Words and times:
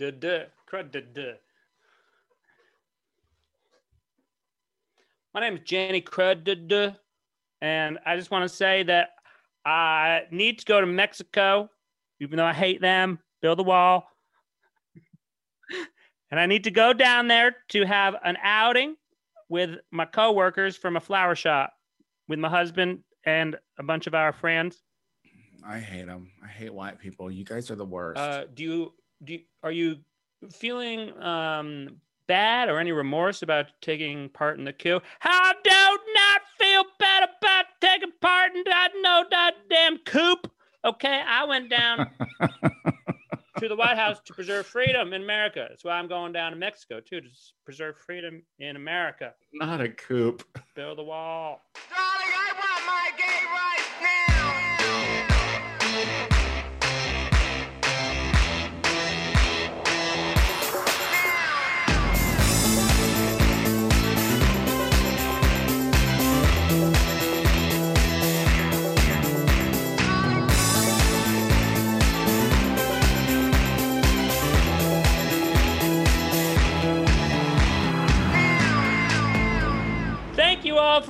Duh, 0.00 0.12
duh, 0.12 0.44
crud. 0.66 1.36
My 5.34 5.40
name 5.42 5.56
is 5.56 5.60
Jenny 5.62 6.00
Crud, 6.00 6.96
and 7.60 7.98
I 8.06 8.16
just 8.16 8.30
want 8.30 8.48
to 8.48 8.56
say 8.56 8.82
that 8.84 9.10
I 9.66 10.22
need 10.30 10.60
to 10.60 10.64
go 10.64 10.80
to 10.80 10.86
Mexico, 10.86 11.68
even 12.18 12.38
though 12.38 12.46
I 12.46 12.54
hate 12.54 12.80
them, 12.80 13.18
build 13.42 13.60
a 13.60 13.62
wall. 13.62 14.08
and 16.30 16.40
I 16.40 16.46
need 16.46 16.64
to 16.64 16.70
go 16.70 16.94
down 16.94 17.28
there 17.28 17.56
to 17.68 17.84
have 17.84 18.16
an 18.24 18.38
outing 18.42 18.96
with 19.50 19.80
my 19.90 20.06
coworkers 20.06 20.78
from 20.78 20.96
a 20.96 21.00
flower 21.00 21.34
shop 21.34 21.74
with 22.26 22.38
my 22.38 22.48
husband 22.48 23.00
and 23.26 23.54
a 23.78 23.82
bunch 23.82 24.06
of 24.06 24.14
our 24.14 24.32
friends. 24.32 24.82
I 25.62 25.78
hate 25.78 26.06
them. 26.06 26.30
I 26.42 26.48
hate 26.48 26.72
white 26.72 26.98
people. 26.98 27.30
You 27.30 27.44
guys 27.44 27.70
are 27.70 27.76
the 27.76 27.84
worst. 27.84 28.18
Uh, 28.18 28.44
do 28.54 28.62
you 28.62 28.92
do 29.22 29.34
you, 29.34 29.40
are 29.62 29.72
you 29.72 29.96
feeling 30.52 31.20
um, 31.22 32.00
bad 32.26 32.68
or 32.68 32.78
any 32.78 32.92
remorse 32.92 33.42
about 33.42 33.66
taking 33.80 34.28
part 34.30 34.58
in 34.58 34.64
the 34.64 34.72
coup? 34.72 35.00
How 35.18 35.52
do 35.62 35.98
not 36.14 36.42
feel 36.58 36.84
bad 36.98 37.24
about 37.24 37.64
taking 37.80 38.12
part 38.20 38.54
in 38.54 38.62
that 38.66 38.90
no 39.02 39.24
that 39.30 39.54
damn 39.68 39.98
coup? 39.98 40.36
Okay, 40.84 41.22
I 41.26 41.44
went 41.44 41.68
down 41.68 42.08
to 43.58 43.68
the 43.68 43.76
White 43.76 43.98
House 43.98 44.20
to 44.24 44.32
preserve 44.32 44.66
freedom 44.66 45.12
in 45.12 45.22
America. 45.22 45.66
That's 45.68 45.84
why 45.84 45.92
I'm 45.92 46.08
going 46.08 46.32
down 46.32 46.52
to 46.52 46.58
Mexico 46.58 47.00
too 47.00 47.20
to 47.20 47.28
preserve 47.64 47.96
freedom 47.98 48.42
in 48.58 48.76
America. 48.76 49.34
Not 49.52 49.80
a 49.80 49.90
coup. 49.90 50.38
Build 50.74 50.98
a 50.98 51.02
wall. 51.02 51.60
Darling, 51.90 52.32
I 52.32 52.52
want 52.54 52.86
my 52.86 53.10
gay 53.18 53.44
rights 53.52 53.90
now. 54.00 54.29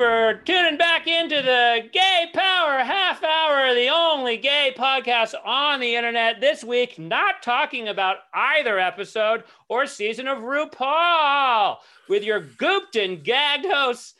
For 0.00 0.40
tuning 0.46 0.78
back 0.78 1.06
into 1.06 1.42
the 1.42 1.86
Gay 1.92 2.30
Power 2.32 2.78
Half 2.78 3.22
Hour, 3.22 3.74
the 3.74 3.88
only 3.88 4.38
gay 4.38 4.72
podcast 4.74 5.34
on 5.44 5.78
the 5.78 5.94
internet 5.94 6.40
this 6.40 6.64
week, 6.64 6.98
not 6.98 7.42
talking 7.42 7.86
about 7.86 8.16
either 8.32 8.78
episode 8.78 9.44
or 9.68 9.86
season 9.86 10.26
of 10.26 10.38
RuPaul, 10.38 11.76
with 12.08 12.24
your 12.24 12.40
gooped 12.40 12.96
and 12.96 13.22
gagged 13.22 13.66
hosts, 13.66 14.14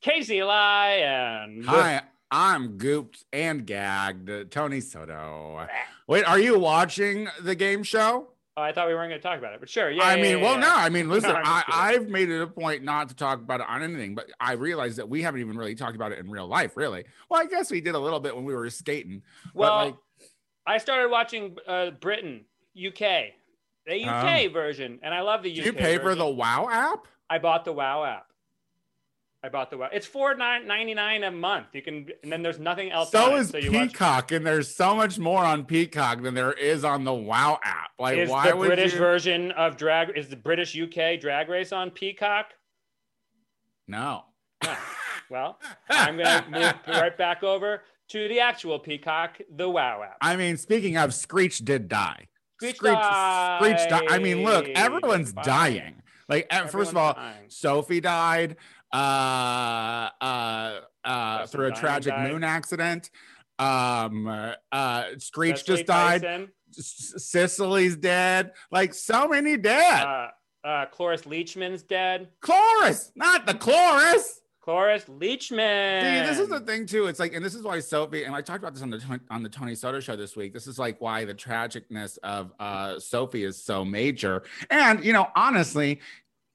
Casey 0.00 0.44
Lai 0.44 0.98
and 0.98 1.64
Hi, 1.64 2.02
I'm 2.30 2.78
gooped 2.78 3.24
and 3.32 3.66
gagged. 3.66 4.52
Tony 4.52 4.80
Soto. 4.80 5.66
Wait, 6.06 6.24
are 6.26 6.38
you 6.38 6.60
watching 6.60 7.26
the 7.42 7.56
game 7.56 7.82
show? 7.82 8.28
Oh, 8.56 8.62
I 8.62 8.72
thought 8.72 8.86
we 8.86 8.94
weren't 8.94 9.10
going 9.10 9.20
to 9.20 9.26
talk 9.26 9.38
about 9.38 9.54
it, 9.54 9.60
but 9.60 9.68
sure. 9.68 9.90
Yeah. 9.90 10.04
I 10.04 10.14
yeah, 10.14 10.22
mean, 10.22 10.38
yeah, 10.38 10.44
well, 10.44 10.54
yeah. 10.54 10.60
no, 10.60 10.74
I 10.74 10.88
mean, 10.90 11.08
listen, 11.08 11.30
just 11.30 11.44
I. 11.44 11.64
I've 11.68 12.08
made 12.08 12.30
it 12.30 12.40
a 12.40 12.46
point 12.46 12.84
not 12.84 13.08
to 13.08 13.16
talk 13.16 13.40
about 13.40 13.60
it 13.60 13.66
on 13.68 13.82
anything, 13.82 14.14
but 14.14 14.30
I 14.38 14.52
realized 14.52 14.98
that 14.98 15.08
we 15.08 15.22
haven't 15.22 15.40
even 15.40 15.56
really 15.56 15.74
talked 15.74 15.96
about 15.96 16.12
it 16.12 16.20
in 16.20 16.30
real 16.30 16.46
life, 16.46 16.76
really. 16.76 17.04
Well, 17.28 17.42
I 17.42 17.46
guess 17.46 17.70
we 17.70 17.80
did 17.80 17.96
a 17.96 17.98
little 17.98 18.20
bit 18.20 18.34
when 18.34 18.44
we 18.44 18.54
were 18.54 18.70
skating. 18.70 19.22
Well, 19.54 19.76
but 19.76 19.84
like, 19.86 19.96
I 20.66 20.78
started 20.78 21.10
watching 21.10 21.56
uh, 21.66 21.90
Britain, 22.00 22.44
UK, 22.76 23.32
the 23.86 24.04
UK 24.04 24.52
version, 24.52 25.00
and 25.02 25.12
I 25.12 25.22
love 25.22 25.42
the 25.42 25.50
UK. 25.50 25.62
Oh. 25.62 25.66
you 25.66 25.72
pay 25.72 25.98
for 25.98 26.14
the 26.14 26.26
WoW 26.26 26.68
app? 26.70 27.08
I 27.28 27.38
bought 27.38 27.64
the 27.64 27.72
WoW 27.72 28.04
app. 28.04 28.26
I 29.44 29.50
bought 29.50 29.70
the 29.70 29.76
WoW. 29.76 29.90
It's 29.92 30.06
four 30.06 30.34
nine 30.34 30.66
ninety 30.66 30.94
nine 30.94 31.22
a 31.22 31.30
month. 31.30 31.66
You 31.74 31.82
can, 31.82 32.08
and 32.22 32.32
then 32.32 32.42
there's 32.42 32.58
nothing 32.58 32.90
else. 32.90 33.10
So 33.10 33.36
is 33.36 33.50
it, 33.50 33.52
so 33.52 33.58
you 33.58 33.72
watch. 33.72 33.90
Peacock, 33.90 34.32
and 34.32 34.46
there's 34.46 34.74
so 34.74 34.94
much 34.94 35.18
more 35.18 35.44
on 35.44 35.66
Peacock 35.66 36.22
than 36.22 36.32
there 36.32 36.52
is 36.54 36.82
on 36.82 37.04
the 37.04 37.12
WoW 37.12 37.58
app. 37.62 37.90
Like, 37.98 38.16
Is 38.16 38.30
why 38.30 38.50
the 38.50 38.56
would 38.56 38.68
British 38.68 38.94
you? 38.94 38.98
version 38.98 39.50
of 39.52 39.76
drag? 39.76 40.16
Is 40.16 40.28
the 40.30 40.36
British 40.36 40.74
UK 40.74 41.20
drag 41.20 41.50
race 41.50 41.72
on 41.72 41.90
Peacock? 41.90 42.46
no. 43.86 44.24
No. 44.62 44.74
Well, 45.30 45.58
I'm 45.88 46.18
gonna 46.18 46.44
move 46.50 46.74
right 46.86 47.16
back 47.16 47.42
over 47.42 47.82
to 48.10 48.28
the 48.28 48.40
actual 48.40 48.78
Peacock, 48.78 49.38
the 49.56 49.68
WoW 49.68 50.02
app. 50.02 50.18
I 50.20 50.36
mean, 50.36 50.58
speaking 50.58 50.98
of, 50.98 51.14
Screech 51.14 51.58
did 51.60 51.88
die. 51.88 52.28
Screech 52.60 52.76
Screech 52.76 52.92
died. 53.88 54.06
I 54.10 54.18
mean, 54.22 54.42
look, 54.42 54.68
everyone's 54.68 55.32
Fine. 55.32 55.44
dying. 55.44 56.02
Like, 56.28 56.46
uh, 56.50 56.66
first 56.66 56.90
of 56.90 56.98
all, 56.98 57.14
dying. 57.14 57.48
Sophie 57.48 58.00
died 58.00 58.56
uh, 58.94 60.10
uh, 60.20 60.80
uh, 61.04 61.46
through 61.46 61.66
a 61.66 61.72
tragic 61.72 62.12
died. 62.14 62.30
moon 62.32 62.44
accident. 62.44 63.10
Um, 63.58 64.54
uh, 64.72 65.04
Screech 65.18 65.64
just 65.64 65.86
died. 65.86 66.22
Tyson, 66.22 66.50
S- 66.76 67.96
dead. 68.00 68.52
Like, 68.70 68.94
so 68.94 69.28
many 69.28 69.56
dead. 69.56 70.02
Uh, 70.02 70.28
uh, 70.66 70.86
Cloris 70.86 71.22
Leachman's 71.22 71.82
dead. 71.82 72.28
Chloris, 72.40 73.12
not 73.14 73.46
the 73.46 73.54
chorus. 73.54 74.40
Cloris 74.64 75.04
Leachman. 75.04 76.00
See, 76.00 76.26
this 76.26 76.38
is 76.38 76.48
the 76.48 76.60
thing 76.60 76.86
too. 76.86 77.04
It's 77.04 77.20
like, 77.20 77.34
and 77.34 77.44
this 77.44 77.54
is 77.54 77.62
why 77.62 77.80
Sophie, 77.80 78.24
and 78.24 78.34
I 78.34 78.40
talked 78.40 78.60
about 78.60 78.72
this 78.72 78.82
on 78.82 78.88
the 78.88 79.20
on 79.28 79.42
the 79.42 79.48
Tony 79.50 79.74
Soto 79.74 80.00
show 80.00 80.16
this 80.16 80.36
week. 80.36 80.54
This 80.54 80.66
is 80.66 80.78
like 80.78 80.98
why 81.02 81.26
the 81.26 81.34
tragicness 81.34 82.16
of 82.22 82.50
uh 82.58 82.98
Sophie 82.98 83.44
is 83.44 83.62
so 83.62 83.84
major. 83.84 84.42
And 84.70 85.04
you 85.04 85.12
know, 85.12 85.26
honestly, 85.36 86.00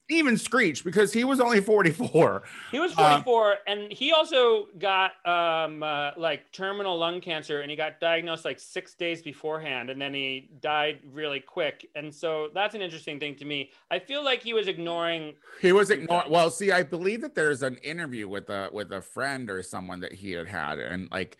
even 0.09 0.37
Screech, 0.37 0.83
because 0.83 1.13
he 1.13 1.23
was 1.23 1.39
only 1.39 1.61
44. 1.61 2.43
He 2.71 2.79
was 2.79 2.91
Um, 2.97 3.23
44, 3.23 3.57
and 3.67 3.91
he 3.91 4.11
also 4.11 4.67
got 4.79 5.11
um, 5.25 5.83
uh, 5.83 6.11
like 6.17 6.51
terminal 6.51 6.97
lung 6.97 7.21
cancer, 7.21 7.61
and 7.61 7.69
he 7.69 7.77
got 7.77 7.99
diagnosed 7.99 8.43
like 8.43 8.59
six 8.59 8.95
days 8.95 9.21
beforehand, 9.21 9.89
and 9.89 10.01
then 10.01 10.13
he 10.13 10.49
died 10.61 10.99
really 11.13 11.39
quick. 11.39 11.87
And 11.95 12.13
so 12.13 12.49
that's 12.53 12.73
an 12.73 12.81
interesting 12.81 13.19
thing 13.19 13.35
to 13.35 13.45
me. 13.45 13.69
I 13.91 13.99
feel 13.99 14.23
like 14.23 14.41
he 14.41 14.53
was 14.53 14.67
ignoring. 14.67 15.35
He 15.61 15.71
was 15.71 15.91
ignoring. 15.91 16.31
Well, 16.31 16.49
see, 16.49 16.71
I 16.71 16.83
believe 16.83 17.21
that 17.21 17.35
there's 17.35 17.61
an 17.61 17.77
interview 17.77 18.27
with 18.27 18.49
a 18.49 18.69
with 18.71 18.91
a 18.91 19.01
friend 19.01 19.49
or 19.49 19.61
someone 19.61 19.99
that 19.99 20.13
he 20.13 20.31
had 20.31 20.47
had, 20.47 20.79
and 20.79 21.07
like, 21.11 21.37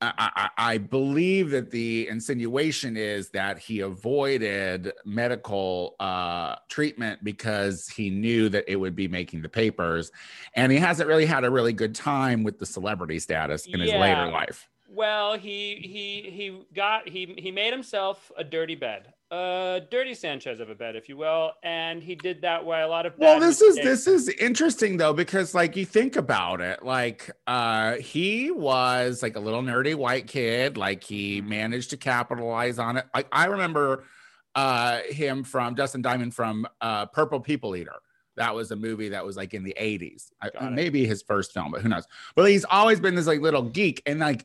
I, 0.00 0.30
I, 0.36 0.72
I 0.74 0.78
believe 0.78 1.50
that 1.50 1.70
the 1.70 2.08
insinuation 2.08 2.96
is 2.96 3.30
that 3.30 3.58
he 3.58 3.80
avoided 3.80 4.92
medical 5.04 5.96
uh, 5.98 6.56
treatment 6.68 7.22
because 7.24 7.88
he 7.88 8.10
knew 8.10 8.48
that 8.48 8.64
it 8.66 8.76
would 8.76 8.94
be 8.94 9.08
making 9.08 9.42
the 9.42 9.48
papers, 9.48 10.10
and 10.54 10.70
he 10.70 10.78
hasn't 10.78 11.08
really 11.08 11.26
had 11.26 11.44
a 11.44 11.50
really 11.50 11.72
good 11.72 11.94
time 11.94 12.42
with 12.42 12.58
the 12.58 12.66
celebrity 12.66 13.18
status 13.18 13.66
in 13.66 13.80
his 13.80 13.92
later 13.92 14.30
life. 14.30 14.68
Well, 14.90 15.36
he 15.36 15.76
he 15.76 16.30
he 16.30 16.62
got 16.74 17.08
he 17.08 17.34
he 17.36 17.52
made 17.52 17.72
himself 17.72 18.32
a 18.38 18.42
dirty 18.42 18.74
bed, 18.74 19.12
a 19.30 19.82
dirty 19.90 20.14
Sanchez 20.14 20.60
of 20.60 20.70
a 20.70 20.74
bed, 20.74 20.96
if 20.96 21.10
you 21.10 21.18
will, 21.18 21.52
and 21.62 22.02
he 22.02 22.14
did 22.14 22.40
that 22.40 22.64
way 22.64 22.80
a 22.80 22.88
lot 22.88 23.04
of 23.04 23.12
well 23.18 23.38
this 23.38 23.60
is 23.60 23.76
this 23.76 24.06
is 24.06 24.30
interesting 24.30 24.96
though 24.96 25.12
because 25.12 25.54
like 25.54 25.76
you 25.76 25.84
think 25.84 26.16
about 26.16 26.62
it 26.62 26.82
like 26.82 27.30
uh 27.46 27.96
he 27.96 28.50
was 28.50 29.22
like 29.22 29.36
a 29.36 29.40
little 29.40 29.62
nerdy 29.62 29.94
white 29.94 30.26
kid. 30.26 30.78
Like 30.78 31.04
he 31.04 31.42
managed 31.42 31.90
to 31.90 31.98
capitalize 31.98 32.78
on 32.78 32.96
it. 32.96 33.04
Like 33.14 33.28
i 33.30 33.44
remember 33.44 34.04
uh 34.58 35.00
him 35.22 35.44
from 35.44 35.74
dustin 35.74 36.02
diamond 36.02 36.32
from 36.34 36.66
uh 36.80 37.04
purple 37.06 37.40
people 37.40 37.76
eater 37.76 37.98
that 38.36 38.54
was 38.54 38.70
a 38.70 38.76
movie 38.76 39.08
that 39.10 39.24
was 39.24 39.36
like 39.36 39.52
in 39.54 39.62
the 39.64 39.74
80s 39.78 40.30
I, 40.40 40.68
maybe 40.70 41.06
his 41.06 41.22
first 41.22 41.52
film 41.52 41.70
but 41.72 41.80
who 41.82 41.88
knows 41.88 42.06
but 42.36 42.44
he's 42.50 42.64
always 42.78 42.98
been 43.00 43.14
this 43.14 43.26
like 43.26 43.40
little 43.40 43.62
geek 43.62 44.02
and 44.06 44.18
like 44.20 44.44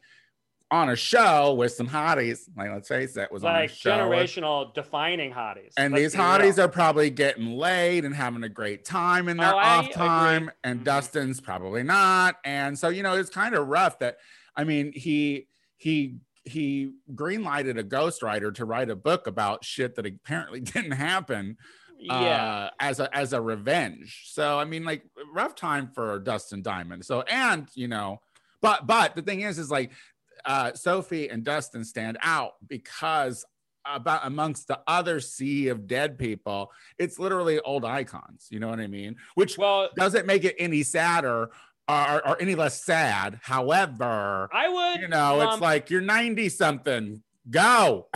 on 0.71 0.89
a 0.89 0.95
show 0.95 1.53
with 1.53 1.71
some 1.71 1.87
hotties 1.87 2.39
like 2.57 2.71
let's 2.71 2.87
face 2.87 3.15
it 3.15 3.31
was 3.31 3.43
like 3.43 3.69
show 3.69 4.09
with- 4.09 4.17
generational 4.19 4.73
defining 4.73 5.31
hotties. 5.31 5.71
and 5.77 5.93
Let's 5.93 6.03
these 6.03 6.15
real. 6.15 6.23
hotties 6.25 6.57
are 6.63 6.67
probably 6.67 7.09
getting 7.11 7.47
laid 7.57 8.05
and 8.05 8.15
having 8.15 8.43
a 8.43 8.49
great 8.49 8.83
time 8.83 9.27
in 9.29 9.37
their 9.37 9.53
Oh, 9.53 9.57
I 9.57 9.75
off 9.77 9.85
agree. 9.85 9.93
time, 9.95 10.51
and 10.63 10.79
Mhm. 10.79 10.83
Dustin's 10.85 11.39
probably 11.39 11.83
not. 11.83 12.37
And 12.43 12.71
so, 12.81 12.89
you 12.89 13.03
know, 13.03 13.13
it's 13.15 13.29
kind 13.29 13.53
of 13.53 13.67
rough 13.67 13.99
that 13.99 14.17
I 14.55 14.63
mean, 14.63 14.93
he 14.93 15.47
he 15.77 16.15
he 16.45 16.91
greenlighted 17.13 17.79
a 17.79 17.83
ghostwriter 17.83 18.53
to 18.55 18.65
write 18.65 18.89
a 18.89 18.95
book 18.95 19.27
about 19.27 19.63
shit 19.63 19.95
that 19.95 20.05
apparently 20.05 20.59
didn't 20.61 20.91
happen 20.91 21.57
yeah. 21.97 22.13
uh, 22.13 22.69
as 22.79 22.99
a 22.99 23.15
as 23.15 23.33
a 23.33 23.41
revenge. 23.41 24.23
So 24.27 24.59
I 24.59 24.65
mean, 24.65 24.83
like 24.83 25.03
rough 25.33 25.55
time 25.55 25.89
for 25.93 26.19
Dustin 26.19 26.61
Diamond. 26.61 27.05
So 27.05 27.21
and 27.21 27.67
you 27.75 27.87
know, 27.87 28.21
but 28.61 28.85
but 28.87 29.15
the 29.15 29.21
thing 29.21 29.41
is, 29.41 29.57
is 29.59 29.71
like 29.71 29.91
uh, 30.45 30.73
Sophie 30.73 31.29
and 31.29 31.43
Dustin 31.43 31.83
stand 31.83 32.17
out 32.21 32.53
because 32.67 33.45
about 33.85 34.25
amongst 34.25 34.67
the 34.67 34.79
other 34.87 35.19
sea 35.19 35.67
of 35.67 35.87
dead 35.87 36.17
people, 36.17 36.71
it's 36.97 37.19
literally 37.19 37.59
old 37.59 37.85
icons. 37.85 38.47
You 38.49 38.59
know 38.59 38.69
what 38.69 38.79
I 38.79 38.87
mean? 38.87 39.15
Which 39.35 39.57
Well, 39.57 39.89
doesn't 39.95 40.25
make 40.25 40.45
it 40.45 40.55
any 40.57 40.83
sadder 40.83 41.51
or, 41.87 42.27
or 42.27 42.41
any 42.41 42.55
less 42.55 42.83
sad. 42.83 43.39
However, 43.43 44.49
I 44.51 44.69
would. 44.69 45.01
you 45.01 45.07
know, 45.07 45.41
it's 45.41 45.61
like 45.61 45.89
you're 45.89 46.01
90 46.01 46.49
something. 46.49 47.21
Go. 47.49 48.07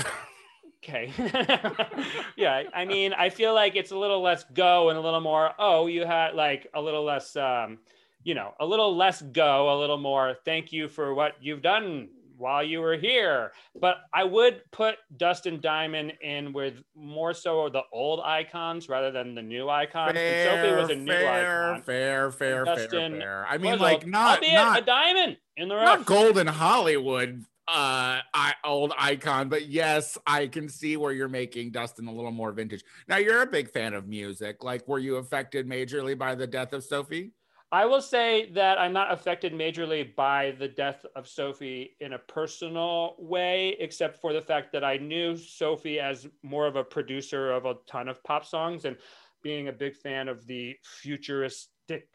Okay. 0.83 1.11
yeah, 2.37 2.63
I 2.73 2.85
mean, 2.85 3.11
I 3.13 3.29
feel 3.29 3.53
like 3.53 3.75
it's 3.75 3.91
a 3.91 3.97
little 3.97 4.21
less 4.21 4.45
go 4.53 4.89
and 4.89 4.97
a 4.97 5.01
little 5.01 5.19
more. 5.19 5.51
Oh, 5.59 5.87
you 5.87 6.05
had 6.05 6.33
like 6.33 6.67
a 6.73 6.81
little 6.81 7.03
less. 7.03 7.35
um 7.35 7.79
you 8.23 8.33
know, 8.33 8.53
a 8.59 8.65
little 8.65 8.93
less 8.93 9.21
go, 9.21 9.73
a 9.73 9.79
little 9.79 9.97
more 9.97 10.35
thank 10.43 10.73
you 10.73 10.89
for 10.89 11.13
what 11.13 11.35
you've 11.39 11.61
done 11.61 12.09
while 12.37 12.63
you 12.63 12.79
were 12.79 12.95
here. 12.95 13.51
But 13.79 13.97
I 14.13 14.23
would 14.23 14.61
put 14.71 14.95
Dustin 15.17 15.59
Diamond 15.59 16.13
in 16.21 16.53
with 16.53 16.81
more 16.95 17.33
so 17.33 17.69
the 17.69 17.81
old 17.91 18.21
icons 18.23 18.89
rather 18.89 19.11
than 19.11 19.35
the 19.35 19.41
new 19.41 19.69
icons. 19.69 20.17
And 20.17 20.63
Sophie 20.63 20.81
was 20.81 20.89
a 20.89 20.95
new 20.95 21.11
fair, 21.11 21.71
icon. 21.71 21.81
fair, 21.83 22.31
fair, 22.31 22.65
fair, 22.65 22.75
Dustin 22.75 23.19
fair. 23.19 23.45
I 23.47 23.57
mean, 23.57 23.79
like 23.79 24.03
old, 24.03 24.07
not 24.07 24.41
not 24.41 24.79
a 24.79 24.85
diamond 24.85 25.37
in 25.55 25.67
the 25.67 25.75
not 25.75 25.99
rough. 25.99 26.05
golden 26.05 26.47
Hollywood 26.47 27.43
uh 27.67 28.23
I, 28.33 28.53
old 28.63 28.93
icon 28.97 29.49
but 29.49 29.67
yes 29.67 30.17
i 30.25 30.47
can 30.47 30.69
see 30.69 30.95
where 30.95 31.11
you're 31.11 31.27
making 31.27 31.71
dustin 31.71 32.07
a 32.07 32.13
little 32.13 32.31
more 32.31 32.53
vintage 32.53 32.81
now 33.09 33.17
you're 33.17 33.41
a 33.41 33.45
big 33.45 33.69
fan 33.69 33.93
of 33.93 34.07
music 34.07 34.63
like 34.63 34.87
were 34.87 34.99
you 34.99 35.17
affected 35.17 35.67
majorly 35.67 36.17
by 36.17 36.33
the 36.33 36.47
death 36.47 36.71
of 36.71 36.85
sophie 36.85 37.33
I 37.71 37.85
will 37.85 38.01
say 38.01 38.49
that 38.51 38.79
I'm 38.79 38.93
not 38.93 39.11
affected 39.11 39.53
majorly 39.53 40.15
by 40.15 40.55
the 40.57 40.69
death 40.69 41.05
of 41.17 41.27
Sophie 41.27 41.97
in 41.99 42.13
a 42.13 42.19
personal 42.19 43.15
way, 43.19 43.75
except 43.79 44.21
for 44.21 44.31
the 44.31 44.41
fact 44.41 44.71
that 44.71 44.85
I 44.85 44.97
knew 44.97 45.35
Sophie 45.35 45.99
as 45.99 46.27
more 46.43 46.65
of 46.65 46.77
a 46.77 46.83
producer 46.83 47.51
of 47.51 47.65
a 47.65 47.75
ton 47.85 48.07
of 48.07 48.23
pop 48.23 48.45
songs 48.45 48.85
and 48.85 48.95
being 49.43 49.67
a 49.67 49.73
big 49.73 49.95
fan 49.95 50.29
of 50.29 50.47
the 50.47 50.77
futuristic 50.83 52.07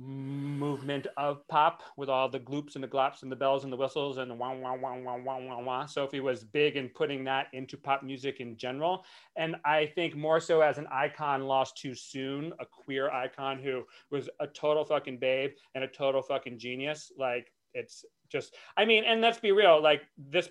movement 0.00 1.06
of 1.18 1.46
pop 1.48 1.82
with 1.96 2.08
all 2.08 2.28
the 2.28 2.38
gloops 2.38 2.74
and 2.74 2.82
the 2.82 2.88
glops 2.88 3.22
and 3.22 3.30
the 3.30 3.36
bells 3.36 3.64
and 3.64 3.72
the 3.72 3.76
whistles 3.76 4.16
and 4.16 4.30
the 4.30 4.34
wah 4.34 4.54
wah 4.54 4.74
wah 4.74 4.96
wah 4.96 5.16
wah 5.16 5.38
wah 5.38 5.60
wah. 5.60 5.86
Sophie 5.86 6.20
was 6.20 6.42
big 6.42 6.76
in 6.76 6.88
putting 6.88 7.22
that 7.24 7.48
into 7.52 7.76
pop 7.76 8.02
music 8.02 8.40
in 8.40 8.56
general. 8.56 9.04
And 9.36 9.56
I 9.64 9.86
think 9.94 10.16
more 10.16 10.40
so 10.40 10.62
as 10.62 10.78
an 10.78 10.86
icon 10.90 11.42
lost 11.42 11.76
too 11.76 11.94
soon, 11.94 12.52
a 12.60 12.64
queer 12.64 13.10
icon 13.10 13.58
who 13.58 13.84
was 14.10 14.30
a 14.40 14.46
total 14.46 14.84
fucking 14.84 15.18
babe 15.18 15.50
and 15.74 15.84
a 15.84 15.88
total 15.88 16.22
fucking 16.22 16.58
genius. 16.58 17.12
Like 17.18 17.52
it's 17.74 18.04
just, 18.30 18.54
I 18.76 18.84
mean, 18.86 19.04
and 19.04 19.20
let's 19.20 19.38
be 19.38 19.52
real, 19.52 19.82
like 19.82 20.02
this 20.16 20.48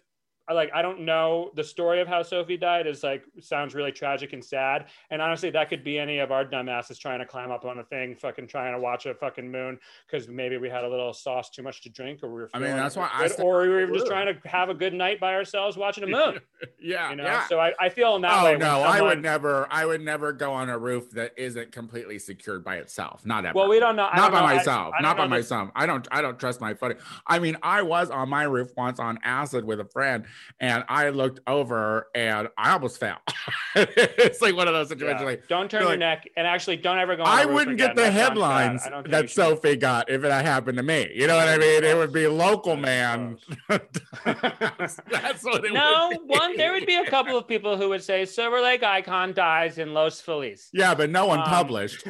like 0.53 0.69
I 0.73 0.81
don't 0.81 1.01
know 1.01 1.51
the 1.55 1.63
story 1.63 2.01
of 2.01 2.07
how 2.07 2.23
Sophie 2.23 2.57
died 2.57 2.87
is 2.87 3.03
like 3.03 3.23
sounds 3.39 3.75
really 3.75 3.91
tragic 3.91 4.33
and 4.33 4.43
sad. 4.43 4.85
And 5.09 5.21
honestly, 5.21 5.49
that 5.51 5.69
could 5.69 5.83
be 5.83 5.97
any 5.99 6.19
of 6.19 6.31
our 6.31 6.45
dumbasses 6.45 6.99
trying 6.99 7.19
to 7.19 7.25
climb 7.25 7.51
up 7.51 7.65
on 7.65 7.79
a 7.79 7.83
thing, 7.83 8.15
fucking 8.15 8.47
trying 8.47 8.73
to 8.73 8.79
watch 8.79 9.05
a 9.05 9.13
fucking 9.13 9.49
moon 9.49 9.79
because 10.09 10.27
maybe 10.27 10.57
we 10.57 10.69
had 10.69 10.83
a 10.83 10.89
little 10.89 11.13
sauce 11.13 11.49
too 11.49 11.63
much 11.63 11.81
to 11.81 11.89
drink, 11.89 12.23
or 12.23 12.27
we 12.29 12.41
were. 12.41 12.49
I 12.53 12.59
mean, 12.59 12.75
that's 12.75 12.95
why 12.95 13.09
I 13.11 13.29
or 13.41 13.61
we 13.61 13.69
were 13.69 13.87
just 13.87 14.07
trying 14.07 14.33
to 14.33 14.47
have 14.47 14.69
a 14.69 14.73
good 14.73 14.93
night 14.93 15.19
by 15.19 15.33
ourselves 15.33 15.77
watching 15.77 16.03
a 16.03 16.07
moon. 16.07 16.39
yeah 16.81 17.09
You 17.09 17.17
know, 17.17 17.23
yeah 17.23 17.47
so 17.47 17.59
I, 17.59 17.73
I 17.79 17.89
feel 17.89 18.15
in 18.15 18.21
that 18.23 18.41
oh 18.41 18.43
way. 18.45 18.57
no 18.57 18.79
when 18.81 18.87
i 18.89 19.01
would 19.01 19.21
never 19.21 19.67
i 19.71 19.85
would 19.85 20.01
never 20.01 20.31
go 20.33 20.51
on 20.53 20.69
a 20.69 20.77
roof 20.77 21.09
that 21.11 21.33
isn't 21.37 21.71
completely 21.71 22.19
secured 22.19 22.63
by 22.63 22.77
itself 22.77 23.25
not 23.25 23.45
ever 23.45 23.57
Well, 23.57 23.69
we 23.69 23.79
don't 23.79 23.95
know. 23.95 24.03
Not 24.03 24.15
don't 24.15 24.31
by 24.31 24.39
know. 24.39 24.55
Myself 24.55 24.93
I 24.97 25.01
don't 25.01 25.17
by 25.17 25.27
myself 25.27 25.69
i 25.75 25.85
don't 25.85 26.07
i 26.11 26.21
don't 26.21 26.39
trust 26.39 26.61
my 26.61 26.73
footing 26.73 26.97
i 27.27 27.39
mean 27.39 27.57
i 27.63 27.81
was 27.81 28.09
on 28.09 28.29
my 28.29 28.43
roof 28.43 28.71
once 28.75 28.99
on 28.99 29.19
acid 29.23 29.63
with 29.65 29.79
a 29.79 29.85
friend 29.85 30.25
and 30.59 30.83
i 30.89 31.09
looked 31.09 31.39
over 31.47 32.07
and 32.15 32.47
i 32.57 32.71
almost 32.71 32.99
fell 32.99 33.17
it's 33.75 34.41
like 34.41 34.55
one 34.55 34.67
of 34.67 34.73
those 34.73 34.89
situations 34.89 35.21
Yeah. 35.21 35.25
like 35.27 35.47
don't 35.47 35.69
turn 35.71 35.81
your 35.81 35.91
like- 35.91 35.99
neck, 35.99 36.29
and 36.35 36.45
actually 36.47 36.77
don't 36.77 36.97
ever 36.97 37.15
go. 37.15 37.23
I 37.23 37.45
wouldn't 37.45 37.77
get 37.77 37.95
the 37.95 38.09
headlines 38.09 38.83
I 38.85 38.89
don't 38.89 39.03
think 39.03 39.13
you 39.15 39.21
that. 39.21 39.29
Sophie 39.29 39.75
got 39.75 40.09
if 40.09 40.23
it 40.23 40.31
happened 40.31 40.77
to 40.77 40.83
me. 40.83 41.11
You 41.13 41.27
know 41.27 41.35
what 41.35 41.47
I 41.47 41.57
mean? 41.57 41.83
It 41.83 41.95
would 41.95 42.11
be 42.13 42.27
local 42.27 42.75
man. 42.75 43.37
That's 43.69 45.43
what 45.43 45.63
it 45.65 45.73
no, 45.73 46.09
would 46.11 46.27
be. 46.27 46.33
one 46.37 46.57
there 46.57 46.71
would 46.73 46.85
be 46.85 46.95
a 46.95 47.05
couple 47.09 47.37
of 47.37 47.47
people 47.47 47.77
who 47.77 47.89
would 47.89 48.03
say 48.03 48.25
Silver 48.25 48.61
Lake 48.61 48.83
Icon 48.83 49.33
dies 49.33 49.77
in 49.77 49.93
Los 49.93 50.19
Feliz. 50.21 50.69
Yeah, 50.73 50.93
but 50.95 51.09
no 51.09 51.25
one 51.25 51.39
Um, 51.39 51.45
published. 51.45 52.03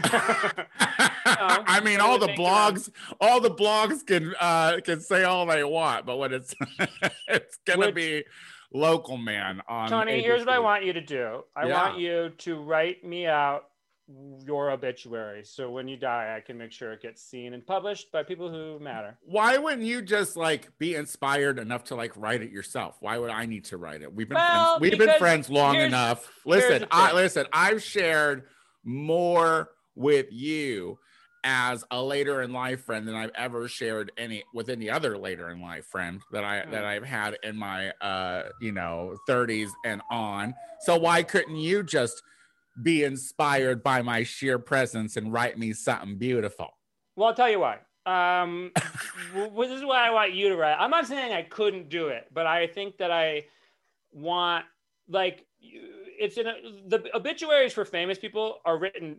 I 1.40 1.64
I 1.68 1.80
mean, 1.82 2.00
all 2.00 2.18
the 2.20 2.28
blogs, 2.30 2.90
all 3.22 3.40
the 3.40 3.52
blogs 3.52 4.06
can 4.06 4.34
uh 4.40 4.80
can 4.84 5.00
say 5.02 5.24
all 5.24 5.46
they 5.46 5.64
want, 5.64 6.06
but 6.06 6.18
when 6.18 6.34
it's 6.34 6.54
it's 7.28 7.58
gonna 7.66 7.88
Which- 7.88 7.96
be 7.96 8.24
local 8.74 9.18
man 9.18 9.62
on 9.68 9.90
Tony, 9.90 10.22
here's 10.22 10.42
what 10.46 10.50
I 10.54 10.60
want 10.60 10.86
you 10.86 10.94
to 10.94 11.02
do. 11.02 11.44
I 11.56 11.68
Yeah. 11.68 11.84
want 11.84 12.00
you 12.00 12.30
to 12.40 12.56
write 12.62 13.04
me 13.04 13.26
out 13.26 13.64
your 14.44 14.72
obituary, 14.72 15.44
so 15.44 15.70
when 15.70 15.88
you 15.88 15.96
die, 15.96 16.36
I 16.36 16.42
can 16.42 16.58
make 16.58 16.72
sure 16.72 16.92
it 16.94 17.02
gets 17.02 17.22
seen 17.22 17.54
and 17.54 17.64
published 17.66 18.12
by 18.12 18.24
people 18.24 18.50
who 18.50 18.80
matter. 18.80 19.20
Why 19.22 19.58
wouldn't 19.58 19.84
you 19.84 20.02
just 20.02 20.36
like 20.36 20.76
be 20.80 20.96
inspired 20.96 21.60
enough 21.60 21.84
to 21.86 21.96
like 21.96 22.14
write 22.18 22.42
it 22.42 22.50
yourself? 22.52 22.98
Why 23.02 23.20
would 23.20 23.30
I 23.30 23.46
need 23.46 23.66
to 23.66 23.78
write 23.78 24.02
it? 24.02 24.12
We've 24.12 24.28
been 24.28 24.36
Well, 24.36 24.80
friends. 24.80 24.82
We've 24.82 25.00
been 25.00 25.20
friends 25.20 25.50
long 25.52 25.76
enough. 25.76 26.28
Listen, 26.44 26.86
I 26.90 27.14
listen. 27.14 27.46
I've 27.54 27.84
shared 27.84 28.46
more 28.84 29.70
with 29.96 30.28
you 30.32 30.98
as 31.44 31.84
a 31.92 32.02
later 32.02 32.42
in 32.42 32.52
life 32.52 32.84
friend 32.84 33.08
than 33.08 33.16
I've 33.16 33.32
ever 33.36 33.68
shared 33.68 34.12
any 34.18 34.44
with 34.54 34.70
any 34.70 34.90
other 34.90 35.18
later 35.18 35.50
in 35.50 35.62
life 35.62 35.86
friend 35.86 36.22
that 36.32 36.44
I 36.44 36.66
that 36.72 36.86
I've 36.86 37.04
had 37.04 37.38
in 37.44 37.56
my 37.56 37.90
uh 38.02 38.50
you 38.62 38.72
know 38.72 39.18
30s 39.28 39.70
and 39.86 40.02
on. 40.12 40.54
So 40.82 40.98
why 40.98 41.24
couldn't 41.24 41.58
you 41.58 41.84
just 41.84 42.22
be 42.82 43.04
inspired 43.04 43.84
by 43.84 44.02
my 44.02 44.24
sheer 44.24 44.60
presence 44.60 45.18
and 45.18 45.34
write 45.34 45.58
me 45.58 45.74
something 45.74 46.18
beautiful? 46.18 46.70
Well, 47.16 47.30
I'll 47.30 47.36
tell 47.36 47.50
you 47.50 47.60
why. 47.60 47.80
Um, 48.06 48.72
this 49.34 49.72
is 49.72 49.84
what 49.84 49.98
I 50.00 50.12
want 50.12 50.34
you 50.34 50.50
to 50.50 50.56
write. 50.56 50.78
I'm 50.80 50.90
not 50.90 51.06
saying 51.06 51.34
I 51.34 51.44
couldn't 51.44 51.90
do 51.90 52.08
it, 52.08 52.28
but 52.34 52.48
I 52.48 52.68
think 52.68 52.98
that 52.98 53.12
I 53.12 53.46
want 54.12 54.66
like 55.08 55.46
it's 55.62 56.38
in 56.38 56.48
a, 56.48 56.54
the 56.88 57.16
obituaries 57.16 57.74
for 57.74 57.86
famous 57.86 58.20
people 58.20 58.60
are 58.66 58.78
written 58.78 59.18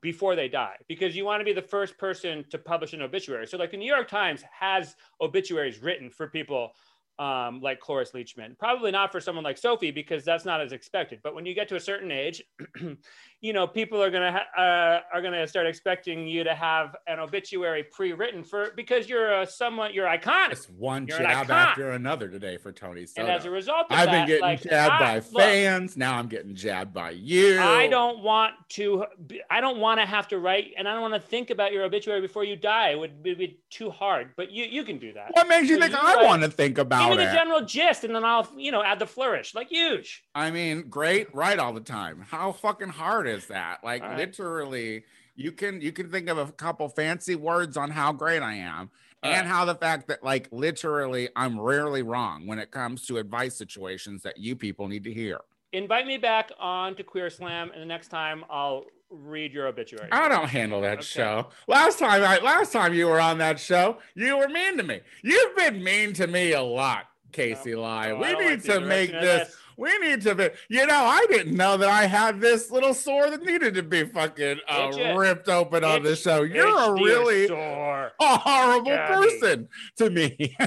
before 0.00 0.34
they 0.34 0.48
die 0.48 0.76
because 0.88 1.14
you 1.14 1.24
want 1.24 1.40
to 1.40 1.44
be 1.44 1.52
the 1.52 1.62
first 1.62 1.98
person 1.98 2.44
to 2.50 2.58
publish 2.58 2.92
an 2.92 3.02
obituary. 3.02 3.46
So, 3.46 3.56
like 3.56 3.70
the 3.70 3.76
New 3.76 3.92
York 3.92 4.08
Times 4.08 4.42
has 4.50 4.96
obituaries 5.20 5.82
written 5.82 6.10
for 6.10 6.26
people 6.26 6.72
um, 7.20 7.60
like 7.60 7.80
Cloris 7.80 8.12
Leachman. 8.12 8.58
Probably 8.58 8.90
not 8.90 9.12
for 9.12 9.20
someone 9.20 9.44
like 9.44 9.58
Sophie 9.58 9.90
because 9.90 10.24
that's 10.24 10.46
not 10.46 10.60
as 10.62 10.72
expected. 10.72 11.20
But 11.22 11.34
when 11.34 11.44
you 11.44 11.54
get 11.54 11.68
to 11.68 11.76
a 11.76 11.80
certain 11.80 12.10
age, 12.10 12.42
you 13.42 13.52
know 13.52 13.66
people 13.66 14.02
are 14.02 14.10
gonna 14.10 14.32
ha- 14.32 14.60
uh, 14.60 15.00
are 15.16 15.20
gonna 15.20 15.46
start 15.46 15.66
expecting 15.66 16.26
you 16.26 16.44
to 16.44 16.54
have 16.54 16.96
an 17.06 17.18
obituary 17.18 17.82
pre-written 17.84 18.42
for 18.42 18.70
because 18.74 19.08
you're 19.08 19.42
a 19.42 19.46
somewhat 19.46 19.92
you're 19.92 20.06
iconic. 20.06 20.52
It's 20.52 20.68
one 20.70 21.06
You're 21.06 21.18
jab 21.18 21.50
after 21.50 21.90
another 21.90 22.28
today 22.28 22.56
for 22.56 22.72
Tony 22.72 23.04
Soto. 23.04 23.26
And 23.26 23.30
as 23.30 23.44
a 23.44 23.50
result 23.50 23.86
of 23.90 23.98
I've 23.98 24.06
that, 24.06 24.12
been 24.12 24.26
getting 24.26 24.42
like, 24.42 24.62
jabbed 24.62 24.92
I- 24.94 24.98
by 24.98 25.26
look, 25.30 25.42
fans. 25.42 25.96
Now 25.98 26.16
I'm 26.16 26.28
getting 26.28 26.54
jabbed 26.54 26.94
by 26.94 27.10
you. 27.10 27.60
I 27.60 27.86
don't 27.86 28.22
want 28.22 28.54
to. 28.70 29.04
be- 29.26 29.42
I 29.50 29.60
don't 29.60 29.78
want 29.78 30.00
to 30.00 30.06
have 30.06 30.26
to 30.28 30.38
write, 30.38 30.72
and 30.78 30.88
I 30.88 30.92
don't 30.94 31.02
want 31.02 31.14
to 31.14 31.20
think 31.20 31.50
about 31.50 31.72
your 31.72 31.84
obituary 31.84 32.22
before 32.22 32.44
you 32.44 32.56
die. 32.56 32.90
It 32.90 32.98
would 32.98 33.22
be, 33.22 33.34
be 33.34 33.60
too 33.68 33.90
hard. 33.90 34.30
But 34.36 34.50
you 34.50 34.64
you 34.64 34.84
can 34.84 34.98
do 34.98 35.12
that. 35.12 35.32
What 35.32 35.48
makes 35.48 35.68
you 35.68 35.74
So 35.76 35.82
think 35.82 35.92
you 35.92 35.98
I 36.00 36.22
want 36.24 36.42
to 36.42 36.48
think 36.50 36.78
Give 37.10 37.18
me 37.18 37.26
the 37.26 37.32
general 37.32 37.64
gist, 37.64 38.04
and 38.04 38.14
then 38.14 38.24
I'll 38.24 38.48
you 38.56 38.72
know 38.72 38.82
add 38.82 38.98
the 38.98 39.06
flourish. 39.06 39.54
Like 39.54 39.68
huge. 39.68 40.24
I 40.34 40.50
mean, 40.50 40.88
great, 40.88 41.34
right 41.34 41.58
all 41.58 41.72
the 41.72 41.80
time. 41.80 42.24
How 42.28 42.52
fucking 42.52 42.88
hard 42.88 43.26
is 43.26 43.46
that? 43.46 43.84
Like 43.84 44.02
right. 44.02 44.18
literally, 44.18 45.04
you 45.36 45.52
can 45.52 45.80
you 45.80 45.92
can 45.92 46.10
think 46.10 46.28
of 46.28 46.38
a 46.38 46.52
couple 46.52 46.88
fancy 46.88 47.34
words 47.34 47.76
on 47.76 47.90
how 47.90 48.12
great 48.12 48.42
I 48.42 48.54
am. 48.54 48.90
All 49.22 49.30
and 49.30 49.46
right. 49.46 49.54
how 49.54 49.64
the 49.66 49.74
fact 49.74 50.08
that 50.08 50.24
like 50.24 50.48
literally 50.50 51.28
I'm 51.36 51.60
rarely 51.60 52.02
wrong 52.02 52.46
when 52.46 52.58
it 52.58 52.70
comes 52.70 53.06
to 53.06 53.18
advice 53.18 53.54
situations 53.54 54.22
that 54.22 54.38
you 54.38 54.56
people 54.56 54.88
need 54.88 55.04
to 55.04 55.12
hear. 55.12 55.40
Invite 55.72 56.06
me 56.06 56.16
back 56.16 56.50
on 56.58 56.96
to 56.96 57.04
Queer 57.04 57.30
Slam, 57.30 57.70
and 57.72 57.82
the 57.82 57.86
next 57.86 58.08
time 58.08 58.44
I'll 58.50 58.86
read 59.10 59.52
your 59.52 59.66
obituary. 59.66 60.08
I 60.12 60.28
don't 60.28 60.48
handle 60.48 60.80
that 60.82 60.98
Okay. 60.98 61.02
show. 61.02 61.48
Last 61.66 61.98
time 61.98 62.22
I 62.22 62.38
last 62.38 62.72
time 62.72 62.94
you 62.94 63.06
were 63.08 63.20
on 63.20 63.38
that 63.38 63.58
show, 63.60 63.98
you 64.14 64.38
were 64.38 64.48
mean 64.48 64.76
to 64.76 64.82
me. 64.82 65.00
You've 65.22 65.56
been 65.56 65.82
mean 65.82 66.12
to 66.14 66.26
me 66.26 66.52
a 66.52 66.62
lot, 66.62 67.06
Casey 67.32 67.74
Lai. 67.74 68.10
Oh, 68.10 68.16
I 68.16 68.20
we 68.34 68.38
need 68.44 68.50
like 68.50 68.62
to 68.64 68.80
make 68.80 69.12
of 69.12 69.20
this. 69.22 69.56
We 69.76 69.96
need 69.98 70.20
to 70.22 70.34
be. 70.34 70.50
You 70.68 70.86
know, 70.86 70.94
I 71.04 71.24
didn't 71.30 71.56
know 71.56 71.78
that 71.78 71.88
I 71.88 72.04
had 72.06 72.38
this 72.38 72.70
little 72.70 72.92
sore 72.92 73.30
that 73.30 73.42
needed 73.42 73.72
to 73.74 73.82
be 73.82 74.04
fucking 74.04 74.58
uh, 74.68 75.14
ripped 75.16 75.48
open 75.48 75.84
on 75.84 76.02
the 76.02 76.12
Itch- 76.12 76.20
show. 76.20 76.42
You're 76.42 76.68
a 76.78 76.92
really 76.92 77.48
sore. 77.48 78.12
a 78.20 78.36
horrible 78.36 78.90
Gabby. 78.90 79.14
person 79.40 79.68
to 79.96 80.10
me. 80.10 80.56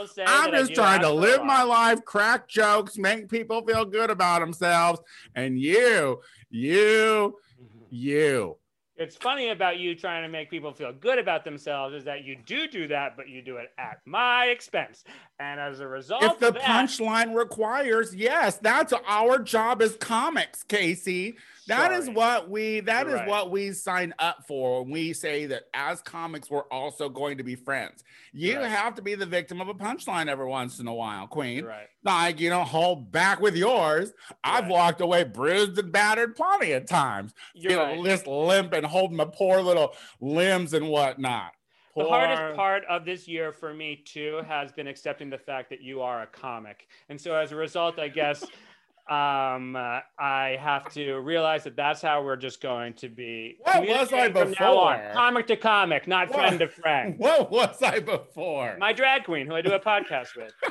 Will 0.00 0.06
say. 0.06 0.24
I'm 0.26 0.50
just 0.52 0.74
trying 0.74 1.00
to 1.00 1.06
ask 1.06 1.14
for 1.14 1.18
a 1.18 1.20
live 1.20 1.44
my 1.44 1.62
life, 1.62 2.04
crack 2.04 2.48
jokes, 2.48 2.96
make 2.96 3.28
people 3.28 3.62
feel 3.66 3.84
good 3.84 4.10
about 4.10 4.40
themselves, 4.40 5.00
and 5.34 5.58
you, 5.58 6.20
you, 6.50 7.36
mm-hmm. 7.60 7.84
you. 7.90 8.56
It's 8.96 9.16
funny 9.16 9.48
about 9.48 9.78
you 9.78 9.94
trying 9.94 10.24
to 10.24 10.28
make 10.28 10.50
people 10.50 10.74
feel 10.74 10.92
good 10.92 11.18
about 11.18 11.42
themselves 11.42 11.94
is 11.94 12.04
that 12.04 12.22
you 12.24 12.36
do 12.44 12.68
do 12.68 12.86
that, 12.88 13.16
but 13.16 13.30
you 13.30 13.40
do 13.40 13.56
it 13.56 13.72
at 13.78 14.00
my 14.04 14.46
expense. 14.46 15.04
And 15.38 15.58
as 15.58 15.80
a 15.80 15.88
result, 15.88 16.22
if 16.22 16.38
the 16.38 16.52
that, 16.52 16.60
punchline 16.60 17.34
requires, 17.34 18.14
yes, 18.14 18.58
that's 18.58 18.92
our 19.08 19.38
job 19.38 19.80
as 19.80 19.96
comics, 19.96 20.62
Casey. 20.64 21.36
That 21.68 21.92
is 21.92 22.08
what 22.10 22.48
we 22.50 22.80
that 22.80 23.06
is 23.06 23.10
You're 23.10 23.18
right. 23.20 23.28
what 23.28 23.50
we 23.50 23.72
sign 23.72 24.14
up 24.18 24.44
for 24.48 24.82
when 24.82 24.90
we 24.92 25.12
say 25.12 25.46
that 25.46 25.64
as 25.74 26.00
comics 26.02 26.50
we're 26.50 26.64
also 26.70 27.08
going 27.08 27.38
to 27.38 27.44
be 27.44 27.54
friends. 27.54 28.02
You 28.32 28.58
Right. 28.58 28.68
have 28.70 28.94
to 28.96 29.02
be 29.02 29.14
the 29.14 29.26
victim 29.26 29.60
of 29.60 29.68
a 29.68 29.74
punchline 29.74 30.28
every 30.28 30.46
once 30.46 30.78
in 30.78 30.86
a 30.86 30.94
while, 30.94 31.26
Queen. 31.26 31.64
Right. 31.64 31.86
Like 32.02 32.40
you 32.40 32.50
don't 32.50 32.66
hold 32.66 33.12
back 33.12 33.40
with 33.40 33.56
yours. 33.56 34.12
I've 34.42 34.68
walked 34.68 35.00
away 35.00 35.24
bruised 35.24 35.78
and 35.78 35.92
battered 35.92 36.34
plenty 36.36 36.72
of 36.72 36.86
times. 36.86 37.34
You're 37.54 37.72
you 37.72 37.78
know, 37.78 38.04
just 38.04 38.26
limp 38.26 38.72
and 38.72 38.86
holding 38.86 39.16
my 39.16 39.26
poor 39.26 39.60
little 39.60 39.94
limbs 40.20 40.74
and 40.74 40.88
whatnot. 40.88 41.52
The 41.96 42.04
hardest 42.04 42.56
part 42.56 42.84
of 42.88 43.04
this 43.04 43.26
year 43.28 43.52
for 43.52 43.74
me 43.74 43.96
too 44.06 44.42
has 44.46 44.72
been 44.72 44.86
accepting 44.86 45.28
the 45.28 45.36
fact 45.38 45.68
that 45.70 45.82
you 45.82 46.00
are 46.00 46.22
a 46.22 46.26
comic, 46.26 46.86
and 47.08 47.20
so 47.20 47.34
as 47.34 47.50
a 47.52 47.56
result, 47.56 47.98
I 47.98 48.08
guess 48.08 48.44
um, 49.10 49.74
uh, 49.74 50.00
I 50.18 50.56
have 50.60 50.92
to 50.92 51.16
realize 51.16 51.64
that 51.64 51.74
that's 51.74 52.00
how 52.00 52.22
we're 52.22 52.36
just 52.36 52.60
going 52.60 52.94
to 52.94 53.08
be. 53.08 53.56
What 53.60 53.80
was 53.80 54.12
I 54.12 54.28
communicating 54.28 54.54
from 54.54 54.64
now 54.64 54.78
on. 54.78 54.98
before? 54.98 55.12
Comic 55.12 55.46
to 55.48 55.56
comic, 55.56 56.06
not 56.06 56.28
What? 56.28 56.36
friend 56.38 56.58
to 56.60 56.68
friend. 56.68 57.14
What 57.18 57.50
was 57.50 57.82
I 57.82 57.98
before? 57.98 58.76
My 58.78 58.92
drag 58.92 59.24
queen, 59.24 59.48
who 59.48 59.54
I 59.54 59.62
do 59.62 59.72
a 59.72 59.80
podcast 59.80 60.36
with. 60.36 60.52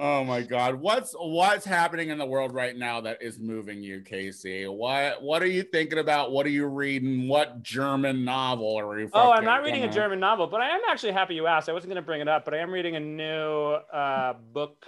Oh 0.00 0.22
my 0.22 0.42
God! 0.42 0.76
What's 0.76 1.12
what's 1.18 1.64
happening 1.64 2.10
in 2.10 2.18
the 2.18 2.24
world 2.24 2.54
right 2.54 2.76
now 2.76 3.00
that 3.00 3.20
is 3.20 3.40
moving 3.40 3.82
you, 3.82 4.00
Casey? 4.00 4.64
What 4.68 5.20
what 5.20 5.42
are 5.42 5.48
you 5.48 5.64
thinking 5.64 5.98
about? 5.98 6.30
What 6.30 6.46
are 6.46 6.50
you 6.50 6.66
reading? 6.66 7.26
What 7.26 7.64
German 7.64 8.24
novel 8.24 8.78
are 8.78 9.00
you? 9.00 9.10
Oh, 9.12 9.32
I'm 9.32 9.44
not 9.44 9.64
reading 9.64 9.82
a 9.82 9.90
German 9.90 10.20
novel, 10.20 10.46
but 10.46 10.60
I 10.60 10.68
am 10.68 10.82
actually 10.88 11.10
happy 11.10 11.34
you 11.34 11.48
asked. 11.48 11.68
I 11.68 11.72
wasn't 11.72 11.90
going 11.90 12.00
to 12.00 12.06
bring 12.06 12.20
it 12.20 12.28
up, 12.28 12.44
but 12.44 12.54
I 12.54 12.58
am 12.58 12.70
reading 12.70 12.94
a 12.94 13.00
new 13.00 13.72
uh, 13.92 14.34
book 14.52 14.86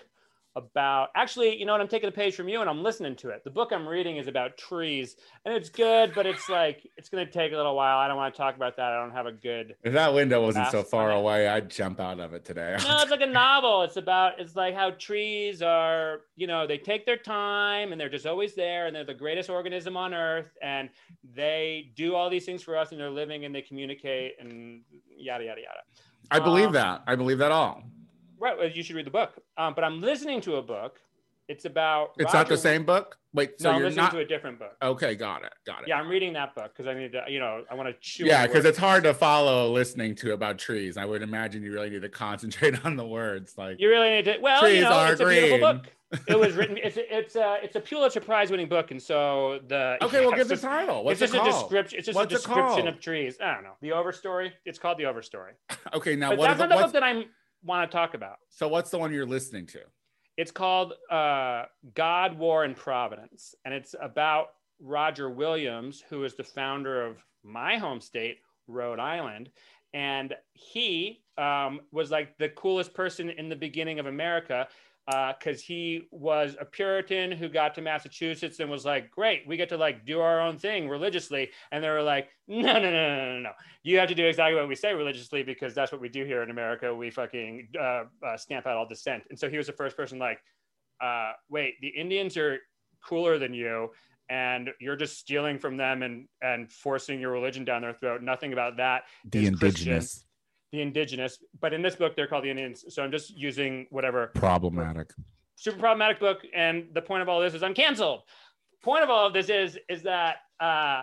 about. 0.65 1.09
Actually, 1.15 1.57
you 1.59 1.67
know 1.67 1.73
what? 1.73 1.81
I'm 1.81 1.89
taking 1.89 2.09
a 2.09 2.13
page 2.13 2.35
from 2.35 2.49
you 2.49 2.61
and 2.61 2.69
I'm 2.71 2.83
listening 2.83 3.17
to 3.17 3.31
it. 3.31 3.43
The 3.45 3.51
book 3.51 3.71
I'm 3.73 3.87
reading 3.87 4.17
is 4.17 4.29
about 4.29 4.57
trees, 4.57 5.17
and 5.45 5.55
it's 5.55 5.69
good, 5.69 6.13
but 6.15 6.27
it's 6.27 6.49
like 6.49 6.87
it's 6.97 7.09
going 7.09 7.27
to 7.27 7.33
take 7.33 7.53
a 7.53 7.57
little 7.57 7.77
while. 7.77 7.99
I 7.99 8.09
don't 8.09 8.17
want 8.17 8.35
to 8.35 8.39
talk 8.39 8.57
about 8.57 8.77
that. 8.77 8.93
I 8.93 9.01
don't 9.01 9.13
have 9.13 9.27
a 9.27 9.33
good. 9.33 9.75
If 9.83 9.93
that 9.95 10.13
window 10.15 10.43
wasn't 10.43 10.69
so 10.71 10.83
far 10.83 11.13
away, 11.13 11.49
I'd 11.49 11.71
jump 11.71 12.01
out 12.01 12.21
of 12.21 12.35
it 12.35 12.45
today. 12.45 12.77
No, 12.85 12.99
it's 13.03 13.11
like 13.11 13.21
a 13.21 13.27
novel. 13.27 13.83
It's 13.83 13.97
about 13.97 14.39
it's 14.41 14.57
like 14.57 14.75
how 14.75 14.91
trees 14.93 15.63
are. 15.63 16.21
You 16.37 16.47
know, 16.47 16.67
they 16.67 16.79
take 16.79 17.07
their 17.07 17.17
time 17.19 17.93
and 17.93 18.01
they're 18.01 18.09
just 18.09 18.27
always 18.27 18.55
there, 18.55 18.87
and 18.87 18.95
they're 18.97 19.05
the 19.05 19.15
greatest 19.15 19.51
organism 19.51 19.97
on 19.97 20.15
earth, 20.15 20.57
and 20.63 20.89
they 21.35 21.93
do 21.97 22.15
all 22.15 22.31
these 22.31 22.45
things 22.45 22.63
for 22.63 22.77
us, 22.77 22.93
and 22.93 23.01
they're 23.01 23.11
living 23.11 23.45
and 23.45 23.55
they 23.55 23.63
communicate 23.63 24.33
and 24.41 24.83
yada 25.17 25.45
yada 25.45 25.61
yada. 25.61 25.81
I 26.31 26.39
believe 26.39 26.69
Um, 26.69 26.73
that. 26.75 27.03
I 27.07 27.17
believe 27.17 27.39
that 27.39 27.51
all. 27.53 27.83
Right. 28.41 28.57
Well, 28.57 28.69
you 28.69 28.83
should 28.83 28.97
read 28.97 29.07
the 29.07 29.11
book. 29.11 29.33
Um, 29.57 29.75
but 29.75 29.85
I'm 29.85 30.01
listening 30.01 30.41
to 30.43 30.57
a 30.57 30.63
book. 30.63 30.99
It's 31.49 31.65
about. 31.65 32.11
It's 32.17 32.33
not 32.33 32.49
the 32.49 32.57
same 32.57 32.85
book. 32.85 33.19
Wait, 33.33 33.61
so 33.61 33.69
no, 33.69 33.75
I'm 33.75 33.81
you're 33.81 33.89
listening 33.89 34.05
not 34.05 34.13
to 34.13 34.19
a 34.21 34.25
different 34.25 34.59
book. 34.59 34.77
okay? 34.83 35.15
Got 35.17 35.45
it. 35.45 35.53
Got 35.67 35.83
it. 35.83 35.89
Yeah, 35.89 35.97
I'm 35.97 36.09
reading 36.09 36.33
that 36.35 36.55
book 36.55 36.73
because 36.73 36.87
I 36.89 36.95
need 36.95 37.13
to. 37.13 37.25
You 37.29 37.41
know, 37.41 37.65
I 37.69 37.75
want 37.75 37.89
to 37.89 37.95
chew. 38.01 38.25
Yeah, 38.25 38.47
because 38.47 38.65
it's 38.65 38.79
hard 38.79 39.03
to 39.03 39.15
follow 39.15 39.73
listening 39.73 40.15
to 40.17 40.33
about 40.33 40.59
trees. 40.59 40.97
I 40.97 41.05
would 41.05 41.23
imagine 41.23 41.63
you 41.65 41.73
really 41.73 41.91
need 41.91 42.03
to 42.03 42.09
concentrate 42.09 42.85
on 42.85 42.97
the 42.97 43.07
words. 43.07 43.55
Like, 43.59 43.81
You 43.81 43.89
really 43.89 44.11
need 44.11 44.25
to. 44.27 44.39
Well, 44.41 44.61
Trees 44.61 44.77
you 44.77 44.81
know, 44.83 44.93
are 44.93 45.13
it's 45.13 45.21
a 45.21 45.27
beautiful 45.27 45.59
book. 45.59 45.87
It 46.29 46.39
was 46.39 46.55
written. 46.55 46.77
It's 46.83 46.99
it's 46.99 47.37
a 47.37 47.59
it's 47.63 47.77
a 47.77 47.81
Pulitzer 47.81 48.21
Prize 48.21 48.51
winning 48.51 48.69
book, 48.69 48.91
and 48.93 49.01
so 49.03 49.61
the 49.69 49.97
okay, 50.03 50.25
well, 50.25 50.37
give 50.37 50.49
the 50.49 50.57
title. 50.57 51.05
What's 51.05 51.21
it's 51.21 51.33
it 51.33 51.37
just 51.37 51.49
a 51.49 51.53
description. 51.63 51.99
It's 51.99 52.07
just 52.07 52.17
What's 52.17 52.33
a 52.33 52.37
it 52.37 52.39
description 52.39 52.89
of 52.89 53.01
trees. 53.01 53.39
I 53.43 53.55
don't 53.55 53.65
know. 53.65 53.75
The 53.81 53.91
Overstory. 53.91 54.51
It's 54.65 54.79
called 54.79 54.99
the 54.99 55.05
Overstory. 55.05 55.53
Okay, 55.95 56.15
now 56.15 56.31
But 56.31 56.39
what? 56.39 56.45
that's 56.47 56.55
Is 56.55 56.61
not 56.61 56.67
it, 56.73 56.77
the 56.77 56.83
book 56.85 56.93
that 56.93 57.03
I 57.03 57.25
want 57.63 57.91
to 57.91 57.97
talk 57.97 58.15
about. 58.15 58.39
so 58.49 58.69
what's 58.69 58.91
the 58.91 58.99
one 58.99 59.13
you're 59.13 59.27
listening 59.27 59.67
to? 59.67 59.81
It's 60.37 60.51
called 60.51 60.95
uh, 61.11 61.65
God, 61.95 62.39
War, 62.39 62.65
and 62.65 62.75
Providence, 62.75 63.55
and 63.65 63.75
it's 63.75 63.95
about 64.01 64.53
Roger 64.81 65.29
Williams, 65.29 66.03
who 66.09 66.25
is 66.25 66.35
the 66.35 66.45
founder 66.45 67.05
of 67.05 67.23
my 67.43 67.77
home 67.77 68.01
state, 68.01 68.39
Rhode 68.67 68.99
Island, 68.99 69.51
and 69.93 70.35
he 70.55 71.23
um, 71.37 71.81
was 71.93 72.11
like 72.11 72.39
the 72.39 72.49
coolest 72.51 72.95
person 72.95 73.31
in 73.31 73.49
the 73.49 73.57
beginning 73.57 73.99
of 73.99 74.07
America 74.07 74.69
because 75.39 75.61
he 75.61 76.09
was 76.11 76.57
a 76.61 76.65
Puritan 76.65 77.33
who 77.33 77.49
got 77.49 77.75
to 77.75 77.81
Massachusetts 77.81 78.61
and 78.61 78.71
was 78.71 78.85
like, 78.85 79.11
"Great, 79.11 79.47
we 79.47 79.57
get 79.57 79.69
to 79.71 79.77
like 79.77 80.05
do 80.05 80.21
our 80.21 80.41
own 80.41 80.59
thing 80.59 80.89
religiously," 80.89 81.51
and 81.73 81.83
they 81.83 81.89
were 81.89 82.03
like, 82.03 82.29
"No, 82.49 82.73
no, 82.75 82.81
no, 82.81 82.91
no, 82.91 83.35
no, 83.35 83.41
no! 83.41 83.53
You 83.83 83.99
have 83.99 84.09
to 84.09 84.15
do 84.15 84.27
exactly 84.27 84.55
what 84.55 84.69
we 84.69 84.75
say 84.75 84.93
religiously 84.95 85.43
because 85.43 85.75
that's 85.75 85.93
what 85.93 86.01
we 86.01 86.09
do 86.09 86.25
here 86.25 86.43
in 86.43 86.51
America. 86.51 86.95
We 86.95 87.11
fucking 87.11 87.69
uh, 87.79 88.05
uh, 88.25 88.37
stamp 88.37 88.67
out 88.67 88.77
all 88.77 88.87
dissent." 88.87 89.25
And 89.31 89.39
so 89.39 89.49
he 89.49 89.57
was 89.57 89.67
the 89.67 89.73
first 89.73 89.97
person 89.97 90.19
like, 90.19 90.39
uh, 91.01 91.33
"Wait, 91.49 91.75
the 91.81 91.89
Indians 91.89 92.37
are 92.37 92.59
cooler 93.07 93.39
than 93.39 93.55
you." 93.55 93.91
And 94.29 94.71
you're 94.79 94.95
just 94.95 95.19
stealing 95.19 95.59
from 95.59 95.77
them 95.77 96.03
and 96.03 96.29
and 96.41 96.71
forcing 96.71 97.21
your 97.21 97.33
religion 97.33 97.65
down 97.65 97.83
their 97.83 97.95
throat. 97.95 98.23
Nothing 98.23 98.53
about 98.53 98.77
that 98.77 99.05
The 99.25 99.47
is 99.47 99.59
Christian. 99.59 100.01
Indigenous 100.73 100.95
the 100.95 101.01
indigenous, 101.01 101.39
but 101.61 101.73
in 101.73 101.83
this 101.83 101.97
book 101.97 102.17
they're 102.17 102.27
called 102.27 102.45
the 102.45 102.51
Indians. 102.51 102.85
So 102.89 103.03
I'm 103.03 103.11
just 103.11 103.37
using 103.37 103.87
whatever 103.91 104.29
problematic. 104.35 105.13
super 105.57 105.79
problematic 105.79 106.21
book. 106.21 106.39
And 106.55 106.89
the 106.95 107.03
point 107.03 107.23
of 107.23 107.29
all 107.29 107.41
this 107.41 107.55
is 107.55 107.63
I'm 107.63 107.75
canceled. 107.75 108.23
Point 108.83 109.03
of 109.03 109.11
all 109.11 109.27
of 109.27 109.33
this 109.33 109.49
is 109.49 109.79
is 109.89 110.03
that 110.03 110.37
uh, 110.61 111.03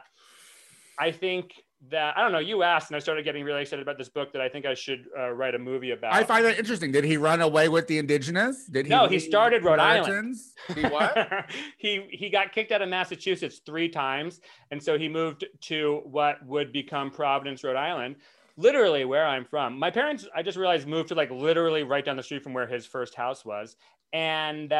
I 1.00 1.12
think 1.12 1.52
that 1.90 2.18
I 2.18 2.22
don't 2.24 2.32
know. 2.32 2.40
You 2.40 2.64
asked, 2.64 2.90
and 2.90 2.96
I 2.96 3.00
started 3.00 3.24
getting 3.24 3.44
really 3.44 3.62
excited 3.62 3.84
about 3.84 4.00
this 4.00 4.10
book 4.10 4.34
that 4.34 4.42
I 4.42 4.50
think 4.50 4.66
I 4.66 4.74
should 4.74 5.06
uh, 5.18 5.30
write 5.30 5.54
a 5.54 5.60
movie 5.60 5.92
about. 5.92 6.12
I 6.12 6.24
find 6.24 6.44
that 6.46 6.58
interesting. 6.58 6.92
Did 6.92 7.04
he 7.04 7.18
run 7.18 7.42
away 7.42 7.70
with 7.70 7.86
the 7.86 8.00
indigenous? 8.00 8.66
Did 8.66 8.88
he? 8.88 8.90
No, 8.90 9.08
he 9.08 9.20
started 9.20 9.64
Rhode 9.64 9.80
Island. 9.80 10.36
He 10.74 10.82
what? 10.82 11.46
he 11.78 12.08
he 12.10 12.30
got 12.30 12.52
kicked 12.52 12.72
out 12.72 12.82
of 12.82 12.90
Massachusetts 12.90 13.62
three 13.64 13.90
times, 13.90 14.42
and 14.72 14.82
so 14.82 14.98
he 14.98 15.08
moved 15.08 15.46
to 15.62 16.02
what 16.06 16.44
would 16.46 16.74
become 16.74 17.12
Providence, 17.12 17.64
Rhode 17.64 17.76
Island, 17.76 18.16
literally 18.58 19.06
where 19.06 19.26
I'm 19.26 19.46
from. 19.46 19.78
My 19.78 19.92
parents, 19.92 20.28
I 20.36 20.42
just 20.42 20.58
realized, 20.58 20.88
moved 20.88 21.10
to 21.10 21.16
like 21.16 21.32
literally 21.32 21.84
right 21.84 22.04
down 22.04 22.18
the 22.18 22.24
street 22.24 22.44
from 22.44 22.54
where 22.54 22.68
his 22.68 22.86
first 22.86 23.16
house 23.16 23.46
was, 23.46 23.76
and 24.14 24.74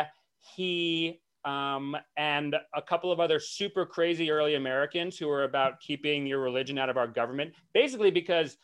he 0.56 1.22
um, 1.46 1.96
and 2.18 2.56
a 2.76 2.82
couple 2.82 3.12
of 3.12 3.20
other 3.20 3.40
super 3.40 3.86
crazy 3.86 4.30
early 4.32 4.56
Americans 4.56 5.18
who 5.18 5.28
were 5.28 5.44
about 5.44 5.80
keeping 5.80 6.28
your 6.28 6.40
religion 6.42 6.78
out 6.78 6.90
of 6.90 6.98
our 6.98 7.08
government, 7.08 7.54
basically 7.74 8.12
because 8.12 8.58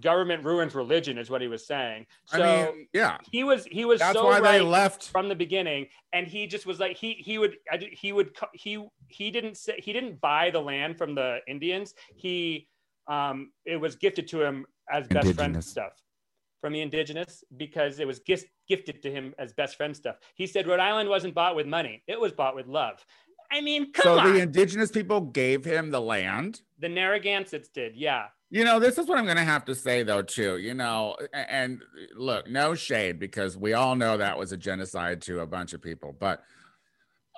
government 0.00 0.44
ruins 0.44 0.74
religion, 0.74 1.18
is 1.18 1.28
what 1.28 1.42
he 1.42 1.48
was 1.48 1.66
saying. 1.66 2.06
So 2.26 2.42
I 2.42 2.66
mean, 2.66 2.88
yeah, 2.92 3.18
he 3.30 3.44
was 3.44 3.66
he 3.66 3.84
was 3.84 4.00
that's 4.00 4.16
so 4.16 4.24
why 4.24 4.40
right 4.40 4.58
they 4.58 4.60
left. 4.60 5.08
from 5.08 5.28
the 5.28 5.34
beginning 5.34 5.88
and 6.12 6.26
he 6.26 6.46
just 6.46 6.66
was 6.66 6.80
like 6.80 6.96
he 6.96 7.14
he 7.14 7.38
would 7.38 7.56
I, 7.70 7.78
he 7.92 8.12
would 8.12 8.36
he 8.52 8.84
he 9.08 9.30
didn't 9.30 9.56
say 9.56 9.74
he 9.78 9.92
didn't 9.92 10.20
buy 10.20 10.50
the 10.50 10.60
land 10.60 10.98
from 10.98 11.14
the 11.14 11.38
indians 11.46 11.94
he 12.16 12.68
um 13.10 13.50
it 13.66 13.76
was 13.76 13.96
gifted 13.96 14.26
to 14.28 14.40
him 14.42 14.64
as 14.90 15.06
best 15.08 15.34
friend 15.34 15.62
stuff 15.62 15.92
from 16.60 16.72
the 16.72 16.80
indigenous 16.80 17.42
because 17.56 18.00
it 18.00 18.06
was 18.06 18.18
gift, 18.20 18.46
gifted 18.68 19.02
to 19.02 19.10
him 19.10 19.34
as 19.38 19.52
best 19.52 19.76
friend 19.76 19.94
stuff 19.96 20.16
he 20.34 20.46
said 20.46 20.66
rhode 20.66 20.80
island 20.80 21.08
wasn't 21.08 21.34
bought 21.34 21.54
with 21.56 21.66
money 21.66 22.02
it 22.06 22.18
was 22.20 22.32
bought 22.32 22.54
with 22.54 22.66
love 22.66 23.04
i 23.50 23.60
mean 23.60 23.92
come 23.92 24.02
So 24.04 24.18
on 24.18 24.32
the 24.34 24.40
indigenous 24.40 24.90
people 24.90 25.20
gave 25.20 25.64
him 25.64 25.90
the 25.90 26.00
land. 26.00 26.60
the 26.78 26.88
narragansetts 26.88 27.68
did 27.68 27.96
yeah 27.96 28.26
You 28.52 28.64
know, 28.64 28.80
this 28.80 28.98
is 28.98 29.06
what 29.06 29.16
I'm 29.18 29.26
going 29.30 29.36
to 29.46 29.52
have 29.54 29.64
to 29.66 29.76
say, 29.76 30.02
though, 30.02 30.22
too. 30.22 30.58
You 30.58 30.74
know, 30.74 31.14
and 31.32 31.80
look, 32.16 32.50
no 32.50 32.74
shade 32.74 33.20
because 33.20 33.56
we 33.56 33.74
all 33.74 33.94
know 33.94 34.16
that 34.16 34.36
was 34.36 34.50
a 34.50 34.56
genocide 34.56 35.22
to 35.28 35.38
a 35.40 35.46
bunch 35.46 35.72
of 35.72 35.80
people. 35.80 36.10
But 36.18 36.42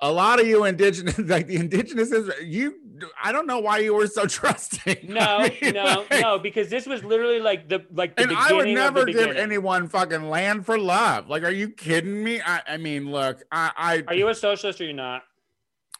a 0.01 0.11
lot 0.11 0.39
of 0.39 0.47
you 0.47 0.65
indigenous, 0.65 1.17
like 1.19 1.47
the 1.47 1.55
indigenous, 1.57 2.11
is 2.11 2.29
you. 2.43 2.75
I 3.21 3.31
don't 3.31 3.47
know 3.47 3.59
why 3.59 3.79
you 3.79 3.93
were 3.93 4.07
so 4.07 4.25
trusting. 4.27 4.97
no 5.09 5.19
I 5.19 5.57
mean, 5.61 5.73
no 5.73 6.05
like- 6.09 6.21
no 6.21 6.39
because 6.39 6.69
this 6.69 6.85
was 6.85 7.03
literally 7.03 7.39
like 7.39 7.67
the 7.69 7.85
like 7.91 8.15
the 8.15 8.23
And 8.23 8.31
I 8.35 8.53
would 8.53 8.67
never 8.69 9.05
give 9.05 9.15
beginning. 9.17 9.37
anyone 9.37 9.87
fucking 9.89 10.29
land 10.29 10.65
for 10.65 10.77
love. 10.77 11.27
Like, 11.29 11.43
are 11.43 11.51
you 11.51 11.69
kidding 11.69 12.23
me? 12.23 12.41
I, 12.41 12.61
I 12.67 12.77
mean, 12.77 13.11
look, 13.11 13.41
I, 13.51 13.71
I 13.75 14.03
are 14.07 14.13
you 14.15 14.27
a 14.29 14.35
socialist 14.35 14.79
or 14.79 14.85
you're 14.85 14.93
not 14.93 15.23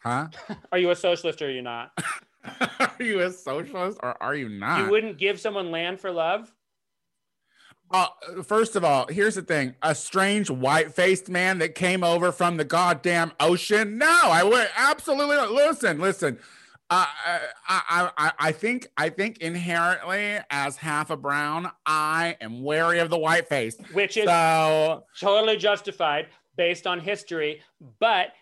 huh? 0.02 0.28
are 0.72 0.78
you 0.78 0.90
a 0.90 0.96
socialist 0.96 1.40
or 1.42 1.50
you're 1.50 1.62
not 1.62 1.92
are 2.78 2.92
you 3.02 3.20
a 3.20 3.30
socialist 3.30 3.98
or 4.02 4.22
are 4.22 4.34
you 4.34 4.48
not? 4.48 4.84
You 4.84 4.90
wouldn't 4.90 5.18
give 5.18 5.40
someone 5.40 5.70
land 5.70 5.98
for 6.00 6.10
love? 6.10 6.52
Uh, 7.94 8.08
first 8.42 8.74
of 8.74 8.82
all, 8.82 9.06
here's 9.06 9.36
the 9.36 9.42
thing: 9.42 9.76
a 9.80 9.94
strange 9.94 10.50
white-faced 10.50 11.28
man 11.28 11.58
that 11.58 11.76
came 11.76 12.02
over 12.02 12.32
from 12.32 12.56
the 12.56 12.64
goddamn 12.64 13.30
ocean. 13.38 13.98
No, 13.98 14.20
I 14.24 14.42
would 14.42 14.68
absolutely 14.76 15.36
not. 15.36 15.52
listen. 15.52 16.00
Listen, 16.00 16.40
uh, 16.90 17.06
I, 17.68 18.10
I, 18.18 18.32
I 18.36 18.50
think, 18.50 18.88
I 18.96 19.10
think 19.10 19.38
inherently, 19.38 20.38
as 20.50 20.76
half 20.76 21.10
a 21.10 21.16
brown, 21.16 21.70
I 21.86 22.36
am 22.40 22.64
wary 22.64 22.98
of 22.98 23.10
the 23.10 23.18
white 23.18 23.48
face. 23.48 23.76
Which 23.92 24.16
is 24.16 24.24
So 24.24 25.04
totally 25.20 25.56
justified 25.56 26.26
based 26.56 26.88
on 26.88 26.98
history. 26.98 27.62
But 28.00 28.32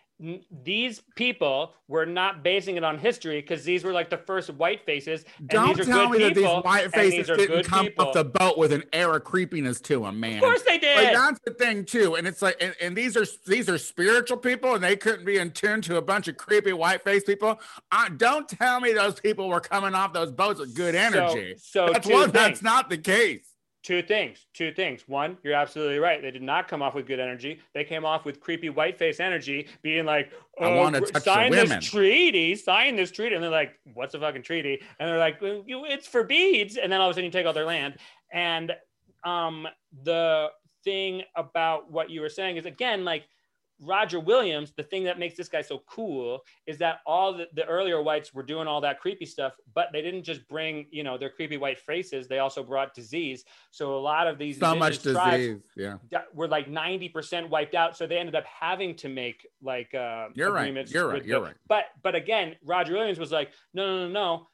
these 0.62 1.00
people 1.16 1.74
were 1.88 2.06
not 2.06 2.42
basing 2.42 2.76
it 2.76 2.84
on 2.84 2.98
history 2.98 3.40
because 3.40 3.64
these 3.64 3.82
were 3.82 3.92
like 3.92 4.10
the 4.10 4.18
first 4.18 4.50
white 4.50 4.84
faces. 4.84 5.24
And 5.38 5.48
Don't 5.48 5.76
these 5.76 5.88
are 5.88 5.90
tell 5.90 6.08
me 6.08 6.18
that 6.18 6.34
these 6.34 6.44
white 6.44 6.92
faces 6.92 7.26
these 7.26 7.36
didn't 7.36 7.64
come 7.64 7.86
people. 7.86 8.08
off 8.08 8.14
the 8.14 8.24
boat 8.24 8.58
with 8.58 8.72
an 8.72 8.84
air 8.92 9.16
of 9.16 9.24
creepiness 9.24 9.80
to 9.82 10.00
them, 10.00 10.20
man. 10.20 10.36
Of 10.36 10.42
course 10.42 10.62
they 10.62 10.78
did. 10.78 10.96
Like 10.96 11.14
that's 11.14 11.40
the 11.44 11.54
thing 11.54 11.84
too, 11.84 12.14
and 12.16 12.26
it's 12.26 12.42
like, 12.42 12.56
and, 12.60 12.74
and 12.80 12.96
these 12.96 13.16
are 13.16 13.26
these 13.46 13.68
are 13.68 13.78
spiritual 13.78 14.36
people, 14.36 14.74
and 14.74 14.84
they 14.84 14.96
couldn't 14.96 15.24
be 15.24 15.38
in 15.38 15.50
tune 15.50 15.80
to 15.82 15.96
a 15.96 16.02
bunch 16.02 16.28
of 16.28 16.36
creepy 16.36 16.72
white 16.72 17.02
face 17.02 17.24
people. 17.24 17.58
Uh, 17.90 18.08
don't 18.16 18.48
tell 18.48 18.80
me 18.80 18.92
those 18.92 19.18
people 19.18 19.48
were 19.48 19.60
coming 19.60 19.94
off 19.94 20.12
those 20.12 20.30
boats 20.30 20.60
with 20.60 20.74
good 20.74 20.94
energy. 20.94 21.54
So, 21.58 21.92
so 22.02 22.26
that's. 22.26 22.52
That's 22.52 22.62
not 22.62 22.90
the 22.90 22.98
case. 22.98 23.51
Two 23.82 24.00
things. 24.00 24.46
Two 24.54 24.72
things. 24.72 25.08
One, 25.08 25.36
you're 25.42 25.54
absolutely 25.54 25.98
right. 25.98 26.22
They 26.22 26.30
did 26.30 26.42
not 26.42 26.68
come 26.68 26.82
off 26.82 26.94
with 26.94 27.06
good 27.06 27.18
energy. 27.18 27.58
They 27.74 27.82
came 27.82 28.04
off 28.04 28.24
with 28.24 28.38
creepy 28.38 28.70
white 28.70 28.96
face 28.96 29.18
energy, 29.18 29.66
being 29.82 30.04
like, 30.04 30.30
I 30.60 30.66
"Oh, 30.66 30.88
gr- 30.90 30.98
touch 31.00 31.12
the 31.12 31.20
sign 31.20 31.50
women." 31.50 31.80
this 31.80 31.90
treaty, 31.90 32.54
sign 32.54 32.94
this 32.94 33.10
treaty," 33.10 33.34
and 33.34 33.42
they're 33.42 33.50
like, 33.50 33.80
"What's 33.94 34.14
a 34.14 34.20
fucking 34.20 34.42
treaty?" 34.42 34.80
And 35.00 35.08
they're 35.08 35.18
like, 35.18 35.38
"It's 35.40 36.06
for 36.06 36.22
beads," 36.22 36.76
and 36.76 36.92
then 36.92 37.00
all 37.00 37.08
of 37.08 37.10
a 37.10 37.14
sudden 37.14 37.24
you 37.24 37.32
take 37.32 37.44
all 37.44 37.52
their 37.52 37.64
land. 37.64 37.96
And 38.32 38.72
um, 39.24 39.66
the 40.04 40.50
thing 40.84 41.22
about 41.34 41.90
what 41.90 42.08
you 42.10 42.20
were 42.20 42.28
saying 42.28 42.56
is 42.56 42.66
again 42.66 43.04
like 43.04 43.26
Roger 43.84 44.20
Williams, 44.20 44.72
the 44.76 44.82
thing 44.84 45.02
that 45.04 45.18
makes 45.18 45.36
this 45.36 45.48
guy 45.48 45.60
so 45.60 45.82
cool 45.86 46.40
is 46.66 46.78
that 46.78 47.00
all 47.04 47.32
the, 47.34 47.48
the 47.54 47.64
earlier 47.66 48.00
whites 48.00 48.32
were 48.32 48.44
doing 48.44 48.68
all 48.68 48.80
that 48.80 49.00
creepy 49.00 49.26
stuff, 49.26 49.54
but 49.74 49.88
they 49.92 50.00
didn't 50.00 50.22
just 50.22 50.46
bring, 50.48 50.86
you 50.90 51.02
know, 51.02 51.18
their 51.18 51.28
creepy 51.30 51.56
white 51.56 51.80
faces. 51.80 52.28
They 52.28 52.38
also 52.38 52.62
brought 52.62 52.94
disease. 52.94 53.44
So 53.72 53.96
a 53.96 53.98
lot 53.98 54.28
of 54.28 54.38
these 54.38 54.58
So 54.60 54.74
much 54.76 55.00
disease. 55.02 55.58
Yeah, 55.76 55.96
were 56.32 56.46
like 56.46 56.68
90% 56.70 57.48
wiped 57.48 57.74
out. 57.74 57.96
So 57.96 58.06
they 58.06 58.18
ended 58.18 58.36
up 58.36 58.44
having 58.44 58.94
to 58.96 59.08
make 59.08 59.46
like 59.60 59.92
uh 59.94 60.28
You're 60.34 60.52
right. 60.52 60.62
agreements 60.62 60.92
You're 60.92 61.08
right. 61.08 61.24
You're 61.24 61.40
the- 61.40 61.46
right. 61.46 61.56
But 61.68 61.86
but 62.02 62.14
again, 62.14 62.54
Roger 62.64 62.92
Williams 62.94 63.18
was 63.18 63.32
like, 63.32 63.50
no, 63.74 63.84
no, 63.86 64.08
no, 64.08 64.12
no. 64.12 64.48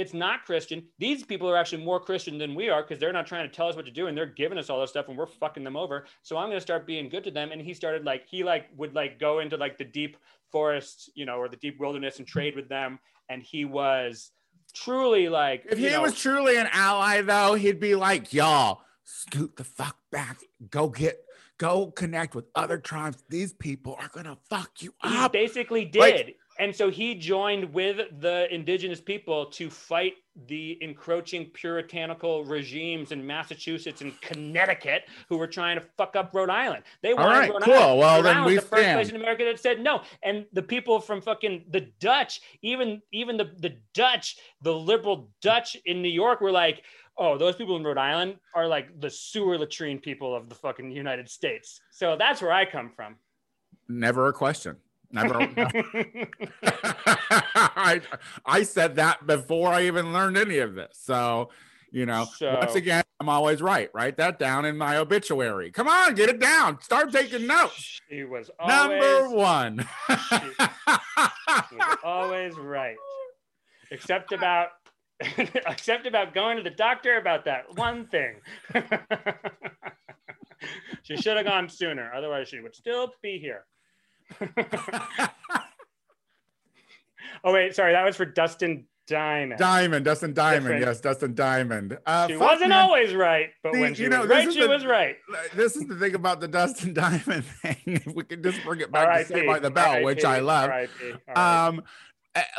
It's 0.00 0.14
not 0.14 0.46
Christian. 0.46 0.82
These 0.98 1.24
people 1.24 1.46
are 1.50 1.58
actually 1.58 1.84
more 1.84 2.00
Christian 2.00 2.38
than 2.38 2.54
we 2.54 2.70
are 2.70 2.82
because 2.82 2.98
they're 2.98 3.12
not 3.12 3.26
trying 3.26 3.46
to 3.46 3.54
tell 3.54 3.68
us 3.68 3.76
what 3.76 3.84
to 3.84 3.90
do 3.90 4.06
and 4.06 4.16
they're 4.16 4.24
giving 4.24 4.56
us 4.56 4.70
all 4.70 4.80
this 4.80 4.88
stuff 4.88 5.08
and 5.08 5.18
we're 5.18 5.26
fucking 5.26 5.62
them 5.62 5.76
over. 5.76 6.06
So 6.22 6.38
I'm 6.38 6.48
gonna 6.48 6.60
start 6.60 6.86
being 6.86 7.10
good 7.10 7.22
to 7.24 7.30
them. 7.30 7.52
And 7.52 7.60
he 7.60 7.74
started 7.74 8.06
like 8.06 8.26
he 8.26 8.42
like 8.42 8.68
would 8.78 8.94
like 8.94 9.20
go 9.20 9.40
into 9.40 9.58
like 9.58 9.76
the 9.76 9.84
deep 9.84 10.16
forests, 10.50 11.10
you 11.14 11.26
know, 11.26 11.36
or 11.36 11.50
the 11.50 11.58
deep 11.58 11.78
wilderness 11.78 12.18
and 12.18 12.26
trade 12.26 12.56
with 12.56 12.68
them. 12.70 12.98
And 13.28 13.42
he 13.42 13.66
was 13.66 14.30
truly 14.72 15.28
like 15.28 15.66
if 15.70 15.78
he 15.78 15.90
know, 15.90 16.00
was 16.00 16.18
truly 16.18 16.56
an 16.56 16.68
ally, 16.72 17.20
though, 17.20 17.52
he'd 17.54 17.78
be 17.78 17.94
like, 17.94 18.32
"Y'all, 18.32 18.80
scoot 19.04 19.56
the 19.56 19.64
fuck 19.64 19.98
back. 20.10 20.38
Go 20.70 20.88
get, 20.88 21.22
go 21.58 21.90
connect 21.90 22.34
with 22.34 22.46
other 22.54 22.78
tribes. 22.78 23.22
These 23.28 23.52
people 23.52 23.96
are 24.00 24.08
gonna 24.08 24.38
fuck 24.48 24.80
you 24.80 24.94
he 25.04 25.16
up." 25.16 25.32
basically 25.32 25.84
did. 25.84 26.00
Like- 26.00 26.36
and 26.60 26.76
so 26.76 26.90
he 26.90 27.14
joined 27.14 27.72
with 27.72 28.20
the 28.20 28.46
indigenous 28.54 29.00
people 29.00 29.46
to 29.46 29.70
fight 29.70 30.12
the 30.46 30.78
encroaching 30.82 31.46
puritanical 31.46 32.44
regimes 32.44 33.12
in 33.12 33.26
Massachusetts 33.26 34.02
and 34.02 34.18
Connecticut 34.20 35.04
who 35.30 35.38
were 35.38 35.46
trying 35.46 35.78
to 35.78 35.84
fuck 35.96 36.16
up 36.16 36.34
Rhode 36.34 36.50
Island. 36.50 36.84
They 37.02 37.14
wanted 37.14 37.28
right, 37.30 37.50
Rhode 37.50 37.62
cool. 37.62 37.74
Island. 37.74 37.98
Well, 37.98 38.16
Rhode 38.16 38.24
then 38.24 38.36
Island 38.36 38.46
we 38.46 38.54
the 38.56 38.60
first 38.60 38.82
stand. 38.82 38.96
place 38.98 39.08
in 39.08 39.16
America 39.16 39.44
that 39.44 39.58
said 39.58 39.80
no. 39.80 40.02
And 40.22 40.44
the 40.52 40.62
people 40.62 41.00
from 41.00 41.22
fucking 41.22 41.64
the 41.70 41.88
Dutch, 41.98 42.42
even 42.60 43.00
even 43.10 43.38
the, 43.38 43.50
the 43.58 43.76
Dutch, 43.94 44.36
the 44.60 44.74
liberal 44.74 45.30
Dutch 45.40 45.78
in 45.86 46.02
New 46.02 46.10
York 46.10 46.42
were 46.42 46.52
like, 46.52 46.84
oh, 47.16 47.38
those 47.38 47.56
people 47.56 47.76
in 47.76 47.84
Rhode 47.84 47.98
Island 47.98 48.36
are 48.54 48.68
like 48.68 49.00
the 49.00 49.08
sewer 49.08 49.56
latrine 49.56 49.98
people 49.98 50.36
of 50.36 50.50
the 50.50 50.54
fucking 50.54 50.90
United 50.90 51.30
States. 51.30 51.80
So 51.90 52.16
that's 52.18 52.42
where 52.42 52.52
I 52.52 52.66
come 52.66 52.90
from. 52.94 53.16
Never 53.88 54.28
a 54.28 54.32
question. 54.34 54.76
Never. 55.12 55.40
I, 56.62 58.00
I 58.46 58.62
said 58.62 58.96
that 58.96 59.26
before 59.26 59.68
I 59.68 59.86
even 59.86 60.12
learned 60.12 60.36
any 60.36 60.58
of 60.58 60.74
this. 60.74 60.98
So, 61.02 61.50
you 61.90 62.06
know, 62.06 62.26
So- 62.36 62.56
once 62.60 62.74
again, 62.74 63.02
I'm 63.20 63.28
always 63.28 63.60
right. 63.60 63.90
Write 63.92 64.16
that 64.16 64.38
down 64.38 64.64
in 64.64 64.78
my 64.78 64.96
obituary. 64.96 65.70
Come 65.70 65.88
on, 65.88 66.14
get 66.14 66.30
it 66.30 66.40
down. 66.40 66.80
Start 66.80 67.12
taking 67.12 67.46
notes. 67.46 68.00
She 68.08 68.24
was 68.24 68.50
Number 68.66 68.98
always, 69.24 69.32
one. 69.34 69.88
she 70.08 71.76
was 71.76 71.98
always 72.02 72.56
right, 72.56 72.96
except 73.90 74.32
about 74.32 74.68
except 75.20 76.06
about 76.06 76.32
going 76.32 76.56
to 76.56 76.62
the 76.62 76.70
doctor 76.70 77.18
about 77.18 77.44
that 77.44 77.64
one 77.76 78.06
thing. 78.06 78.36
she 81.02 81.16
should 81.18 81.36
have 81.36 81.44
gone 81.44 81.68
sooner, 81.68 82.10
otherwise 82.14 82.48
she 82.48 82.60
would 82.60 82.74
still 82.74 83.12
be 83.22 83.38
here. 83.38 83.66
oh 87.44 87.52
wait, 87.52 87.74
sorry, 87.74 87.92
that 87.92 88.04
was 88.04 88.16
for 88.16 88.24
Dustin 88.24 88.86
Diamond. 89.06 89.58
Diamond, 89.58 90.04
Dustin 90.04 90.32
Diamond. 90.32 90.62
Different. 90.64 90.86
Yes, 90.86 91.00
Dustin 91.00 91.34
Diamond. 91.34 91.98
Uh, 92.06 92.28
she 92.28 92.34
fuck, 92.34 92.42
wasn't 92.42 92.70
man. 92.70 92.84
always 92.84 93.12
right, 93.14 93.50
but 93.62 93.72
when 93.72 93.94
she 93.94 94.04
you 94.04 94.08
know, 94.08 94.20
was 94.20 94.28
right, 94.30 94.52
she 94.52 94.60
the- 94.60 94.68
was 94.68 94.86
right. 94.86 95.16
This 95.54 95.74
is 95.76 95.86
the 95.86 95.96
thing 95.96 96.14
about 96.14 96.40
the 96.40 96.48
Dustin 96.48 96.94
Diamond 96.94 97.44
thing. 97.44 97.76
If 97.86 98.06
we 98.06 98.22
could 98.24 98.42
just 98.44 98.62
bring 98.62 98.80
it 98.80 98.92
back 98.92 99.18
to 99.18 99.24
Saved 99.26 99.46
by 99.46 99.58
the 99.58 99.70
Bell, 99.70 100.04
which 100.04 100.24
I 100.24 100.38
love. 100.38 100.70
Um, 101.34 101.82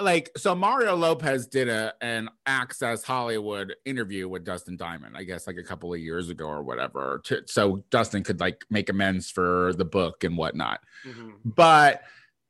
like 0.02 0.32
so, 0.38 0.54
Mario 0.54 0.96
Lopez 0.96 1.48
did 1.48 1.70
a 1.70 1.94
an 2.02 2.30
Access 2.46 3.04
Hollywood 3.04 3.74
interview 3.86 4.28
with 4.28 4.44
Dustin 4.44 4.76
Diamond, 4.76 5.16
I 5.16 5.24
guess, 5.24 5.48
like 5.48 5.58
a 5.58 5.64
couple 5.64 5.94
of 5.94 6.00
years 6.00 6.30
ago 6.30 6.46
or 6.48 6.64
whatever, 6.64 7.22
to, 7.26 7.44
so 7.46 7.84
Dustin 7.90 8.24
could 8.24 8.40
like 8.40 8.66
make 8.70 8.90
amends 8.90 9.32
for 9.32 9.74
the 9.74 9.86
book 9.86 10.24
and 10.24 10.38
whatnot. 10.38 10.82
Mhm. 11.06 11.34
But 11.46 12.02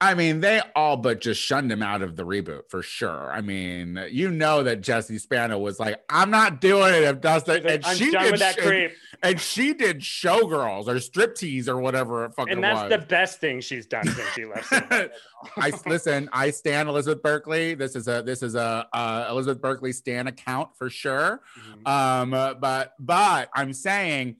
I 0.01 0.15
mean, 0.15 0.39
they 0.39 0.59
all 0.75 0.97
but 0.97 1.21
just 1.21 1.39
shunned 1.39 1.71
him 1.71 1.83
out 1.83 2.01
of 2.01 2.15
the 2.15 2.25
reboot 2.25 2.69
for 2.69 2.81
sure. 2.81 3.31
I 3.31 3.41
mean, 3.41 4.03
you 4.09 4.31
know 4.31 4.63
that 4.63 4.81
Jesse 4.81 5.19
Spano 5.19 5.59
was 5.59 5.79
like, 5.79 6.03
"I'm 6.09 6.31
not 6.31 6.59
doing 6.59 6.95
it 6.95 7.03
if 7.03 7.21
Dustin," 7.21 7.63
like, 7.63 7.65
and 7.65 7.85
I'm 7.85 7.95
she 7.95 8.09
did 8.09 8.39
that 8.39 8.57
creep. 8.57 8.93
and 9.21 9.39
she 9.39 9.75
did 9.75 9.99
showgirls 9.99 10.87
or 10.87 10.95
striptease 10.95 11.67
or 11.67 11.77
whatever 11.77 12.25
it 12.25 12.33
fucking 12.33 12.53
and 12.53 12.63
that's 12.63 12.89
was. 12.89 12.89
the 12.89 13.05
best 13.05 13.39
thing 13.39 13.61
she's 13.61 13.85
done 13.85 14.07
since 14.07 14.27
she 14.33 14.45
left. 14.45 14.73
I 15.57 15.71
listen. 15.85 16.29
I 16.33 16.49
stand 16.49 16.89
Elizabeth 16.89 17.21
Berkley. 17.21 17.75
This 17.75 17.95
is 17.95 18.07
a 18.07 18.23
this 18.23 18.41
is 18.41 18.55
a 18.55 18.87
uh, 18.91 19.27
Elizabeth 19.29 19.61
Berkley 19.61 19.93
stan 19.93 20.25
account 20.25 20.75
for 20.77 20.89
sure. 20.89 21.41
Mhm. 21.59 21.87
Um, 21.87 22.31
but 22.59 22.93
but 22.99 23.49
I'm 23.53 23.71
saying, 23.73 24.37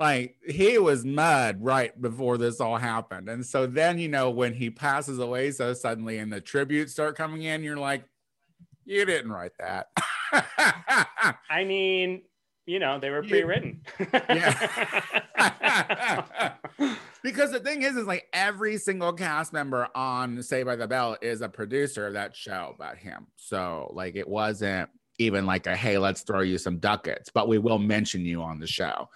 like 0.00 0.36
he 0.48 0.78
was 0.78 1.04
mud 1.04 1.58
right 1.60 2.00
before 2.00 2.38
this 2.38 2.60
all 2.60 2.78
happened, 2.78 3.28
and 3.28 3.44
so 3.44 3.66
then 3.66 3.98
you 3.98 4.08
know 4.08 4.30
when 4.30 4.54
he 4.54 4.70
passes 4.70 5.18
away 5.18 5.52
so 5.52 5.74
suddenly, 5.74 6.18
and 6.18 6.32
the 6.32 6.40
tributes 6.40 6.92
start 6.92 7.16
coming 7.16 7.42
in, 7.42 7.62
you're 7.62 7.76
like, 7.76 8.04
you 8.84 9.04
didn't 9.04 9.30
write 9.30 9.52
that. 9.60 9.88
I 11.50 11.64
mean, 11.64 12.22
you 12.66 12.78
know, 12.78 12.98
they 12.98 13.10
were 13.10 13.22
pre-written. 13.22 13.82
Yeah. 14.12 14.94
because 17.22 17.52
the 17.52 17.60
thing 17.60 17.82
is, 17.82 17.96
is 17.96 18.06
like 18.06 18.26
every 18.32 18.76
single 18.76 19.12
cast 19.12 19.52
member 19.52 19.88
on 19.94 20.42
Saved 20.42 20.66
by 20.66 20.76
the 20.76 20.86
Bell 20.86 21.16
is 21.20 21.40
a 21.40 21.48
producer 21.48 22.06
of 22.06 22.14
that 22.14 22.36
show 22.36 22.72
about 22.74 22.96
him. 22.96 23.26
So 23.36 23.90
like 23.94 24.16
it 24.16 24.28
wasn't 24.28 24.88
even 25.18 25.46
like 25.46 25.66
a 25.66 25.76
hey, 25.76 25.98
let's 25.98 26.22
throw 26.22 26.40
you 26.40 26.58
some 26.58 26.78
ducats, 26.78 27.30
but 27.32 27.48
we 27.48 27.58
will 27.58 27.78
mention 27.78 28.24
you 28.24 28.42
on 28.42 28.58
the 28.58 28.66
show. 28.66 29.08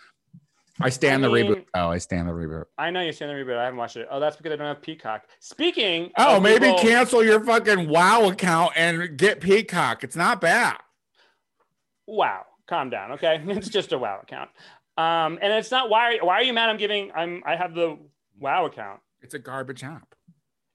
I 0.80 0.88
stand 0.88 1.24
I 1.24 1.28
the 1.28 1.34
mean- 1.34 1.46
reboot. 1.46 1.64
Oh, 1.74 1.88
I 1.88 1.98
stand 1.98 2.28
the 2.28 2.32
reboot. 2.32 2.64
I 2.76 2.90
know 2.90 3.00
you 3.00 3.12
stand 3.12 3.30
the 3.30 3.34
reboot. 3.34 3.56
I 3.56 3.64
haven't 3.64 3.78
watched 3.78 3.96
it. 3.96 4.08
Oh, 4.10 4.18
that's 4.18 4.36
because 4.36 4.52
I 4.52 4.56
don't 4.56 4.66
have 4.66 4.82
Peacock. 4.82 5.22
Speaking. 5.38 6.10
Oh, 6.16 6.36
of 6.38 6.42
maybe 6.42 6.66
people- 6.66 6.80
cancel 6.80 7.24
your 7.24 7.40
fucking 7.44 7.88
WoW 7.88 8.28
account 8.30 8.72
and 8.76 9.16
get 9.16 9.40
Peacock. 9.40 10.02
It's 10.02 10.16
not 10.16 10.40
bad. 10.40 10.76
Wow, 12.06 12.44
calm 12.66 12.90
down. 12.90 13.12
Okay, 13.12 13.42
it's 13.48 13.68
just 13.68 13.92
a 13.92 13.98
WoW 13.98 14.20
account. 14.22 14.50
Um, 14.96 15.38
and 15.42 15.52
it's 15.52 15.70
not 15.70 15.90
why. 15.90 16.18
Why 16.20 16.34
are 16.34 16.42
you 16.42 16.52
mad? 16.52 16.70
I'm 16.70 16.76
giving. 16.76 17.10
I'm. 17.14 17.42
I 17.46 17.56
have 17.56 17.74
the 17.74 17.98
WoW 18.38 18.66
account. 18.66 19.00
It's 19.22 19.34
a 19.34 19.38
garbage 19.38 19.82
app. 19.82 20.14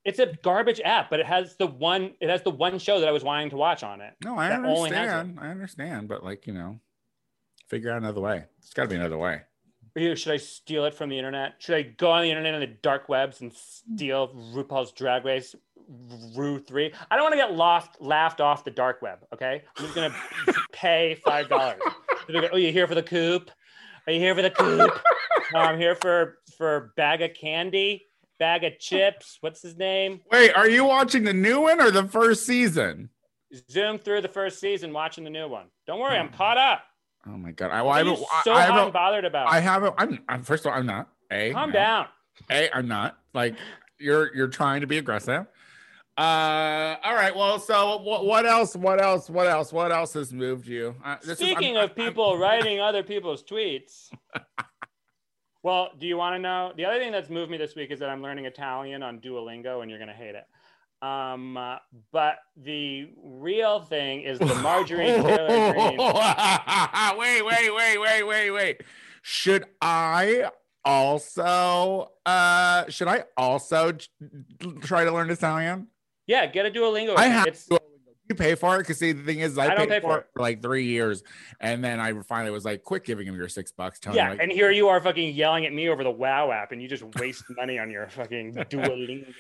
It's 0.06 0.20
a 0.20 0.28
garbage 0.44 0.82
app, 0.84 1.10
but 1.10 1.20
it 1.20 1.26
has 1.26 1.56
the 1.58 1.68
one. 1.68 2.14
It 2.20 2.30
has 2.30 2.42
the 2.42 2.50
one 2.52 2.80
show 2.80 3.00
that 3.00 3.08
I 3.08 3.12
was 3.12 3.24
wanting 3.24 3.50
to 3.52 3.58
watch 3.58 3.84
on 3.84 4.02
it. 4.02 4.14
No, 4.24 4.38
I 4.38 4.50
That 4.50 4.66
only 4.66 4.90
has 4.92 5.08
it. 5.08 5.14
understand. 5.14 5.40
I 5.40 5.52
understand, 5.52 6.08
but 6.08 6.24
like 6.24 6.48
you 6.48 6.54
know, 6.54 6.80
figure 7.68 7.92
out 7.92 7.98
another 7.98 8.22
way. 8.22 8.46
It's 8.60 8.74
got 8.74 8.84
to 8.84 8.90
be 8.90 8.96
another 8.96 9.18
way. 9.18 9.42
Or 9.96 10.16
should 10.16 10.34
I 10.34 10.38
steal 10.38 10.86
it 10.86 10.94
from 10.94 11.10
the 11.10 11.18
internet? 11.18 11.56
Should 11.60 11.76
I 11.76 11.82
go 11.84 12.12
on 12.12 12.24
the 12.24 12.30
internet 12.30 12.54
and 12.54 12.64
the 12.64 12.76
dark 12.82 13.10
webs 13.10 13.42
and 13.42 13.52
steal 13.54 14.30
RuPaul's 14.54 14.92
Drag 14.92 15.26
Race 15.26 15.56
Ru 16.36 16.60
three? 16.60 16.94
I 17.10 17.16
don't 17.16 17.24
want 17.24 17.34
to 17.34 17.38
get 17.38 17.54
lost 17.54 18.00
laughed 18.00 18.42
off 18.42 18.64
the 18.64 18.72
dark 18.72 19.02
web. 19.02 19.20
Okay, 19.34 19.64
I'm 19.78 19.84
just 19.84 19.96
gonna 19.96 20.16
pay 20.72 21.16
five 21.26 21.50
dollars. 21.50 21.80
Oh, 22.52 22.58
you 22.58 22.72
here 22.72 22.88
for 22.88 22.96
the 22.96 23.04
coop? 23.04 23.50
Are 24.06 24.14
you 24.14 24.20
here 24.20 24.36
for 24.36 24.42
the 24.42 24.52
coop? 24.52 24.78
No, 24.78 24.90
oh, 25.56 25.60
I'm 25.60 25.80
here 25.80 25.96
for 25.96 26.38
for 26.58 26.94
bag 26.96 27.22
of 27.22 27.34
candy, 27.34 28.06
bag 28.38 28.64
of 28.64 28.80
chips. 28.80 29.38
What's 29.42 29.62
his 29.62 29.78
name? 29.78 30.22
Wait, 30.32 30.52
are 30.54 30.70
you 30.70 30.86
watching 30.86 31.24
the 31.24 31.34
new 31.34 31.62
one 31.62 31.82
or 31.82 31.92
the 31.92 32.08
first 32.08 32.46
season? 32.46 33.10
Zoom 33.70 33.98
through 33.98 34.22
the 34.22 34.28
first 34.28 34.60
season, 34.60 34.94
watching 34.94 35.24
the 35.24 35.30
new 35.30 35.48
one. 35.48 35.68
Don't 35.88 36.00
worry, 36.00 36.18
I'm 36.18 36.30
caught 36.30 36.58
up. 36.58 36.84
Oh 37.28 37.32
my 37.38 37.52
god! 37.52 37.72
I, 37.72 37.86
I 37.86 37.98
haven't. 38.00 38.18
so 38.44 38.52
I 38.54 38.66
and 38.66 38.74
haven't. 38.74 38.94
bothered 38.94 39.26
about? 39.26 39.50
I 39.50 39.60
haven't. 39.60 39.94
I'm, 39.98 40.20
I'm. 40.30 40.44
First 40.44 40.66
of 40.66 40.72
all, 40.72 40.78
I'm 40.78 40.86
not. 40.86 41.10
A. 41.32 41.52
Calm 41.52 41.70
no. 41.70 41.74
down. 41.74 42.06
A. 42.50 42.70
I'm 42.76 42.88
not. 42.88 43.18
Like, 43.34 43.56
you're 44.00 44.34
you're 44.36 44.48
trying 44.48 44.82
to 44.82 44.88
be 44.88 44.98
aggressive. 44.98 45.46
Uh, 46.18 46.96
all 47.04 47.16
right. 47.16 47.34
Well, 47.36 47.60
so 47.60 47.98
what, 47.98 48.26
what 48.26 48.46
else? 48.46 48.76
What 48.76 49.02
else? 49.02 49.30
What 49.30 49.48
else? 49.48 49.72
What 49.72 49.92
else 49.92 50.14
has 50.14 50.34
moved 50.34 50.68
you? 50.68 50.96
Uh, 51.04 51.18
is- 51.24 51.38
Speaking 51.38 51.78
I'm- 51.78 51.86
of 51.90 51.96
people 51.96 52.38
writing 52.38 52.80
other 52.80 53.04
people's 53.04 53.44
tweets. 53.44 54.10
Well, 55.62 55.90
do 56.00 56.08
you 56.08 56.16
want 56.16 56.36
to 56.36 56.40
know? 56.40 56.72
The 56.78 56.86
other 56.86 57.00
thing 57.00 57.12
that's 57.12 57.30
moved 57.30 57.52
me 57.52 57.58
this 57.58 57.76
week 57.76 57.92
is 57.92 58.00
that 58.00 58.10
I'm 58.10 58.22
learning 58.22 58.46
Italian 58.46 59.04
on 59.04 59.20
Duolingo, 59.20 59.82
and 59.82 59.90
you're 59.92 60.00
going 60.00 60.08
to 60.08 60.14
hate 60.16 60.36
it. 60.36 60.46
Um, 61.02 61.56
uh, 61.56 61.78
but 62.12 62.40
the 62.58 63.10
real 63.24 63.80
thing 63.82 64.22
is 64.22 64.38
the 64.40 64.46
Margarine 64.62 65.24
Taylor 65.24 65.74
Greene. 65.74 65.98
wait, 67.18 67.46
wait, 67.46 67.74
wait, 67.74 67.98
wait, 67.98 68.24
wait, 68.24 68.52
wait. 68.52 68.82
Should 69.22 69.66
I 69.82 70.50
also 70.86 72.12
uh 72.26 72.90
should 72.90 73.08
I 73.08 73.24
also 73.38 73.92
try 74.82 75.04
to 75.04 75.12
learn 75.12 75.30
Italian? 75.30 75.88
Yeah, 76.28 76.46
get 76.46 76.66
a 76.66 76.72
Duolingo. 76.72 77.16
I 77.18 77.28
have 77.28 77.48
It's, 77.48 77.66
to. 77.68 77.80
You 78.30 78.36
pay 78.36 78.54
for 78.54 78.76
it 78.76 78.80
because 78.80 79.00
see 79.00 79.12
the 79.12 79.24
thing 79.24 79.40
is 79.40 79.58
I, 79.58 79.70
I 79.70 79.76
paid 79.76 79.90
pay 79.90 80.00
for 80.00 80.20
it 80.20 80.28
for 80.34 80.42
like 80.42 80.62
three 80.62 80.86
years 80.86 81.24
and 81.60 81.84
then 81.84 82.00
I 82.00 82.14
finally 82.22 82.52
was 82.52 82.64
like, 82.64 82.84
quit 82.84 83.04
giving 83.04 83.26
him 83.26 83.36
your 83.36 83.50
six 83.50 83.72
bucks. 83.72 84.00
Tony. 84.00 84.18
yeah, 84.18 84.30
like, 84.30 84.40
and 84.40 84.52
here 84.52 84.70
you 84.70 84.88
are 84.88 85.02
fucking 85.02 85.34
yelling 85.34 85.66
at 85.66 85.74
me 85.74 85.90
over 85.90 86.04
the 86.04 86.12
WoW 86.12 86.52
app, 86.52 86.72
and 86.72 86.80
you 86.80 86.88
just 86.88 87.04
waste 87.18 87.44
money 87.58 87.80
on 87.80 87.90
your 87.90 88.08
fucking 88.08 88.54
Duolingo. 88.70 89.34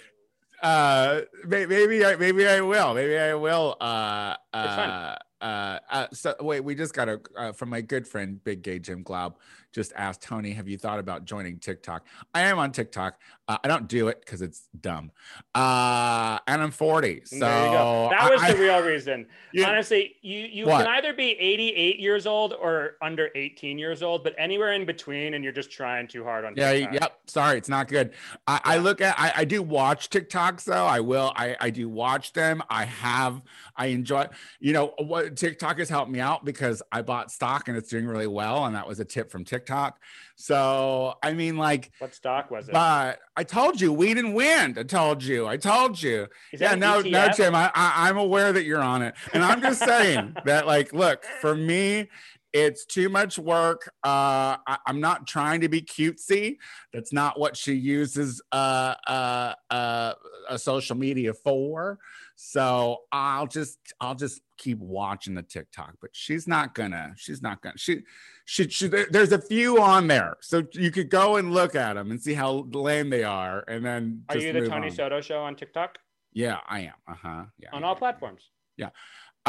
Uh 0.61 1.21
maybe 1.45 2.05
I 2.05 2.15
maybe 2.15 2.47
I 2.47 2.61
will. 2.61 2.93
Maybe 2.93 3.17
I 3.17 3.33
will 3.33 3.77
uh 3.79 4.35
uh 4.53 5.15
uh, 5.41 5.79
uh 5.89 6.07
so 6.11 6.35
wait, 6.41 6.61
we 6.61 6.75
just 6.75 6.93
got 6.93 7.07
a 7.07 7.21
uh, 7.37 7.51
from 7.53 7.69
my 7.69 7.81
good 7.81 8.07
friend 8.07 8.43
Big 8.43 8.61
Gay 8.61 8.79
Jim 8.79 9.03
Glaub 9.03 9.37
just 9.71 9.93
asked 9.95 10.21
Tony, 10.21 10.51
have 10.51 10.67
you 10.67 10.77
thought 10.77 10.99
about 10.99 11.25
joining 11.25 11.59
TikTok? 11.59 12.05
I 12.33 12.41
am 12.41 12.57
on 12.59 12.71
TikTok. 12.71 13.19
Uh, 13.47 13.57
I 13.63 13.67
don't 13.67 13.87
do 13.87 14.07
it 14.07 14.19
because 14.21 14.41
it's 14.41 14.67
dumb. 14.79 15.11
Uh 15.55 16.39
and 16.47 16.61
I'm 16.61 16.71
40. 16.71 17.21
So 17.25 17.39
there 17.39 17.65
you 17.65 17.71
go. 17.71 18.07
That 18.11 18.31
was 18.31 18.41
I- 18.41 18.53
the 18.53 18.59
real 18.59 18.81
reason. 18.81 19.27
You- 19.51 19.65
Honestly, 19.65 20.15
you 20.21 20.39
you 20.39 20.65
What? 20.65 20.85
can 20.85 20.95
either 20.95 21.13
be 21.13 21.31
88 21.31 21.99
years 21.99 22.25
old 22.27 22.53
or 22.53 22.97
under 23.01 23.29
18 23.35 23.77
years 23.77 24.01
old, 24.03 24.23
but 24.23 24.33
anywhere 24.37 24.73
in 24.73 24.85
between, 24.85 25.33
and 25.33 25.43
you're 25.43 25.53
just 25.53 25.71
trying 25.71 26.07
too 26.07 26.23
hard 26.23 26.45
on. 26.45 26.53
Yeah, 26.55 26.71
TikTok. 26.71 26.93
yep. 27.01 27.19
Sorry, 27.27 27.57
it's 27.57 27.69
not 27.69 27.87
good. 27.87 28.13
I, 28.47 28.59
I 28.63 28.77
look 28.77 29.01
at 29.01 29.15
I, 29.19 29.33
I 29.37 29.45
do 29.45 29.61
watch 29.61 30.09
TikToks 30.09 30.63
though. 30.65 30.85
I 30.85 30.99
will. 30.99 31.31
I, 31.35 31.55
I 31.59 31.69
do 31.69 31.89
watch 31.89 32.33
them. 32.33 32.61
I 32.69 32.85
have 32.85 33.41
I 33.75 33.87
enjoy 33.87 34.27
you 34.59 34.73
know 34.73 34.93
what 34.99 35.35
TikTok 35.35 35.79
has 35.79 35.89
helped 35.89 36.11
me 36.11 36.19
out 36.19 36.45
because 36.45 36.81
I 36.91 37.01
bought 37.01 37.31
stock 37.31 37.67
and 37.67 37.77
it's 37.77 37.89
doing 37.89 38.05
really 38.07 38.27
well. 38.27 38.65
And 38.65 38.75
that 38.75 38.87
was 38.87 38.99
a 38.99 39.05
tip 39.05 39.31
from 39.31 39.43
TikTok. 39.43 39.58
Talk 39.65 39.99
so 40.41 41.15
I 41.21 41.33
mean 41.33 41.57
like 41.57 41.91
What 41.99 42.15
stock 42.15 42.49
was 42.49 42.69
it? 42.69 42.71
but 42.71 43.19
I 43.35 43.43
told 43.43 43.81
you 43.81 43.91
weed 43.91 44.17
and 44.17 44.33
wind. 44.33 44.77
I 44.79 44.83
told 44.83 45.21
you. 45.21 45.45
I 45.47 45.57
told 45.57 46.01
you. 46.01 46.27
Yeah, 46.53 46.75
no, 46.75 47.01
no, 47.01 47.09
ETF? 47.27 47.35
Tim. 47.35 47.55
I, 47.55 47.69
I 47.75 48.07
I'm 48.07 48.17
aware 48.17 48.53
that 48.53 48.63
you're 48.63 48.81
on 48.81 49.01
it. 49.01 49.15
And 49.33 49.43
I'm 49.43 49.61
just 49.61 49.83
saying 49.83 50.37
that, 50.45 50.65
like, 50.65 50.93
look, 50.93 51.25
for 51.41 51.55
me, 51.55 52.07
it's 52.53 52.85
too 52.85 53.09
much 53.09 53.37
work. 53.37 53.91
Uh, 54.03 54.57
I, 54.67 54.77
I'm 54.87 54.99
not 54.99 55.27
trying 55.27 55.61
to 55.61 55.69
be 55.69 55.81
cutesy. 55.81 56.57
That's 56.93 57.13
not 57.13 57.39
what 57.39 57.55
she 57.55 57.73
uses 57.73 58.41
uh, 58.51 58.95
uh, 59.07 59.53
uh, 59.69 60.13
a 60.49 60.57
social 60.57 60.95
media 60.95 61.33
for. 61.33 61.99
So 62.35 62.99
I'll 63.11 63.47
just 63.47 63.77
I'll 63.99 64.15
just 64.15 64.41
keep 64.57 64.79
watching 64.79 65.35
the 65.35 65.43
TikTok. 65.43 65.95
But 66.01 66.11
she's 66.13 66.47
not 66.47 66.73
gonna. 66.73 67.13
She's 67.17 67.41
not 67.41 67.61
gonna. 67.61 67.77
She 67.77 68.03
she, 68.45 68.69
she 68.69 68.87
there's 68.87 69.33
a 69.33 69.41
few 69.41 69.81
on 69.81 70.07
there, 70.07 70.37
so 70.41 70.63
you 70.71 70.89
could 70.91 71.09
go 71.09 71.35
and 71.35 71.53
look 71.53 71.75
at 71.75 71.93
them 71.93 72.11
and 72.11 72.21
see 72.21 72.33
how 72.33 72.67
lame 72.71 73.09
they 73.09 73.23
are, 73.23 73.63
and 73.67 73.85
then 73.85 74.23
Are 74.29 74.37
you 74.37 74.53
the 74.53 74.67
Tony 74.67 74.87
on. 74.87 74.91
Soto 74.91 75.21
show 75.21 75.39
on 75.41 75.55
TikTok? 75.55 75.97
Yeah, 76.31 76.59
I 76.67 76.81
am. 76.81 76.93
Uh 77.07 77.15
huh. 77.21 77.43
Yeah. 77.59 77.69
On 77.73 77.83
all 77.83 77.95
platforms. 77.95 78.49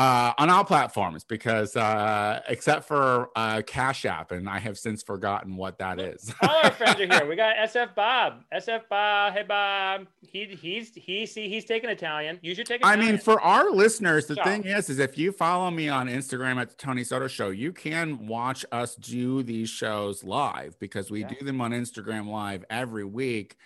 Uh, 0.00 0.32
on 0.38 0.48
all 0.48 0.64
platforms, 0.64 1.24
because 1.24 1.76
uh, 1.76 2.40
except 2.48 2.88
for 2.88 3.28
uh, 3.36 3.60
Cash 3.66 4.06
App, 4.06 4.32
and 4.32 4.48
I 4.48 4.58
have 4.58 4.78
since 4.78 5.02
forgotten 5.02 5.56
what 5.56 5.76
that 5.76 6.00
is. 6.00 6.32
All 6.40 6.48
our 6.64 6.70
friends 6.70 6.98
are 7.00 7.06
here. 7.06 7.28
We 7.28 7.36
got 7.36 7.54
SF 7.68 7.94
Bob. 7.94 8.42
SF 8.50 8.88
Bob. 8.88 9.34
Hey 9.34 9.42
Bob. 9.42 10.06
He 10.22 10.46
he's 10.46 10.94
he 10.94 11.26
see 11.26 11.50
he's 11.50 11.66
taking 11.66 11.90
Italian. 11.90 12.38
You 12.40 12.54
should 12.54 12.64
take 12.64 12.80
I 12.82 12.96
mean, 12.96 13.18
for 13.18 13.38
our 13.42 13.70
listeners, 13.70 14.24
the 14.24 14.36
Yeah. 14.36 14.44
thing 14.44 14.64
is, 14.64 14.88
is 14.88 14.98
if 14.98 15.18
you 15.18 15.32
follow 15.32 15.70
me 15.70 15.90
on 15.90 16.08
Instagram 16.08 16.56
at 16.58 16.70
the 16.70 16.76
Tony 16.76 17.04
Soto 17.04 17.26
Show, 17.28 17.50
you 17.50 17.70
can 17.70 18.26
watch 18.26 18.64
us 18.72 18.94
do 18.94 19.42
these 19.42 19.68
shows 19.68 20.24
live 20.24 20.78
because 20.78 21.10
we 21.10 21.20
Yeah. 21.20 21.28
do 21.38 21.44
them 21.44 21.60
on 21.60 21.72
Instagram 21.72 22.26
live 22.26 22.64
every 22.70 23.04
week. 23.04 23.58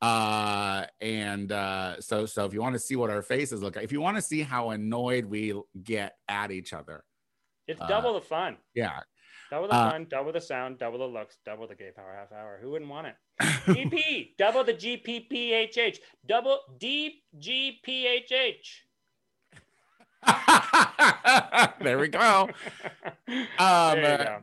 Uh, 0.00 0.84
and 1.00 1.50
uh, 1.50 2.00
so 2.00 2.24
so 2.26 2.44
if 2.44 2.52
you 2.54 2.60
want 2.60 2.74
to 2.74 2.78
see 2.78 2.94
what 2.96 3.10
our 3.10 3.22
faces 3.22 3.62
look 3.62 3.74
like, 3.76 3.84
if 3.84 3.90
you 3.92 4.00
want 4.00 4.16
to 4.16 4.22
see 4.22 4.42
how 4.42 4.70
annoyed 4.70 5.24
we 5.24 5.52
get 5.82 6.16
at 6.28 6.50
each 6.52 6.72
other, 6.72 7.02
it's 7.66 7.80
uh, 7.80 7.86
double 7.88 8.14
the 8.14 8.20
fun. 8.20 8.56
yeah, 8.74 9.00
Double 9.50 9.66
the 9.66 9.74
uh, 9.74 9.90
fun, 9.90 10.06
double 10.08 10.32
the 10.32 10.40
sound, 10.40 10.78
double 10.78 10.98
the 10.98 11.06
looks, 11.06 11.38
double 11.44 11.66
the 11.66 11.74
gay 11.74 11.90
power 11.94 12.14
half 12.16 12.30
hour. 12.32 12.58
Who 12.62 12.70
wouldn't 12.70 12.90
want 12.90 13.08
it? 13.08 13.14
GP, 13.40 14.36
double 14.38 14.62
the 14.62 14.74
GPPHH, 14.74 15.98
double 16.26 16.60
DGPHH. 16.78 18.68
there 21.82 21.98
we 21.98 22.08
go. 22.08 22.48
Um, 23.58 23.94
there 24.00 24.18
you 24.18 24.24
go. 24.24 24.38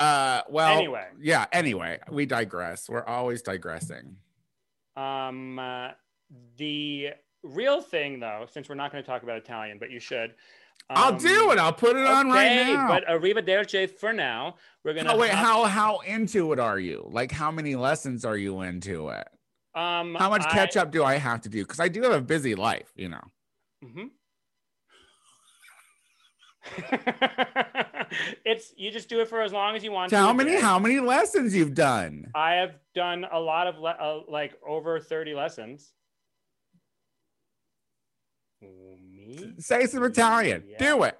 Uh, 0.00 0.42
well, 0.48 0.78
Anyway. 0.78 1.06
yeah. 1.20 1.46
Anyway, 1.52 1.98
we 2.10 2.26
digress. 2.26 2.88
We're 2.88 3.04
always 3.04 3.42
digressing. 3.42 4.16
Um, 5.00 5.58
uh, 5.58 5.90
the 6.56 7.10
real 7.42 7.80
thing, 7.80 8.20
though, 8.20 8.46
since 8.50 8.68
we're 8.68 8.74
not 8.74 8.92
going 8.92 9.02
to 9.02 9.08
talk 9.08 9.22
about 9.22 9.38
Italian, 9.38 9.78
but 9.78 9.90
you 9.90 10.00
should. 10.00 10.34
I'll 10.88 11.14
um, 11.14 11.18
do 11.18 11.52
it. 11.52 11.58
I'll 11.58 11.72
put 11.72 11.96
it 11.96 12.06
on 12.06 12.28
right 12.28 12.60
okay, 12.60 12.72
now. 12.74 12.88
But 12.88 13.06
arrivederci 13.06 13.90
for 13.90 14.12
now. 14.12 14.56
We're 14.84 14.94
gonna. 14.94 15.12
oh, 15.12 15.18
wait, 15.18 15.30
how 15.30 15.64
how 15.64 15.98
into 16.00 16.52
it 16.52 16.58
are 16.58 16.78
you? 16.78 17.08
Like, 17.10 17.30
how 17.30 17.50
many 17.50 17.76
lessons 17.76 18.24
are 18.24 18.36
you 18.36 18.62
into 18.62 19.08
it? 19.10 19.28
Um, 19.74 20.16
How 20.16 20.28
much 20.28 20.44
I- 20.46 20.50
catch 20.50 20.76
up 20.76 20.90
do 20.90 21.04
I 21.04 21.14
have 21.14 21.42
to 21.42 21.48
do? 21.48 21.62
Because 21.62 21.78
I 21.78 21.88
do 21.88 22.02
have 22.02 22.12
a 22.12 22.20
busy 22.20 22.56
life, 22.56 22.92
you 22.96 23.08
know. 23.08 23.22
Mhm. 23.84 24.10
it's 28.44 28.72
you 28.76 28.90
just 28.90 29.08
do 29.08 29.20
it 29.20 29.28
for 29.28 29.42
as 29.42 29.52
long 29.52 29.76
as 29.76 29.84
you 29.84 29.92
want. 29.92 30.10
So 30.10 30.16
to 30.16 30.22
how 30.22 30.32
many 30.32 30.56
how 30.56 30.78
many 30.78 31.00
lessons 31.00 31.54
you've 31.54 31.74
done? 31.74 32.30
I 32.34 32.54
have 32.54 32.74
done 32.94 33.26
a 33.30 33.38
lot 33.38 33.66
of 33.66 33.78
le- 33.78 33.90
uh, 33.90 34.20
like 34.28 34.54
over 34.66 35.00
thirty 35.00 35.34
lessons. 35.34 35.92
Me? 38.62 39.54
Say 39.58 39.86
some 39.86 40.04
Italian. 40.04 40.64
Yeah. 40.66 40.78
Do 40.78 41.02
it. 41.04 41.18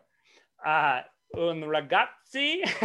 Uh, 0.64 1.00
un 1.36 1.62
ragazzi. 1.62 2.62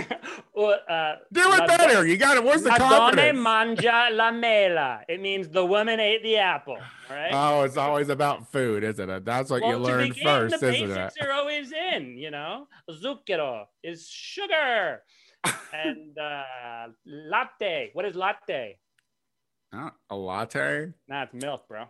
uh, 0.57 1.15
Do 1.33 1.41
it 1.41 1.59
la- 1.59 1.67
better. 1.67 2.05
You 2.05 2.17
got 2.17 2.37
it. 2.37 2.43
Where's 2.43 2.63
the 2.63 2.69
confidence? 2.71 3.37
mangia 3.39 4.09
la 4.15 4.31
mela. 4.31 5.01
It 5.07 5.21
means 5.21 5.49
the 5.49 5.65
woman 5.65 5.99
ate 5.99 6.23
the 6.23 6.37
apple. 6.37 6.77
Right. 7.09 7.31
Oh, 7.31 7.63
it's 7.63 7.77
always 7.77 8.09
about 8.09 8.51
food, 8.51 8.83
isn't 8.83 9.09
it? 9.09 9.25
That's 9.25 9.49
what 9.49 9.61
you 9.61 9.69
Well, 9.69 9.77
to 9.79 9.83
learn 9.83 10.09
begin, 10.09 10.23
first, 10.23 10.59
the 10.59 10.73
isn't 10.73 10.91
it? 10.91 10.95
basics 10.95 11.15
are 11.25 11.31
always 11.31 11.71
in, 11.71 12.17
you 12.17 12.31
know. 12.31 12.67
Zucchero 12.89 13.65
is 13.83 14.07
sugar, 14.09 15.01
and 15.73 16.17
uh, 16.17 16.87
latte. 17.05 17.89
What 17.93 18.05
is 18.05 18.15
latte? 18.15 18.77
Oh, 19.73 19.89
a 20.09 20.15
latte. 20.15 20.93
Nah, 21.07 21.23
it's 21.23 21.33
milk, 21.33 21.67
bro. 21.67 21.85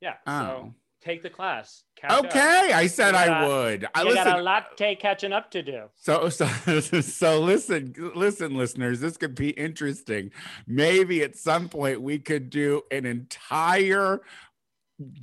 Yeah. 0.00 0.14
Oh. 0.26 0.40
So 0.40 0.74
take 1.00 1.22
the 1.22 1.30
class. 1.30 1.84
Catch 1.96 2.10
up. 2.10 2.24
Okay, 2.26 2.72
I 2.72 2.86
said 2.86 3.14
I 3.14 3.46
would. 3.46 3.86
I 3.94 4.02
You 4.02 4.14
got 4.14 4.38
a 4.38 4.42
latte 4.42 4.94
catching 4.94 5.32
up 5.32 5.50
to 5.52 5.62
do. 5.62 5.84
So, 5.96 6.28
so, 6.28 6.46
so 7.00 7.40
listen, 7.40 7.94
listen, 8.14 8.56
listeners, 8.56 9.00
this 9.00 9.16
could 9.16 9.34
be 9.34 9.50
interesting. 9.50 10.30
Maybe 10.66 11.22
at 11.22 11.36
some 11.36 11.68
point 11.68 12.00
we 12.00 12.18
could 12.18 12.50
do 12.50 12.82
an 12.90 13.06
entire 13.06 14.20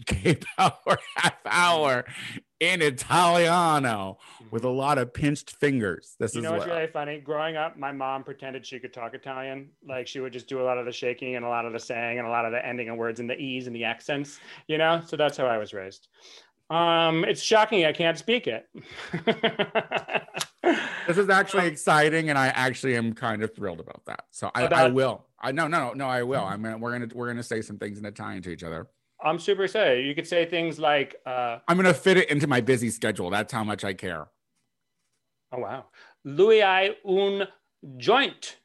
gay 0.05 0.35
power 0.57 0.97
half 1.15 1.37
hour 1.45 2.05
in 2.59 2.81
Italiano 2.81 4.17
with 4.51 4.63
a 4.63 4.69
lot 4.69 4.97
of 4.97 5.13
pinched 5.13 5.51
fingers. 5.51 6.15
This 6.19 6.33
You 6.33 6.39
is 6.39 6.43
know 6.43 6.53
what's 6.53 6.65
really 6.65 6.87
funny? 6.87 7.19
Growing 7.19 7.55
up, 7.55 7.77
my 7.77 7.91
mom 7.91 8.23
pretended 8.23 8.65
she 8.65 8.79
could 8.79 8.93
talk 8.93 9.13
Italian. 9.13 9.69
Like 9.87 10.07
she 10.07 10.19
would 10.19 10.33
just 10.33 10.47
do 10.47 10.61
a 10.61 10.63
lot 10.63 10.77
of 10.77 10.85
the 10.85 10.91
shaking 10.91 11.35
and 11.35 11.45
a 11.45 11.49
lot 11.49 11.65
of 11.65 11.73
the 11.73 11.79
saying 11.79 12.17
and 12.17 12.27
a 12.27 12.31
lot 12.31 12.45
of 12.45 12.51
the 12.51 12.65
ending 12.65 12.89
of 12.89 12.97
words 12.97 13.19
and 13.19 13.29
the 13.29 13.37
e's 13.37 13.67
and 13.67 13.75
the 13.75 13.83
accents. 13.83 14.39
You 14.67 14.77
know, 14.77 15.01
so 15.05 15.17
that's 15.17 15.37
how 15.37 15.45
I 15.45 15.57
was 15.57 15.73
raised. 15.73 16.07
Um, 16.69 17.23
it's 17.23 17.41
shocking 17.41 17.85
I 17.85 17.93
can't 17.93 18.17
speak 18.17 18.47
it. 18.47 18.67
This 21.07 21.17
is 21.17 21.29
actually 21.29 21.67
exciting, 21.67 22.29
and 22.29 22.37
I 22.37 22.47
actually 22.47 22.97
am 22.97 23.13
kind 23.13 23.41
of 23.41 23.55
thrilled 23.55 23.79
about 23.79 24.03
that. 24.07 24.25
So 24.31 24.51
I, 24.53 24.65
I 24.65 24.89
will. 24.89 25.25
I 25.39 25.53
no, 25.53 25.67
no, 25.67 25.87
no, 25.87 25.93
no. 25.93 26.05
I 26.05 26.23
will. 26.23 26.43
I'm 26.43 26.61
gonna. 26.61 26.77
We're 26.77 26.91
gonna. 26.91 27.07
We're 27.15 27.27
gonna 27.27 27.43
say 27.43 27.61
some 27.61 27.77
things 27.77 27.97
in 27.97 28.05
Italian 28.05 28.41
to 28.43 28.49
each 28.49 28.63
other. 28.63 28.87
I'm 29.23 29.39
super 29.39 29.63
excited. 29.63 30.05
You 30.05 30.13
could 30.15 30.27
say 30.27 30.45
things 30.45 30.79
like, 30.79 31.15
uh, 31.25 31.59
I'm 31.67 31.75
gonna 31.77 31.93
fit 31.93 32.17
it 32.17 32.29
into 32.29 32.47
my 32.47 32.61
busy 32.61 32.89
schedule. 32.89 33.29
That's 33.29 33.51
how 33.51 33.63
much 33.63 33.83
I 33.83 33.93
care. 33.93 34.27
"Oh 35.51 35.59
wow, 35.59 35.85
lui 36.23 36.59
hai 36.61 36.95
un 37.05 37.47
joint." 37.97 38.57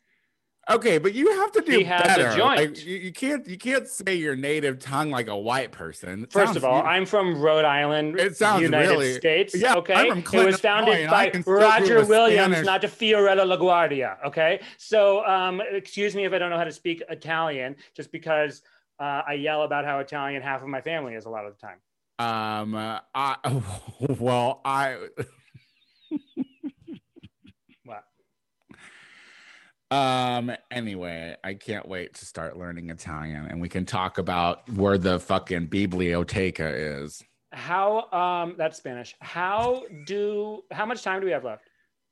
Okay, 0.70 0.98
but 0.98 1.12
you 1.12 1.28
have 1.40 1.50
to 1.52 1.60
do 1.60 1.78
He 1.78 1.82
has 1.84 2.02
a 2.02 2.04
better. 2.04 2.36
joint. 2.36 2.56
Like, 2.60 2.84
you, 2.86 2.96
you 2.96 3.12
can't 3.12 3.44
you 3.48 3.58
can't 3.58 3.88
say 3.88 4.14
your 4.14 4.36
native 4.36 4.78
tongue 4.78 5.10
like 5.10 5.26
a 5.26 5.36
white 5.36 5.72
person. 5.72 6.22
It 6.24 6.32
First 6.32 6.46
sounds- 6.52 6.56
of 6.58 6.64
all, 6.64 6.78
you- 6.78 6.84
I'm 6.84 7.04
from 7.04 7.40
Rhode 7.40 7.64
Island, 7.64 8.20
It 8.20 8.36
sounds 8.36 8.62
United 8.62 8.88
really- 8.90 9.14
States. 9.14 9.56
Yeah, 9.56 9.72
I'm 9.72 9.78
okay, 9.78 10.08
from 10.10 10.18
it 10.40 10.44
was 10.46 10.60
founded 10.60 11.06
I 11.06 11.10
by 11.10 11.30
can 11.30 11.42
still 11.42 11.58
do 11.58 11.64
Roger 11.64 12.04
Williams, 12.04 12.52
Spanish- 12.52 12.66
not 12.66 12.80
de 12.80 12.86
Fiorello 12.88 13.44
LaGuardia. 13.56 14.24
Okay, 14.26 14.60
so 14.76 15.26
um, 15.26 15.60
excuse 15.72 16.14
me 16.14 16.24
if 16.26 16.32
I 16.32 16.38
don't 16.38 16.50
know 16.50 16.58
how 16.58 16.62
to 16.64 16.70
speak 16.72 17.02
Italian, 17.08 17.74
just 17.96 18.12
because 18.12 18.62
uh, 19.02 19.22
I 19.26 19.32
yell 19.34 19.62
about 19.64 19.84
how 19.84 19.98
Italian 19.98 20.42
half 20.42 20.62
of 20.62 20.68
my 20.68 20.80
family 20.80 21.14
is 21.14 21.24
a 21.24 21.30
lot 21.30 21.44
of 21.44 21.54
the 21.54 21.60
time. 21.66 21.78
um 22.18 22.74
uh, 22.74 23.00
I 23.14 23.36
well 24.18 24.60
I 24.64 24.96
What? 27.84 28.04
um 29.90 30.52
anyway, 30.70 31.36
I 31.42 31.54
can't 31.54 31.88
wait 31.88 32.14
to 32.14 32.24
start 32.26 32.56
learning 32.56 32.90
Italian 32.90 33.46
and 33.46 33.60
we 33.60 33.68
can 33.68 33.84
talk 33.84 34.18
about 34.18 34.68
where 34.70 34.98
the 34.98 35.18
fucking 35.18 35.66
biblioteca 35.66 36.68
is. 37.02 37.22
How? 37.52 38.10
Um, 38.12 38.54
that's 38.56 38.78
Spanish. 38.78 39.14
How 39.20 39.82
do? 40.06 40.62
How 40.70 40.86
much 40.86 41.02
time 41.02 41.20
do 41.20 41.26
we 41.26 41.32
have 41.32 41.44
left? 41.44 41.64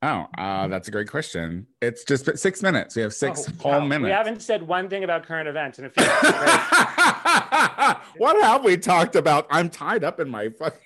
Oh, 0.03 0.25
uh, 0.37 0.67
that's 0.67 0.87
a 0.87 0.91
great 0.91 1.07
question. 1.09 1.67
It's 1.79 2.03
just 2.03 2.37
six 2.37 2.63
minutes. 2.63 2.95
We 2.95 3.03
have 3.03 3.13
six 3.13 3.47
Oh, 3.47 3.51
whole 3.61 3.71
wow. 3.73 3.85
minutes. 3.85 4.05
We 4.05 4.09
haven't 4.11 4.41
said 4.41 4.63
one 4.63 4.89
thing 4.89 5.03
about 5.03 5.27
current 5.27 5.47
events, 5.47 5.77
it 5.77 5.93
feels 5.93 6.07
great. 6.07 6.31
what 8.17 8.41
have 8.41 8.63
we 8.63 8.77
talked 8.77 9.15
about? 9.15 9.45
I'm 9.51 9.69
tied 9.69 10.03
up 10.03 10.19
in 10.19 10.27
my 10.29 10.49
fucking. 10.49 10.79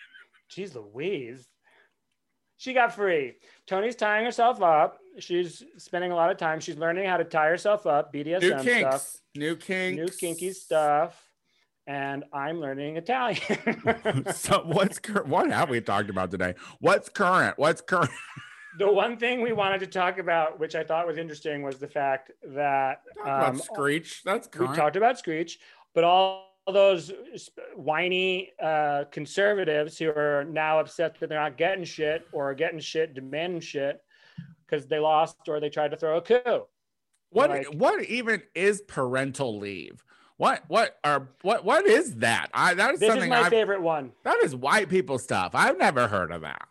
Jeez 0.50 0.74
Louise. 0.74 1.46
She 2.58 2.74
got 2.74 2.94
free. 2.94 3.34
Tony's 3.66 3.94
tying 3.96 4.24
herself 4.26 4.60
up. 4.60 4.98
She's 5.18 5.62
spending 5.78 6.10
a 6.12 6.14
lot 6.14 6.30
of 6.30 6.36
time. 6.36 6.60
She's 6.60 6.76
learning 6.76 7.06
how 7.08 7.16
to 7.16 7.24
tie 7.24 7.48
herself 7.48 7.86
up, 7.86 8.12
BDSM 8.12 8.40
New 8.42 8.48
stuff, 8.48 8.64
kinks. 8.64 9.20
New 9.34 9.56
kinks. 9.56 9.96
new 9.96 10.08
kinky 10.08 10.52
stuff. 10.52 11.24
And 11.86 12.24
I'm 12.34 12.60
learning 12.60 12.96
Italian. 12.98 13.40
so 14.34 14.62
what's 14.66 14.98
cur- 14.98 15.22
what 15.24 15.50
have 15.50 15.70
we 15.70 15.80
talked 15.80 16.10
about 16.10 16.30
today? 16.30 16.54
What's 16.80 17.08
current? 17.08 17.56
What's 17.58 17.80
current? 17.80 18.10
The 18.76 18.90
one 18.90 19.16
thing 19.16 19.40
we 19.40 19.52
wanted 19.52 19.80
to 19.80 19.86
talk 19.86 20.18
about, 20.18 20.58
which 20.60 20.74
I 20.74 20.84
thought 20.84 21.06
was 21.06 21.16
interesting, 21.16 21.62
was 21.62 21.78
the 21.78 21.88
fact 21.88 22.30
that 22.42 23.02
um, 23.24 23.58
Screech. 23.58 24.22
That's 24.24 24.48
we 24.58 24.66
talked 24.68 24.96
about 24.96 25.18
Screech, 25.18 25.58
but 25.94 26.04
all 26.04 26.48
those 26.70 27.12
whiny 27.74 28.50
uh, 28.62 29.04
conservatives 29.10 29.96
who 29.98 30.10
are 30.10 30.44
now 30.50 30.80
upset 30.80 31.18
that 31.18 31.28
they're 31.28 31.40
not 31.40 31.56
getting 31.56 31.84
shit 31.84 32.26
or 32.32 32.52
getting 32.54 32.80
shit, 32.80 33.14
demanding 33.14 33.60
shit 33.60 34.02
because 34.66 34.86
they 34.86 34.98
lost 34.98 35.36
or 35.48 35.60
they 35.60 35.70
tried 35.70 35.90
to 35.90 35.96
throw 35.96 36.18
a 36.18 36.22
coup. 36.22 36.66
what 37.30 37.50
like- 37.50 37.66
what 37.74 38.02
even 38.04 38.42
is 38.54 38.82
parental 38.82 39.58
leave? 39.58 40.04
What 40.36 40.62
what 40.68 40.98
are 41.02 41.28
what 41.42 41.64
what 41.64 41.84
is 41.86 42.16
that? 42.16 42.50
I 42.54 42.74
that 42.74 42.94
is 42.94 43.00
This 43.00 43.16
is 43.16 43.28
my 43.28 43.40
I've, 43.40 43.50
favorite 43.50 43.82
one. 43.82 44.12
that 44.22 44.38
is 44.44 44.54
white 44.54 44.88
people 44.88 45.18
stuff. 45.18 45.52
I've 45.54 45.78
never 45.78 46.06
heard 46.06 46.30
of 46.30 46.42
that. 46.42 46.68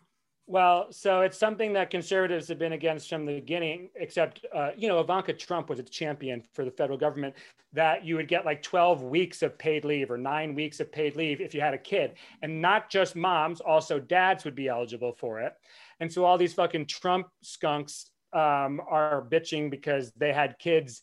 Well, 0.50 0.86
so 0.90 1.20
it's 1.20 1.36
something 1.36 1.74
that 1.74 1.90
conservatives 1.90 2.48
have 2.48 2.58
been 2.58 2.72
against 2.72 3.10
from 3.10 3.26
the 3.26 3.34
beginning, 3.34 3.90
except, 3.96 4.46
uh, 4.54 4.70
you 4.78 4.88
know, 4.88 4.98
Ivanka 4.98 5.34
Trump 5.34 5.68
was 5.68 5.78
a 5.78 5.82
champion 5.82 6.42
for 6.54 6.64
the 6.64 6.70
federal 6.70 6.96
government 6.96 7.34
that 7.74 8.02
you 8.02 8.16
would 8.16 8.28
get 8.28 8.46
like 8.46 8.62
12 8.62 9.02
weeks 9.02 9.42
of 9.42 9.58
paid 9.58 9.84
leave 9.84 10.10
or 10.10 10.16
nine 10.16 10.54
weeks 10.54 10.80
of 10.80 10.90
paid 10.90 11.16
leave 11.16 11.42
if 11.42 11.54
you 11.54 11.60
had 11.60 11.74
a 11.74 11.78
kid. 11.78 12.14
And 12.40 12.62
not 12.62 12.88
just 12.88 13.14
moms, 13.14 13.60
also 13.60 14.00
dads 14.00 14.46
would 14.46 14.54
be 14.54 14.68
eligible 14.68 15.12
for 15.12 15.38
it. 15.38 15.52
And 16.00 16.10
so 16.10 16.24
all 16.24 16.38
these 16.38 16.54
fucking 16.54 16.86
Trump 16.86 17.26
skunks 17.42 18.06
um, 18.32 18.80
are 18.88 19.26
bitching 19.30 19.70
because 19.70 20.12
they 20.16 20.32
had 20.32 20.58
kids 20.58 21.02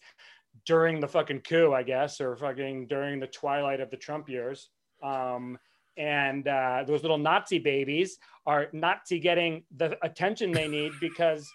during 0.66 1.00
the 1.00 1.08
fucking 1.08 1.42
coup, 1.42 1.72
I 1.72 1.84
guess, 1.84 2.20
or 2.20 2.36
fucking 2.36 2.88
during 2.88 3.20
the 3.20 3.28
twilight 3.28 3.80
of 3.80 3.92
the 3.92 3.98
Trump 3.98 4.28
years. 4.28 4.72
Um, 5.04 5.60
and 5.98 6.48
uh, 6.48 6.84
those 6.86 7.02
little 7.02 7.18
Nazi 7.18 7.60
babies 7.60 8.18
are 8.46 8.68
Nazi 8.74 9.20
getting 9.20 9.64
the 9.76 9.98
attention 10.04 10.52
they 10.52 10.68
need 10.68 10.92
because 11.02 11.52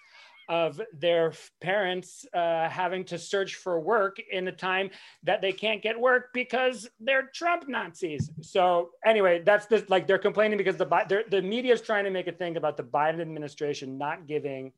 of 0.49 0.81
their 0.91 1.31
parents 1.61 2.25
uh, 2.33 2.67
having 2.67 3.05
to 3.05 3.17
search 3.17 3.55
for 3.55 3.79
work 3.79 4.17
in 4.31 4.47
a 4.49 4.51
time 4.51 4.89
that 5.23 5.41
they 5.41 5.51
can't 5.53 5.81
get 5.81 5.97
work 5.97 6.29
because 6.33 6.89
they're 6.99 7.29
Trump 7.33 7.69
Nazis. 7.69 8.29
So 8.41 8.89
anyway, 9.05 9.41
that's 9.45 9.67
this 9.67 9.89
like 9.89 10.07
they're 10.07 10.17
complaining 10.17 10.57
because 10.57 10.75
the 10.75 11.23
the 11.29 11.41
media 11.41 11.73
is 11.73 11.81
trying 11.81 12.03
to 12.03 12.09
make 12.09 12.27
a 12.27 12.33
thing 12.33 12.57
about 12.57 12.75
the 12.75 12.83
Biden 12.83 13.21
administration 13.21 13.97
not 13.97 14.27
giving. 14.27 14.73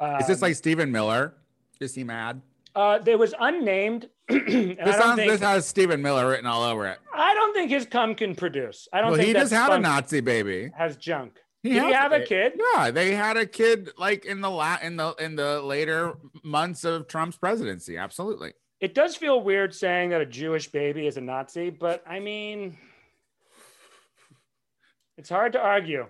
Um, 0.00 0.16
Is 0.16 0.26
this 0.26 0.42
like 0.42 0.56
Stephen 0.56 0.90
Miller? 0.90 1.34
Is 1.78 1.94
he 1.94 2.02
mad? 2.02 2.40
uh, 2.74 2.98
there 2.98 3.18
was 3.18 3.34
unnamed? 3.38 4.08
and 4.28 4.80
I 4.80 4.84
This 4.86 4.96
sounds 4.96 5.16
think 5.16 5.30
this 5.30 5.40
has 5.40 5.66
Stephen 5.66 6.00
Miller 6.02 6.28
written 6.28 6.46
all 6.46 6.62
over 6.62 6.86
it. 6.86 6.98
I 7.14 7.34
don't 7.34 7.52
think 7.54 7.70
his 7.70 7.84
cum 7.86 8.14
can 8.14 8.34
produce. 8.34 8.88
I 8.92 9.00
don't 9.00 9.10
Well, 9.10 9.16
think 9.18 9.28
he 9.28 9.32
just 9.34 9.52
had 9.52 9.72
a 9.72 9.78
Nazi 9.78 10.20
baby. 10.20 10.70
has 10.76 10.96
junk. 10.96 11.38
He 11.62 11.70
Did 11.74 11.84
he 11.84 11.92
have 11.92 12.12
a 12.12 12.20
kid? 12.20 12.52
Yeah, 12.74 12.90
they 12.90 13.14
had 13.14 13.36
a 13.36 13.46
kid 13.46 13.90
like 13.96 14.24
in 14.26 14.40
the 14.42 14.50
la- 14.50 14.78
in 14.82 14.96
the 14.96 15.14
in 15.18 15.34
the 15.36 15.62
later 15.62 16.14
months 16.42 16.84
of 16.84 17.06
Trump's 17.08 17.36
presidency. 17.38 17.96
Absolutely. 17.96 18.52
It 18.80 18.94
does 18.94 19.16
feel 19.16 19.42
weird 19.42 19.74
saying 19.74 20.10
that 20.10 20.20
a 20.20 20.26
Jewish 20.26 20.68
baby 20.70 21.06
is 21.06 21.16
a 21.16 21.22
Nazi, 21.22 21.70
but 21.70 22.02
I 22.06 22.20
mean, 22.20 22.76
it's 25.16 25.30
hard 25.30 25.52
to 25.52 25.60
argue 25.60 26.06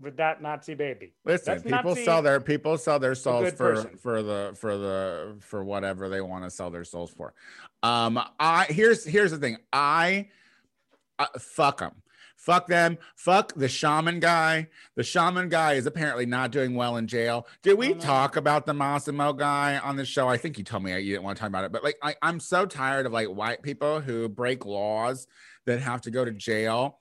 with 0.00 0.16
that 0.18 0.40
Nazi 0.42 0.74
baby. 0.74 1.12
Listen, 1.24 1.54
That's 1.54 1.62
people 1.62 1.90
Nazi- 1.90 2.04
sell 2.04 2.22
their 2.22 2.40
people 2.40 2.78
sell 2.78 2.98
their 2.98 3.14
souls 3.14 3.50
for 3.52 3.74
person. 3.74 3.96
for 3.96 4.22
the 4.22 4.52
for 4.56 4.76
the 4.76 5.36
for 5.40 5.64
whatever 5.64 6.08
they 6.08 6.20
want 6.20 6.44
to 6.44 6.50
sell 6.50 6.70
their 6.70 6.84
souls 6.84 7.10
for. 7.10 7.34
Um, 7.82 8.20
I 8.38 8.64
here's 8.68 9.04
here's 9.04 9.30
the 9.32 9.38
thing. 9.38 9.58
I 9.72 10.28
uh, 11.18 11.26
fuck 11.38 11.78
them. 11.80 11.92
Fuck 12.36 12.68
them. 12.68 12.98
Fuck 13.16 13.52
the 13.56 13.68
shaman 13.68 14.20
guy. 14.20 14.68
The 14.94 15.02
shaman 15.02 15.48
guy 15.48 15.72
is 15.72 15.86
apparently 15.86 16.24
not 16.24 16.52
doing 16.52 16.76
well 16.76 16.96
in 16.96 17.08
jail. 17.08 17.48
Did 17.62 17.76
we 17.78 17.94
Oh, 17.94 17.98
talk 17.98 18.36
about 18.36 18.64
the 18.64 18.72
Massimo 18.74 19.32
guy 19.32 19.78
on 19.78 19.96
the 19.96 20.04
show? 20.04 20.28
I 20.28 20.36
think 20.36 20.56
you 20.56 20.62
told 20.62 20.84
me 20.84 20.92
you 21.00 21.14
didn't 21.14 21.24
want 21.24 21.36
to 21.36 21.40
talk 21.40 21.48
about 21.48 21.64
it, 21.64 21.72
but 21.72 21.82
like 21.82 21.96
I, 22.00 22.14
I'm 22.22 22.38
so 22.38 22.64
tired 22.64 23.06
of 23.06 23.12
like 23.12 23.26
white 23.26 23.62
people 23.62 24.00
who 24.00 24.28
break 24.28 24.64
laws 24.64 25.26
that 25.66 25.80
have 25.80 26.00
to 26.02 26.12
go 26.12 26.24
to 26.24 26.30
jail 26.30 27.00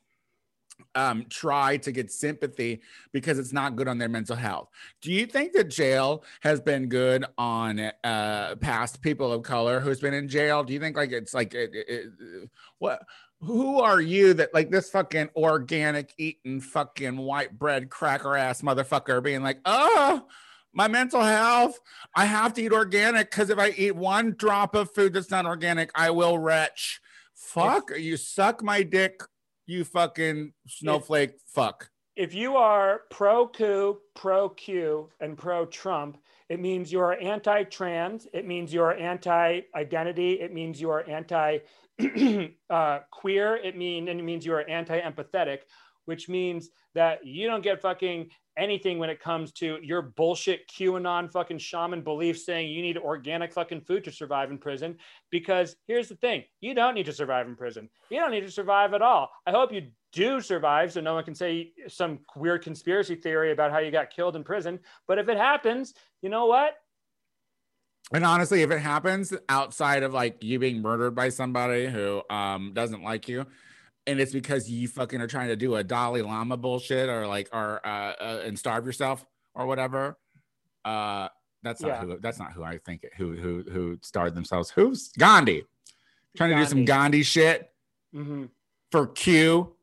um, 0.95 1.25
try 1.29 1.77
to 1.77 1.91
get 1.91 2.11
sympathy 2.11 2.81
because 3.11 3.39
it's 3.39 3.53
not 3.53 3.75
good 3.75 3.87
on 3.87 3.97
their 3.97 4.09
mental 4.09 4.35
health. 4.35 4.69
Do 5.01 5.11
you 5.11 5.25
think 5.25 5.53
that 5.53 5.65
jail 5.69 6.23
has 6.41 6.59
been 6.59 6.87
good 6.89 7.25
on 7.37 7.79
uh, 8.03 8.55
past 8.59 9.01
people 9.01 9.31
of 9.31 9.43
color 9.43 9.79
who's 9.79 9.99
been 9.99 10.13
in 10.13 10.27
jail? 10.27 10.63
Do 10.63 10.73
you 10.73 10.79
think 10.79 10.97
like 10.97 11.11
it's 11.11 11.33
like 11.33 11.53
it, 11.53 11.71
it, 11.73 11.87
it- 12.19 12.49
what? 12.79 13.03
Who 13.41 13.79
are 13.81 14.01
you 14.01 14.33
that 14.33 14.51
like 14.51 14.71
this 14.71 14.89
fucking 14.89 15.29
organic 15.35 16.11
eating 16.17 16.59
fucking 16.59 17.17
white 17.17 17.57
bread 17.59 17.91
cracker 17.91 18.35
ass 18.35 18.63
motherfucker 18.63 19.21
being 19.21 19.43
like, 19.43 19.59
oh, 19.63 20.25
my 20.73 20.87
mental 20.87 21.21
health, 21.21 21.79
I 22.15 22.25
have 22.25 22.53
to 22.55 22.63
eat 22.63 22.71
organic 22.73 23.29
because 23.29 23.51
if 23.51 23.59
I 23.59 23.69
eat 23.77 23.95
one 23.95 24.33
drop 24.37 24.73
of 24.73 24.91
food 24.91 25.13
that's 25.13 25.29
not 25.29 25.45
organic, 25.45 25.91
I 25.93 26.09
will 26.09 26.39
retch. 26.39 26.99
Fuck, 27.35 27.91
you 27.95 28.17
suck 28.17 28.63
my 28.63 28.81
dick, 28.81 29.21
you 29.67 29.83
fucking 29.83 30.53
snowflake 30.65 31.33
fuck. 31.45 31.89
If 32.15 32.33
you 32.33 32.55
are 32.55 33.01
pro 33.11 33.47
coup, 33.47 33.99
pro 34.15 34.49
Q, 34.49 35.09
and 35.19 35.37
pro 35.37 35.67
Trump, 35.67 36.17
it 36.49 36.59
means 36.59 36.91
you 36.91 36.99
are 37.01 37.13
anti 37.13 37.63
trans. 37.63 38.27
It 38.33 38.47
means 38.47 38.73
you 38.73 38.81
are 38.81 38.93
anti 38.93 39.61
identity. 39.75 40.39
It 40.39 40.51
means 40.51 40.81
you 40.81 40.89
are 40.89 41.07
anti 41.07 41.59
uh, 42.69 42.99
queer. 43.11 43.57
It, 43.57 43.77
mean, 43.77 44.07
and 44.07 44.19
it 44.19 44.23
means 44.23 44.45
you 44.45 44.53
are 44.53 44.67
anti 44.67 44.99
empathetic, 44.99 45.59
which 46.05 46.27
means 46.27 46.69
that 46.95 47.25
you 47.25 47.47
don't 47.47 47.63
get 47.63 47.81
fucking 47.81 48.29
anything 48.57 48.97
when 48.97 49.09
it 49.09 49.21
comes 49.21 49.51
to 49.53 49.77
your 49.81 50.01
bullshit 50.01 50.67
QAnon 50.67 51.31
fucking 51.31 51.59
shaman 51.59 52.01
belief 52.01 52.39
saying 52.39 52.69
you 52.69 52.81
need 52.81 52.97
organic 52.97 53.53
fucking 53.53 53.81
food 53.81 54.03
to 54.03 54.11
survive 54.11 54.51
in 54.51 54.57
prison. 54.57 54.97
Because 55.29 55.75
here's 55.87 56.09
the 56.09 56.15
thing 56.15 56.43
you 56.59 56.73
don't 56.73 56.95
need 56.95 57.05
to 57.05 57.13
survive 57.13 57.47
in 57.47 57.55
prison. 57.55 57.89
You 58.09 58.19
don't 58.19 58.31
need 58.31 58.41
to 58.41 58.51
survive 58.51 58.93
at 58.93 59.01
all. 59.01 59.29
I 59.45 59.51
hope 59.51 59.71
you 59.71 59.87
do 60.11 60.41
survive 60.41 60.91
so 60.91 61.01
no 61.01 61.13
one 61.13 61.23
can 61.23 61.35
say 61.35 61.71
some 61.87 62.19
weird 62.35 62.63
conspiracy 62.63 63.15
theory 63.15 63.51
about 63.51 63.71
how 63.71 63.79
you 63.79 63.91
got 63.91 64.09
killed 64.09 64.35
in 64.35 64.43
prison. 64.43 64.79
But 65.07 65.19
if 65.19 65.29
it 65.29 65.37
happens, 65.37 65.93
you 66.21 66.29
know 66.29 66.47
what? 66.47 66.73
And 68.13 68.23
honestly, 68.23 68.61
if 68.61 68.71
it 68.71 68.79
happens 68.79 69.33
outside 69.49 70.03
of 70.03 70.13
like 70.13 70.41
you 70.41 70.59
being 70.59 70.81
murdered 70.81 71.11
by 71.11 71.29
somebody 71.29 71.87
who 71.87 72.21
um 72.29 72.71
doesn't 72.73 73.03
like 73.03 73.27
you, 73.27 73.45
and 74.07 74.19
it's 74.19 74.31
because 74.31 74.69
you 74.69 74.87
fucking 74.87 75.21
are 75.21 75.27
trying 75.27 75.49
to 75.49 75.55
do 75.55 75.75
a 75.75 75.83
Dalai 75.83 76.21
Lama 76.21 76.57
bullshit 76.57 77.09
or 77.09 77.27
like 77.27 77.49
or 77.53 77.85
uh, 77.85 78.13
uh 78.19 78.41
and 78.45 78.57
starve 78.57 78.85
yourself 78.85 79.25
or 79.53 79.67
whatever, 79.67 80.17
uh 80.85 81.27
that's 81.63 81.81
not 81.81 81.89
Yeah. 81.89 82.01
who 82.03 82.19
that's 82.19 82.39
not 82.39 82.53
who 82.53 82.63
I 82.63 82.77
think 82.79 83.03
it, 83.03 83.11
who 83.17 83.35
who 83.35 83.63
who 83.69 83.99
starved 84.01 84.35
themselves. 84.35 84.69
Who's 84.69 85.09
Gandhi? 85.19 85.63
Trying 86.35 86.51
to 86.51 86.55
do 86.57 86.65
some 86.65 86.85
Gandhi. 86.85 87.19
Gandhi 87.19 87.23
shit 87.23 87.71
hmm 88.13 88.45
for 88.91 89.07
Q. 89.07 89.73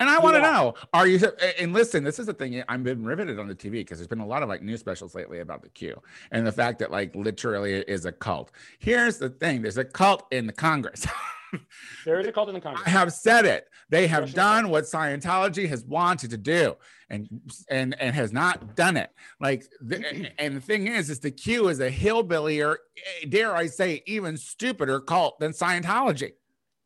And 0.00 0.10
I 0.10 0.18
want 0.18 0.34
to 0.34 0.40
Yeah. 0.40 0.50
know, 0.50 0.74
are 0.92 1.06
you? 1.06 1.20
And 1.60 1.72
listen, 1.72 2.02
this 2.02 2.18
is 2.18 2.26
the 2.26 2.34
thing. 2.34 2.62
I've 2.68 2.82
been 2.82 3.04
riveted 3.04 3.38
on 3.38 3.46
the 3.46 3.54
TV 3.54 3.74
because 3.74 3.98
there's 3.98 4.08
been 4.08 4.18
a 4.18 4.26
lot 4.26 4.42
of 4.42 4.48
like 4.48 4.60
news 4.60 4.80
specials 4.80 5.14
lately 5.14 5.38
about 5.38 5.62
the 5.62 5.68
Q 5.68 6.02
and 6.32 6.44
the 6.44 6.50
fact 6.52 6.80
that 6.80 6.90
like 6.90 7.14
literally 7.14 7.74
it 7.74 7.88
is 7.88 8.04
a 8.04 8.10
cult. 8.12 8.50
Here's 8.80 9.18
the 9.18 9.30
thing: 9.30 9.62
there's 9.62 9.78
a 9.78 9.84
cult 9.84 10.26
in 10.32 10.46
the 10.48 10.52
Congress. 10.52 11.06
There 12.04 12.20
is 12.20 12.26
a 12.26 12.32
cult 12.32 12.48
in 12.48 12.54
the 12.54 12.60
Congress. 12.60 12.82
I 12.86 12.90
have 12.90 13.12
said 13.12 13.44
it. 13.44 13.68
They 13.88 14.06
have 14.06 14.22
Russian 14.22 14.36
done 14.36 14.68
what 14.70 14.84
Scientology 14.84 15.68
has 15.68 15.84
wanted 15.84 16.30
to 16.30 16.36
do, 16.36 16.76
and 17.10 17.28
and 17.68 17.94
and 18.00 18.14
has 18.14 18.32
not 18.32 18.76
done 18.76 18.96
it. 18.96 19.10
Like, 19.40 19.64
the, 19.80 20.30
and 20.38 20.56
the 20.56 20.60
thing 20.60 20.86
is, 20.86 21.10
is 21.10 21.20
the 21.20 21.30
Q 21.30 21.68
is 21.68 21.80
a 21.80 21.90
hillbilly, 21.90 22.60
or 22.60 22.78
eh, 23.22 23.26
dare 23.28 23.54
I 23.54 23.66
say, 23.66 24.02
even 24.06 24.36
stupider 24.36 25.00
cult 25.00 25.38
than 25.38 25.52
Scientology. 25.52 26.32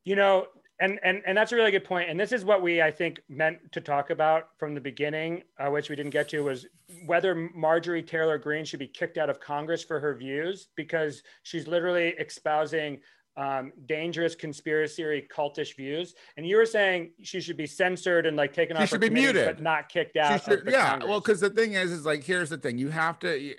you 0.04 0.16
know 0.16 0.46
and 0.80 0.98
and 1.02 1.22
and 1.26 1.36
that's 1.36 1.52
a 1.52 1.56
really 1.56 1.70
good 1.70 1.84
point 1.84 2.08
and 2.08 2.18
this 2.18 2.32
is 2.32 2.44
what 2.44 2.62
we 2.62 2.80
i 2.80 2.90
think 2.90 3.20
meant 3.28 3.58
to 3.72 3.80
talk 3.80 4.10
about 4.10 4.48
from 4.58 4.74
the 4.74 4.80
beginning 4.80 5.42
uh, 5.58 5.68
which 5.68 5.90
we 5.90 5.96
didn't 5.96 6.10
get 6.10 6.28
to 6.28 6.40
was 6.40 6.66
whether 7.06 7.34
marjorie 7.34 8.02
taylor 8.02 8.38
greene 8.38 8.64
should 8.64 8.78
be 8.78 8.86
kicked 8.86 9.18
out 9.18 9.30
of 9.30 9.40
congress 9.40 9.82
for 9.82 9.98
her 10.00 10.14
views 10.14 10.68
because 10.76 11.22
she's 11.42 11.66
literally 11.66 12.08
espousing 12.18 12.98
um, 13.38 13.72
dangerous 13.86 14.34
conspiracy 14.34 15.24
cultish 15.34 15.76
views 15.76 16.14
and 16.36 16.44
you 16.44 16.56
were 16.56 16.66
saying 16.66 17.12
she 17.22 17.40
should 17.40 17.56
be 17.56 17.66
censored 17.66 18.26
and 18.26 18.36
like 18.36 18.52
taken 18.52 18.76
She 18.76 18.82
off 18.82 18.88
should 18.88 19.00
be 19.00 19.10
muted. 19.10 19.46
but 19.46 19.62
not 19.62 19.88
kicked 19.88 20.14
She 20.16 20.20
out 20.20 20.42
should- 20.44 20.64
yeah 20.68 20.90
Congress. 20.90 21.08
well 21.08 21.20
because 21.20 21.38
the 21.40 21.50
thing 21.50 21.74
is 21.74 21.92
is 21.92 22.04
like 22.04 22.24
here's 22.24 22.50
the 22.50 22.58
thing 22.58 22.78
you 22.78 22.88
have 22.88 23.16
to 23.20 23.54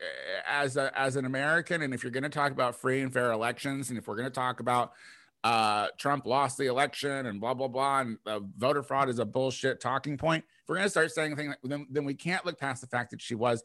as 0.46 0.76
a 0.76 0.92
as 1.00 1.16
an 1.16 1.24
american 1.24 1.82
and 1.82 1.94
if 1.94 2.04
you're 2.04 2.12
going 2.12 2.24
to 2.24 2.30
talk 2.30 2.52
about 2.52 2.76
free 2.76 3.00
and 3.00 3.14
fair 3.14 3.32
elections 3.32 3.90
and 3.90 3.98
if 3.98 4.06
we're 4.08 4.18
going 4.18 4.28
to 4.28 4.30
talk 4.36 4.60
about 4.60 4.92
uh 5.46 5.88
trump 5.98 6.26
lost 6.26 6.58
the 6.58 6.66
election 6.66 7.28
and 7.28 7.40
blah 7.40 7.54
blah 7.54 7.70
blah 7.70 8.02
and 8.02 8.18
uh, 8.26 8.42
voter 8.58 8.84
fraud 8.84 9.08
is 9.08 9.20
a 9.20 9.26
bullshit 9.26 9.80
talking 9.80 10.18
point 10.18 10.44
if 10.62 10.68
we're 10.68 10.76
going 10.76 10.86
to 10.86 10.90
start 10.92 11.10
saying 11.10 11.38
things 11.38 11.56
then, 11.64 11.88
then 11.90 12.04
we 12.04 12.14
can't 12.14 12.46
look 12.46 12.60
past 12.60 12.82
the 12.82 12.88
fact 12.88 13.12
that 13.12 13.22
she 13.22 13.34
was 13.36 13.64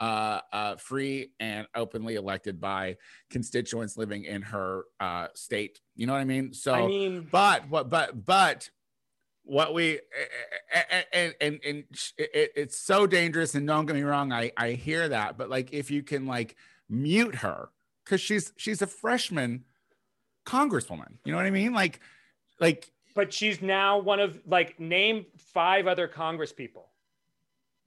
uh, 0.00 0.40
uh, 0.52 0.76
free 0.76 1.32
and 1.40 1.66
openly 1.74 2.16
elected 2.16 2.60
by 2.60 2.96
constituents 3.30 3.96
living 3.96 4.24
in 4.24 4.42
her 4.42 4.84
uh, 5.00 5.28
state. 5.34 5.80
You 5.94 6.06
know 6.06 6.12
what 6.12 6.20
I 6.20 6.24
mean? 6.24 6.52
So, 6.52 6.72
i 6.74 6.86
mean 6.86 7.26
but 7.30 7.68
what 7.68 7.88
but 7.88 8.24
but 8.24 8.70
what 9.46 9.72
we 9.72 10.00
and 11.12 11.34
and 11.40 11.60
and 11.64 11.84
it, 12.18 12.52
it's 12.56 12.76
so 12.76 13.06
dangerous 13.06 13.54
and 13.54 13.66
don't 13.66 13.86
get 13.86 13.94
me 13.94 14.02
wrong 14.02 14.32
i 14.32 14.50
i 14.56 14.72
hear 14.72 15.08
that 15.08 15.38
but 15.38 15.48
like 15.48 15.72
if 15.72 15.88
you 15.88 16.02
can 16.02 16.26
like 16.26 16.56
mute 16.88 17.36
her 17.36 17.68
because 18.04 18.20
she's 18.20 18.52
she's 18.56 18.82
a 18.82 18.86
freshman 18.88 19.64
congresswoman 20.44 21.12
you 21.24 21.30
know 21.30 21.38
what 21.38 21.46
i 21.46 21.50
mean 21.50 21.72
like 21.72 22.00
like 22.60 22.90
but 23.14 23.32
she's 23.32 23.62
now 23.62 23.98
one 23.98 24.18
of 24.18 24.40
like 24.46 24.78
name 24.80 25.24
five 25.38 25.86
other 25.86 26.08
congress 26.08 26.52
people 26.52 26.90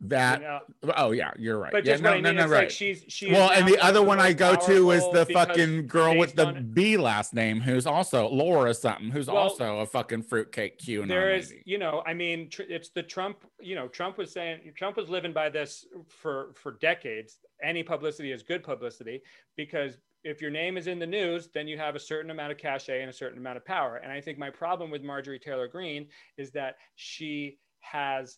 that 0.01 0.39
you 0.39 0.47
know? 0.47 0.59
oh 0.95 1.11
yeah 1.11 1.31
you're 1.37 1.59
right. 1.59 1.71
But 1.71 1.85
yeah, 1.85 1.97
no 1.97 2.11
I 2.11 2.19
no 2.21 2.29
mean, 2.29 2.35
no 2.37 2.43
it's 2.43 2.51
right. 2.51 2.59
like 2.59 2.69
she's 2.69 3.03
she's 3.09 3.31
well 3.31 3.51
and 3.51 3.67
the 3.67 3.77
other 3.83 4.01
one 4.01 4.19
i 4.19 4.31
go 4.31 4.55
to 4.55 4.91
is 4.91 5.03
the 5.11 5.25
fucking 5.25 5.87
girl 5.87 6.17
with 6.17 6.35
the 6.35 6.47
on- 6.47 6.71
b 6.71 6.95
last 6.95 7.33
name 7.33 7.59
who's 7.59 7.85
also 7.85 8.27
laura 8.29 8.73
something 8.73 9.09
who's 9.11 9.27
Well, 9.27 9.37
also 9.37 9.79
a 9.79 9.85
fucking 9.85 10.23
fruitcake 10.23 10.77
q 10.77 11.05
there 11.05 11.33
is 11.35 11.53
you 11.65 11.77
know 11.77 12.01
i 12.05 12.13
mean 12.13 12.49
tr- 12.49 12.61
it's 12.69 12.89
the 12.89 13.03
trump 13.03 13.43
you 13.59 13.75
know 13.75 13.89
trump 13.89 14.17
was 14.17 14.31
saying 14.31 14.71
trump 14.75 14.95
was 14.95 15.09
living 15.09 15.33
by 15.33 15.49
this 15.49 15.85
for 16.07 16.53
for 16.55 16.73
decades. 16.79 17.39
Any 17.61 17.83
publicity 17.83 18.31
is 18.31 18.41
good 18.41 18.63
publicity 18.63 19.21
because 19.57 19.97
if 20.23 20.41
your 20.41 20.51
name 20.51 20.77
is 20.77 20.87
in 20.87 20.97
the 20.97 21.05
news 21.07 21.49
then 21.53 21.67
you 21.67 21.77
have 21.77 21.95
a 21.95 21.99
certain 21.99 22.31
amount 22.31 22.53
of 22.53 22.57
cachet 22.57 23.01
and 23.01 23.09
a 23.09 23.13
certain 23.13 23.37
amount 23.37 23.57
of 23.57 23.65
power. 23.65 23.97
And 23.97 24.11
i 24.13 24.21
think 24.21 24.37
my 24.37 24.49
problem 24.49 24.89
with 24.91 25.03
marjorie 25.03 25.39
taylor 25.39 25.67
greene 25.67 26.07
is 26.37 26.51
that 26.51 26.77
she 26.95 27.57
has 27.81 28.37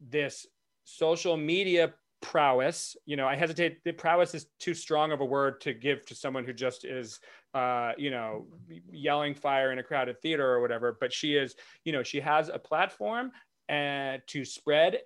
this 0.00 0.46
social 0.84 1.36
media 1.36 1.94
prowess. 2.20 2.96
You 3.06 3.16
know 3.16 3.26
i 3.26 3.34
hesitate 3.34 3.82
the 3.84 3.92
prowess 3.92 4.34
is 4.34 4.46
too 4.58 4.74
strong 4.74 5.12
of 5.12 5.20
a 5.20 5.24
word 5.24 5.60
to 5.62 5.72
give 5.72 6.04
to 6.06 6.14
someone 6.14 6.44
who 6.44 6.52
just 6.52 6.84
is 6.84 7.18
uh 7.54 7.92
you 7.96 8.10
know 8.10 8.46
yelling 8.90 9.34
fire 9.34 9.72
in 9.72 9.78
a 9.78 9.82
crowded 9.82 10.20
theater 10.20 10.46
or 10.46 10.60
whatever 10.60 10.96
but 11.00 11.12
she 11.12 11.34
is 11.34 11.54
you 11.84 11.92
know 11.92 12.02
she 12.02 12.20
has 12.20 12.48
a 12.48 12.58
platform 12.58 13.32
and 13.68 14.20
to 14.26 14.44
spread 14.44 14.98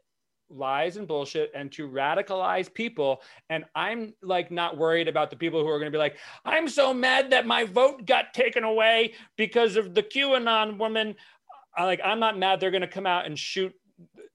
lies 0.51 0.97
and 0.97 1.09
bullshit 1.09 1.51
and 1.55 1.71
to 1.73 1.89
radicalize 1.89 2.73
people. 2.73 3.23
And 3.51 3.65
i'm 3.75 4.15
like 4.23 4.51
not 4.51 4.77
worried 4.77 5.09
about 5.09 5.31
the 5.31 5.37
people 5.37 5.63
who 5.63 5.69
are 5.69 5.79
going 5.79 5.91
to 5.91 5.97
be 5.97 6.01
like 6.01 6.17
i'm 6.45 6.69
so 6.69 6.93
mad 6.93 7.31
that 7.31 7.47
my 7.47 7.65
vote 7.65 8.07
got 8.07 8.35
taken 8.35 8.65
away 8.65 9.15
because 9.37 9.77
of 9.77 9.95
the 9.95 10.03
qanon 10.03 10.79
woman. 10.79 11.15
I, 11.77 11.85
like 11.85 12.01
i'm 12.05 12.21
not 12.21 12.39
mad 12.39 12.61
they're 12.61 12.71
going 12.71 12.83
to 12.83 12.89
come 12.89 13.07
out 13.07 13.27
and 13.27 13.39
shoot 13.39 13.75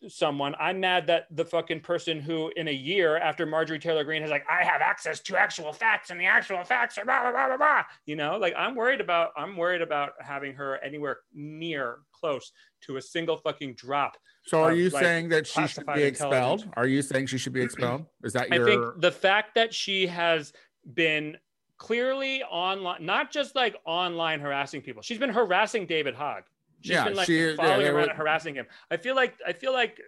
someone 0.08 0.56
i'm 0.60 0.80
mad 0.80 1.08
that 1.08 1.26
the 1.32 1.44
fucking 1.44 1.80
person 1.80 2.20
who 2.20 2.52
in 2.56 2.68
a 2.68 2.74
year 2.74 3.18
after 3.18 3.46
marjorie 3.46 3.80
taylor 3.80 4.04
greene 4.04 4.22
has 4.22 4.32
like 4.32 4.46
i 4.50 4.64
have 4.64 4.82
access 4.82 5.20
to 5.20 5.36
actual 5.36 5.74
facts 5.74 6.10
and 6.10 6.20
the 6.20 6.26
actual 6.26 6.64
facts 6.64 6.98
are 6.98 7.06
blah 7.06 7.22
blah 7.22 7.32
blah 7.32 7.48
blah 7.48 7.58
blah 7.58 7.84
you 8.06 8.16
know 8.16 8.38
like 8.38 8.54
i'm 8.58 8.76
worried 8.76 9.02
about 9.02 9.32
i'm 9.36 9.58
worried 9.58 9.82
about 9.82 10.14
having 10.22 10.54
her 10.54 10.78
anywhere 10.84 11.20
near 11.34 12.00
close 12.14 12.52
to 12.82 12.98
a 12.98 13.02
single 13.02 13.38
fucking 13.38 13.74
drop 13.74 14.18
so 14.46 14.64
are 14.64 14.72
of, 14.72 14.78
you 14.78 14.90
like, 14.90 15.04
saying 15.04 15.30
that 15.30 15.46
she 15.46 15.68
should 15.68 15.86
be 15.94 16.04
expelled 16.04 16.68
are 16.78 16.88
you 16.88 17.02
saying 17.02 17.26
she 17.26 17.38
should 17.38 17.54
be 17.54 17.62
expelled 17.70 18.06
is 18.24 18.34
that 18.34 18.50
your? 18.54 18.68
I 18.68 18.72
think 18.72 19.02
the 19.02 19.12
fact 19.12 19.56
that 19.56 19.74
she 19.74 20.08
has 20.08 20.54
been 20.94 21.38
clearly 21.80 22.44
online, 22.44 23.04
not 23.04 23.32
just 23.32 23.56
like 23.56 23.76
online 23.86 24.40
harassing 24.40 24.82
people. 24.82 25.02
She's 25.02 25.18
been 25.18 25.32
harassing 25.32 25.88
David 25.88 26.14
Hogg. 26.14 26.44
She's 26.82 26.92
Yeah, 26.92 27.06
been 27.06 27.16
like 27.16 27.28
she- 27.28 27.56
following 27.56 27.86
him 27.86 27.96
around 27.96 28.10
harassing 28.12 28.56
him. 28.56 28.66
I 28.90 28.98
feel 28.98 29.16
like 29.16 29.36
I 29.46 29.54
feel 29.54 29.74
like 29.74 30.00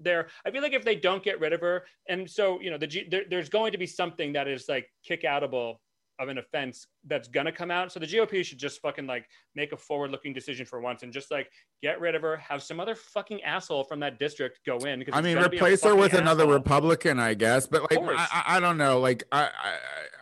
they're 0.00 0.28
I 0.44 0.50
feel 0.50 0.62
like 0.62 0.72
if 0.74 0.84
they 0.84 0.96
don't 0.96 1.22
get 1.22 1.40
rid 1.40 1.52
of 1.52 1.60
her, 1.60 1.84
and 2.08 2.28
so 2.28 2.60
you 2.60 2.70
know 2.70 2.78
the 2.78 3.06
there, 3.10 3.22
there's 3.28 3.48
going 3.48 3.72
to 3.72 3.78
be 3.78 3.86
something 3.86 4.32
that 4.34 4.46
is 4.48 4.66
like 4.68 4.90
kick 5.04 5.22
outable 5.22 5.76
of 6.20 6.28
an 6.28 6.38
offense 6.38 6.86
that's 7.06 7.26
gonna 7.26 7.50
come 7.50 7.72
out. 7.72 7.90
So 7.90 7.98
the 7.98 8.06
GOP 8.06 8.44
should 8.44 8.58
just 8.58 8.80
fucking 8.80 9.04
like 9.06 9.26
make 9.56 9.72
a 9.72 9.76
forward-looking 9.76 10.32
decision 10.32 10.64
for 10.64 10.80
once 10.80 11.02
and 11.02 11.12
just 11.12 11.28
like 11.30 11.50
get 11.82 11.98
rid 12.00 12.14
of 12.14 12.22
her. 12.22 12.36
Have 12.36 12.62
some 12.62 12.78
other 12.78 12.94
fucking 12.94 13.42
asshole 13.42 13.82
from 13.82 13.98
that 14.00 14.18
district 14.20 14.60
go 14.64 14.76
in. 14.78 15.00
because 15.00 15.14
I 15.14 15.20
mean, 15.22 15.38
replace 15.38 15.82
her 15.82 15.96
with 15.96 16.14
another. 16.14 16.46
Republican, 16.46 17.18
I 17.18 17.34
guess. 17.34 17.66
But 17.66 17.90
like. 17.90 17.98
I, 18.00 18.42
I, 18.46 18.60
don't 18.60 18.78
know. 18.78 19.00
Like, 19.00 19.24
I, 19.32 19.42
I, 19.44 19.74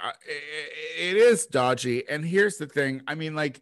I- 0.02 0.12
it 0.98 1.16
is 1.18 1.44
dodgy. 1.44 2.08
And 2.08 2.24
here's 2.24 2.56
the 2.56 2.66
thing. 2.66 3.02
I 3.06 3.14
mean, 3.14 3.34
like, 3.34 3.60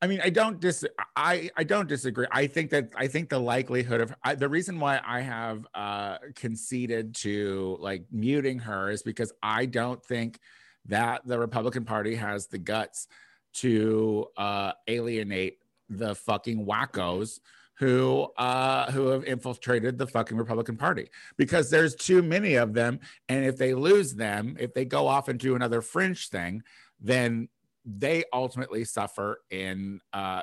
I 0.00 0.06
mean, 0.06 0.20
I 0.22 0.30
don't 0.30 0.60
dis, 0.60 0.84
I, 1.16 1.50
I 1.56 1.64
don't 1.64 1.88
disagree. 1.88 2.26
I 2.30 2.46
think 2.46 2.70
that 2.70 2.92
I 2.94 3.08
think 3.08 3.28
the 3.28 3.38
likelihood 3.38 4.00
of 4.00 4.14
I, 4.22 4.36
the 4.36 4.48
reason 4.48 4.78
why 4.78 5.00
I 5.04 5.20
have 5.20 5.66
uh, 5.74 6.18
conceded 6.36 7.14
to 7.16 7.76
like 7.80 8.04
muting 8.12 8.60
her 8.60 8.90
is 8.90 9.02
because 9.02 9.32
I 9.42 9.66
don't 9.66 10.04
think 10.04 10.38
that 10.86 11.26
the 11.26 11.38
Republican 11.38 11.84
Party 11.84 12.14
has 12.14 12.46
the 12.46 12.58
guts 12.58 13.08
to 13.54 14.26
uh, 14.36 14.72
alienate 14.86 15.58
the 15.88 16.14
fucking 16.14 16.64
wackos 16.64 17.40
who 17.78 18.28
uh 18.36 18.90
who 18.90 19.06
have 19.06 19.24
infiltrated 19.24 19.96
the 19.96 20.06
fucking 20.06 20.36
Republican 20.36 20.76
Party 20.76 21.08
because 21.36 21.70
there's 21.70 21.94
too 21.94 22.22
many 22.22 22.54
of 22.54 22.74
them 22.74 22.98
and 23.28 23.44
if 23.44 23.56
they 23.56 23.72
lose 23.72 24.14
them 24.14 24.56
if 24.58 24.74
they 24.74 24.84
go 24.84 25.06
off 25.06 25.28
and 25.28 25.38
do 25.38 25.54
another 25.54 25.80
fringe 25.80 26.28
thing 26.28 26.60
then 27.00 27.48
they 27.96 28.24
ultimately 28.32 28.84
suffer 28.84 29.40
in 29.50 30.00
uh 30.12 30.42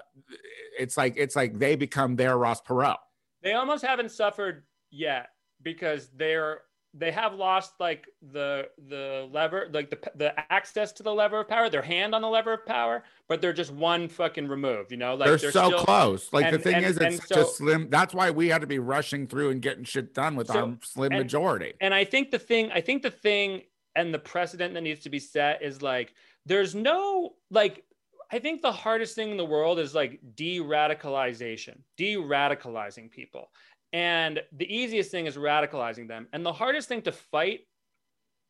it's 0.79 0.97
like 0.97 1.13
it's 1.17 1.35
like 1.35 1.57
they 1.59 1.75
become 1.75 2.15
their 2.15 2.37
Ross 2.37 2.61
Perot. 2.61 2.97
They 3.43 3.53
almost 3.53 3.85
haven't 3.85 4.11
suffered 4.11 4.63
yet 4.89 5.29
because 5.61 6.09
they're 6.15 6.61
they 6.97 7.11
have 7.11 7.33
lost 7.33 7.73
like 7.79 8.07
the 8.31 8.67
the 8.87 9.27
lever 9.31 9.67
like 9.73 9.89
the 9.89 9.99
the 10.15 10.51
access 10.51 10.91
to 10.93 11.03
the 11.03 11.13
lever 11.13 11.41
of 11.41 11.47
power 11.47 11.69
their 11.69 11.81
hand 11.81 12.15
on 12.15 12.21
the 12.21 12.27
lever 12.27 12.53
of 12.53 12.65
power 12.65 13.03
but 13.27 13.41
they're 13.41 13.51
just 13.53 13.71
one 13.71 14.07
fucking 14.07 14.47
remove 14.47 14.89
you 14.91 14.97
know? 14.97 15.13
Like 15.13 15.27
they're, 15.27 15.37
so 15.37 15.49
still- 15.49 15.83
close. 15.83 16.31
Like 16.31 16.51
the 16.51 16.57
thing 16.59 16.75
and- 16.75 16.85
is 16.85 16.97
and 16.97 17.13
it's 17.15 17.27
so- 17.27 17.35
just 17.35 17.57
slim 17.57 17.89
that's 17.89 18.13
why 18.13 18.31
we 18.31 18.47
had 18.47 18.61
to 18.61 18.67
be 18.67 18.79
rushing 18.79 19.27
through 19.27 19.49
and 19.51 19.61
getting 19.61 19.83
shit 19.83 20.13
done 20.13 20.35
with 20.35 20.47
So- 20.47 20.59
our 20.69 20.77
slim 20.83 21.11
and- 21.11 21.21
majority. 21.21 21.73
and 21.81 21.93
i 21.93 22.03
think 22.05 22.31
the 22.31 22.39
thing 22.39 22.71
i 22.71 22.79
think 22.81 23.03
the 23.03 23.11
thing 23.11 23.63
and 23.97 24.13
the 24.13 24.19
precedent 24.19 24.73
that 24.73 24.81
needs 24.81 25.01
to 25.01 25.09
be 25.09 25.19
set 25.19 25.61
is 25.61 25.81
like 25.81 26.13
there's 26.45 26.75
no 26.75 27.33
like 27.51 27.83
i 28.31 28.39
think 28.39 28.61
the 28.61 28.71
hardest 28.71 29.15
thing 29.15 29.31
in 29.31 29.37
the 29.37 29.45
world 29.45 29.79
is 29.79 29.93
like 29.95 30.19
de-radicalization 30.35 31.77
de-radicalizing 31.97 33.09
people. 33.11 33.49
And 33.95 34.41
the 34.51 34.65
easiest 34.75 35.09
thing 35.09 35.25
is 35.25 35.37
radicalizing 35.37 36.09
them. 36.09 36.27
And 36.33 36.45
the 36.45 36.51
hardest 36.51 36.89
thing 36.89 37.01
to 37.03 37.13
fight 37.13 37.61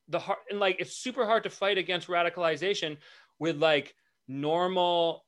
the 0.08 0.18
hard 0.18 0.40
and 0.50 0.60
like 0.60 0.78
it's 0.80 0.98
super 0.98 1.24
hard 1.24 1.44
to 1.44 1.52
fight 1.52 1.78
against 1.78 2.08
radicalization 2.08 2.98
with 3.38 3.58
like 3.58 3.94
normal 4.28 5.24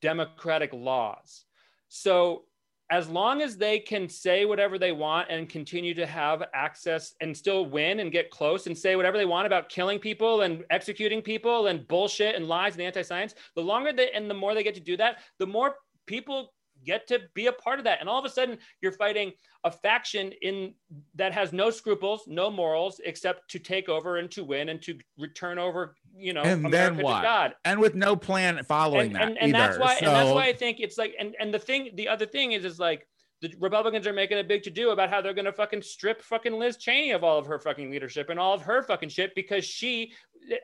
democratic 0.00 0.72
laws. 0.72 1.44
So 1.88 2.44
as 2.90 3.08
long 3.08 3.42
as 3.42 3.56
they 3.56 3.80
can 3.80 4.08
say 4.08 4.44
whatever 4.44 4.78
they 4.78 4.92
want 4.92 5.28
and 5.28 5.48
continue 5.48 5.92
to 5.94 6.06
have 6.06 6.44
access 6.54 7.14
and 7.20 7.36
still 7.36 7.66
win 7.66 8.00
and 8.00 8.12
get 8.12 8.30
close 8.30 8.66
and 8.66 8.78
say 8.78 8.94
whatever 8.94 9.16
they 9.16 9.24
want 9.24 9.46
about 9.46 9.68
killing 9.68 9.98
people 9.98 10.42
and 10.42 10.64
executing 10.70 11.20
people 11.20 11.66
and 11.66 11.86
bullshit 11.88 12.36
and 12.36 12.46
lies 12.46 12.74
and 12.74 12.82
anti-science 12.82 13.34
the 13.56 13.62
longer 13.62 13.92
they 13.92 14.10
and 14.12 14.30
the 14.30 14.34
more 14.34 14.54
they 14.54 14.62
get 14.62 14.74
to 14.74 14.80
do 14.80 14.96
that 14.96 15.18
the 15.38 15.46
more 15.46 15.74
people 16.06 16.52
get 16.86 17.06
to 17.08 17.20
be 17.34 17.48
a 17.48 17.52
part 17.52 17.78
of 17.78 17.84
that. 17.84 18.00
And 18.00 18.08
all 18.08 18.18
of 18.18 18.24
a 18.24 18.30
sudden, 18.30 18.58
you're 18.80 18.92
fighting 18.92 19.32
a 19.64 19.70
faction 19.70 20.32
in 20.42 20.72
that 21.16 21.32
has 21.32 21.52
no 21.52 21.70
scruples, 21.70 22.22
no 22.26 22.50
morals, 22.50 23.00
except 23.04 23.50
to 23.50 23.58
take 23.58 23.88
over 23.88 24.16
and 24.18 24.30
to 24.30 24.44
win 24.44 24.68
and 24.68 24.80
to 24.82 24.96
return 25.18 25.58
over, 25.58 25.96
you 26.16 26.32
know, 26.32 26.42
And 26.42 26.64
America 26.64 26.76
then 26.76 26.96
to 26.98 27.02
what? 27.04 27.22
God. 27.22 27.54
and 27.64 27.80
with 27.80 27.94
no 27.94 28.16
plan 28.16 28.62
following 28.64 29.08
And, 29.08 29.16
that 29.16 29.22
and, 29.22 29.38
and 29.38 29.54
either. 29.56 29.58
that's 29.66 29.78
why, 29.78 29.94
and 29.96 30.06
that's 30.06 30.30
why 30.30 30.46
I 30.46 30.52
think 30.52 30.80
it's 30.80 30.96
like, 30.96 31.14
and 31.18 31.34
and 31.40 31.52
the 31.52 31.58
thing, 31.58 31.90
the 31.94 32.08
other 32.08 32.26
thing 32.26 32.52
is, 32.52 32.64
is 32.64 32.78
like. 32.78 33.06
The 33.42 33.52
Republicans 33.60 34.06
are 34.06 34.14
making 34.14 34.38
a 34.38 34.42
big 34.44 34.62
to 34.62 34.70
do 34.70 34.92
about 34.92 35.10
how 35.10 35.20
they're 35.20 35.34
going 35.34 35.44
to 35.44 35.52
fucking 35.52 35.82
strip 35.82 36.22
fucking 36.22 36.54
Liz 36.54 36.78
Cheney 36.78 37.10
of 37.10 37.22
all 37.22 37.38
of 37.38 37.44
her 37.44 37.58
fucking 37.58 37.90
leadership 37.90 38.30
and 38.30 38.40
all 38.40 38.54
of 38.54 38.62
her 38.62 38.82
fucking 38.82 39.10
shit 39.10 39.34
because 39.34 39.62
she 39.62 40.14
eh, 40.50 40.56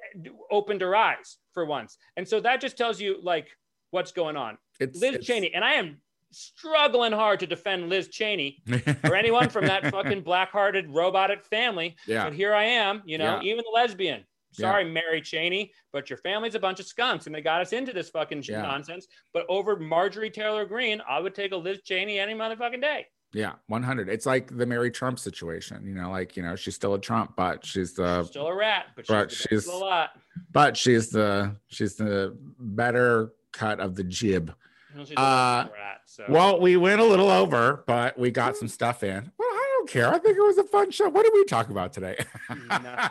opened 0.50 0.80
her 0.80 0.96
eyes 0.96 1.36
for 1.52 1.66
once. 1.66 1.98
And 2.16 2.26
so 2.26 2.40
that 2.40 2.62
just 2.62 2.78
tells 2.78 2.98
you 2.98 3.18
like 3.22 3.48
what's 3.90 4.12
going 4.12 4.38
on. 4.38 4.56
it's, 4.80 4.98
Liz 4.98 5.10
it's- 5.16 5.26
Cheney, 5.26 5.52
and 5.54 5.62
I 5.62 5.74
am 5.74 6.00
struggling 6.32 7.12
hard 7.12 7.40
to 7.40 7.46
defend 7.46 7.88
Liz 7.88 8.08
Cheney 8.08 8.62
or 9.04 9.14
anyone 9.14 9.48
from 9.48 9.66
that 9.66 9.90
fucking 9.90 10.22
black-hearted 10.22 10.90
robotic 10.90 11.44
family. 11.44 11.96
yeah. 12.06 12.24
But 12.24 12.34
here 12.34 12.54
I 12.54 12.64
am, 12.64 13.02
you 13.04 13.18
know, 13.18 13.40
Yeah. 13.40 13.52
even 13.52 13.58
the 13.64 13.70
lesbian. 13.74 14.24
Sorry, 14.54 14.84
Mary 14.84 15.22
Cheney, 15.22 15.72
but 15.94 16.10
your 16.10 16.18
family's 16.18 16.54
a 16.54 16.58
bunch 16.60 16.78
of 16.78 16.84
skunks 16.86 17.24
and 17.24 17.34
they 17.34 17.40
got 17.40 17.62
us 17.62 17.72
into 17.72 17.90
this 17.94 18.10
fucking 18.10 18.42
Yeah. 18.46 18.60
nonsense. 18.60 19.06
But 19.32 19.46
over 19.48 19.76
Marjorie 19.78 20.28
Taylor 20.30 20.66
Greene, 20.66 21.00
I 21.08 21.20
would 21.20 21.34
take 21.34 21.52
a 21.52 21.56
Liz 21.56 21.80
Cheney 21.84 22.18
any 22.18 22.34
motherfucking 22.34 22.82
day. 22.82 23.06
Yeah, 23.32 23.52
100. 23.68 24.10
It's 24.10 24.26
like 24.26 24.54
the 24.54 24.66
Mary 24.66 24.90
Trump 24.90 25.18
situation, 25.18 25.86
you 25.86 25.94
know, 25.94 26.10
like, 26.10 26.36
you 26.36 26.42
know, 26.42 26.54
she's 26.54 26.74
still 26.74 26.92
a 26.92 27.00
Trump, 27.00 27.32
but 27.34 27.64
she's 27.64 27.94
the 27.94 28.24
Still 28.24 28.48
a 28.48 28.54
rat, 28.54 28.88
but 28.94 29.06
she's, 29.06 29.14
but 29.14 29.30
she's- 29.32 29.66
of 29.66 29.72
the 29.72 29.78
lot. 29.78 30.10
but 30.50 30.76
she's 30.76 31.08
the 31.08 31.56
she's 31.68 31.96
the 31.96 32.36
better 32.58 33.32
cut 33.52 33.80
of 33.80 33.94
the 33.94 34.04
jib. 34.04 34.54
Well, 34.94 35.06
Uh. 35.16 35.68
So 36.04 36.24
Well, 36.28 36.60
we 36.60 36.76
went 36.76 37.00
a 37.00 37.04
little 37.04 37.30
over, 37.30 37.84
but 37.86 38.18
we 38.18 38.30
got 38.30 38.56
some 38.56 38.68
stuff 38.68 39.02
in. 39.02 39.32
Well, 39.38 39.48
I 39.48 39.74
don't 39.78 39.88
care. 39.88 40.08
I 40.12 40.18
think 40.18 40.36
it 40.36 40.40
was 40.42 40.58
a 40.58 40.64
fun 40.64 40.90
show. 40.90 41.08
What 41.08 41.24
did 41.24 41.32
we 41.34 41.44
talk 41.44 41.70
about 41.70 41.92
today? 41.92 42.16
Nothing. 42.68 43.10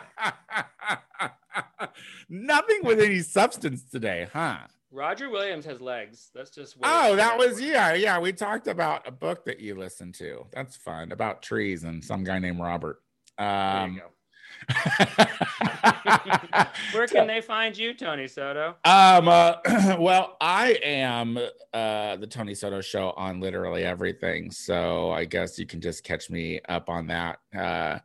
Nothing 2.28 2.80
with 2.84 3.00
any 3.00 3.20
substance 3.20 3.82
today, 3.84 4.28
huh? 4.32 4.58
Roger 4.90 5.30
Williams 5.30 5.64
has 5.64 5.80
legs. 5.80 6.30
That's 6.34 6.50
just 6.50 6.76
Oh, 6.82 7.16
that 7.16 7.38
was 7.38 7.60
yeah, 7.60 7.94
yeah. 7.94 8.18
We 8.18 8.32
talked 8.32 8.68
about 8.68 9.06
a 9.06 9.10
book 9.10 9.44
that 9.46 9.58
you 9.60 9.74
listened 9.74 10.14
to. 10.16 10.46
That's 10.52 10.76
fun 10.76 11.12
about 11.12 11.42
trees 11.42 11.84
and 11.84 12.04
some 12.04 12.24
guy 12.24 12.38
named 12.38 12.60
Robert. 12.60 13.02
There 13.38 13.46
you 13.46 13.52
Um, 13.54 13.96
go. 13.96 14.02
Where 16.92 17.06
can 17.06 17.26
they 17.26 17.40
find 17.40 17.76
you, 17.76 17.94
Tony 17.94 18.28
Soto? 18.28 18.76
Um. 18.84 19.28
Uh, 19.28 19.54
well, 19.98 20.36
I 20.40 20.78
am 20.82 21.38
uh, 21.72 22.16
the 22.16 22.26
Tony 22.26 22.54
Soto 22.54 22.80
Show 22.80 23.12
on 23.16 23.40
literally 23.40 23.84
everything, 23.84 24.50
so 24.50 25.10
I 25.10 25.24
guess 25.24 25.58
you 25.58 25.66
can 25.66 25.80
just 25.80 26.04
catch 26.04 26.30
me 26.30 26.60
up 26.68 26.88
on 26.88 27.06
that. 27.08 27.38
Uh, 27.56 27.98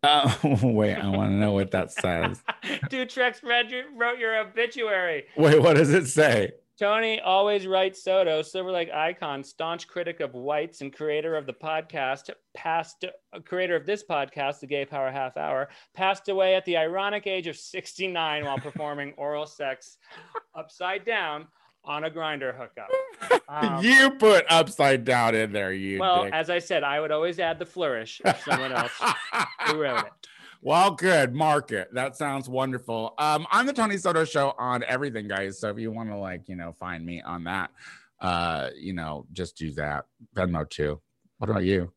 uh, 0.02 0.34
wait, 0.62 0.94
I 0.94 1.08
want 1.08 1.30
to 1.30 1.36
know 1.36 1.52
what 1.52 1.70
that 1.72 1.92
says. 1.92 2.42
Dude, 2.88 3.10
Trex 3.10 3.42
read 3.42 3.70
your, 3.70 3.84
wrote 3.96 4.18
your 4.18 4.38
obituary. 4.38 5.24
Wait, 5.36 5.60
what 5.60 5.76
does 5.76 5.92
it 5.92 6.06
say? 6.06 6.52
Tony 6.80 7.20
always 7.20 7.66
writes 7.66 8.02
Soto, 8.02 8.40
Silver 8.40 8.72
Lake 8.72 8.90
icon, 8.90 9.44
staunch 9.44 9.86
critic 9.86 10.20
of 10.20 10.32
whites 10.32 10.80
and 10.80 10.90
creator 10.90 11.36
of 11.36 11.44
the 11.44 11.52
podcast, 11.52 12.30
passed 12.54 13.04
creator 13.44 13.76
of 13.76 13.84
this 13.84 14.02
podcast, 14.02 14.60
The 14.60 14.66
Gay 14.66 14.86
Power 14.86 15.10
Half 15.10 15.36
Hour, 15.36 15.68
passed 15.92 16.30
away 16.30 16.54
at 16.54 16.64
the 16.64 16.78
ironic 16.78 17.26
age 17.26 17.48
of 17.48 17.56
69 17.58 18.46
while 18.46 18.56
performing 18.56 19.12
oral 19.18 19.44
sex 19.44 19.98
upside 20.54 21.04
down 21.04 21.48
on 21.84 22.04
a 22.04 22.10
Grindr 22.10 22.56
hookup. 22.56 22.88
Um, 23.50 23.84
you 23.84 24.12
put 24.12 24.44
upside 24.48 25.04
down 25.04 25.34
in 25.34 25.52
there, 25.52 25.72
you. 25.72 25.98
well, 25.98 26.22
dick. 26.22 26.32
as 26.32 26.50
I 26.50 26.60
said, 26.60 26.84
I 26.84 27.00
would 27.00 27.10
always 27.10 27.40
add 27.40 27.58
the 27.58 27.66
flourish 27.66 28.22
of 28.24 28.38
someone 28.42 28.70
else 28.70 28.92
who 29.66 29.82
wrote 29.82 30.06
it. 30.06 30.28
Well, 30.62 30.90
good. 30.90 31.34
Market. 31.34 31.88
That 31.92 32.16
sounds 32.16 32.48
wonderful. 32.48 33.14
Um, 33.18 33.46
I'm 33.50 33.66
the 33.66 33.72
Tony 33.72 33.96
Soto 33.96 34.24
show 34.24 34.54
on 34.58 34.84
everything, 34.86 35.26
guys. 35.26 35.58
So 35.58 35.70
if 35.70 35.78
you 35.78 35.90
want 35.90 36.10
to 36.10 36.16
like, 36.16 36.48
you 36.48 36.56
know, 36.56 36.74
find 36.78 37.04
me 37.04 37.22
on 37.22 37.44
that, 37.44 37.70
uh, 38.20 38.68
you 38.78 38.92
know, 38.92 39.26
just 39.32 39.56
do 39.56 39.72
that. 39.74 40.04
Venmo 40.36 40.68
too. 40.68 41.00
What 41.38 41.48
about 41.48 41.64
you? 41.64 41.92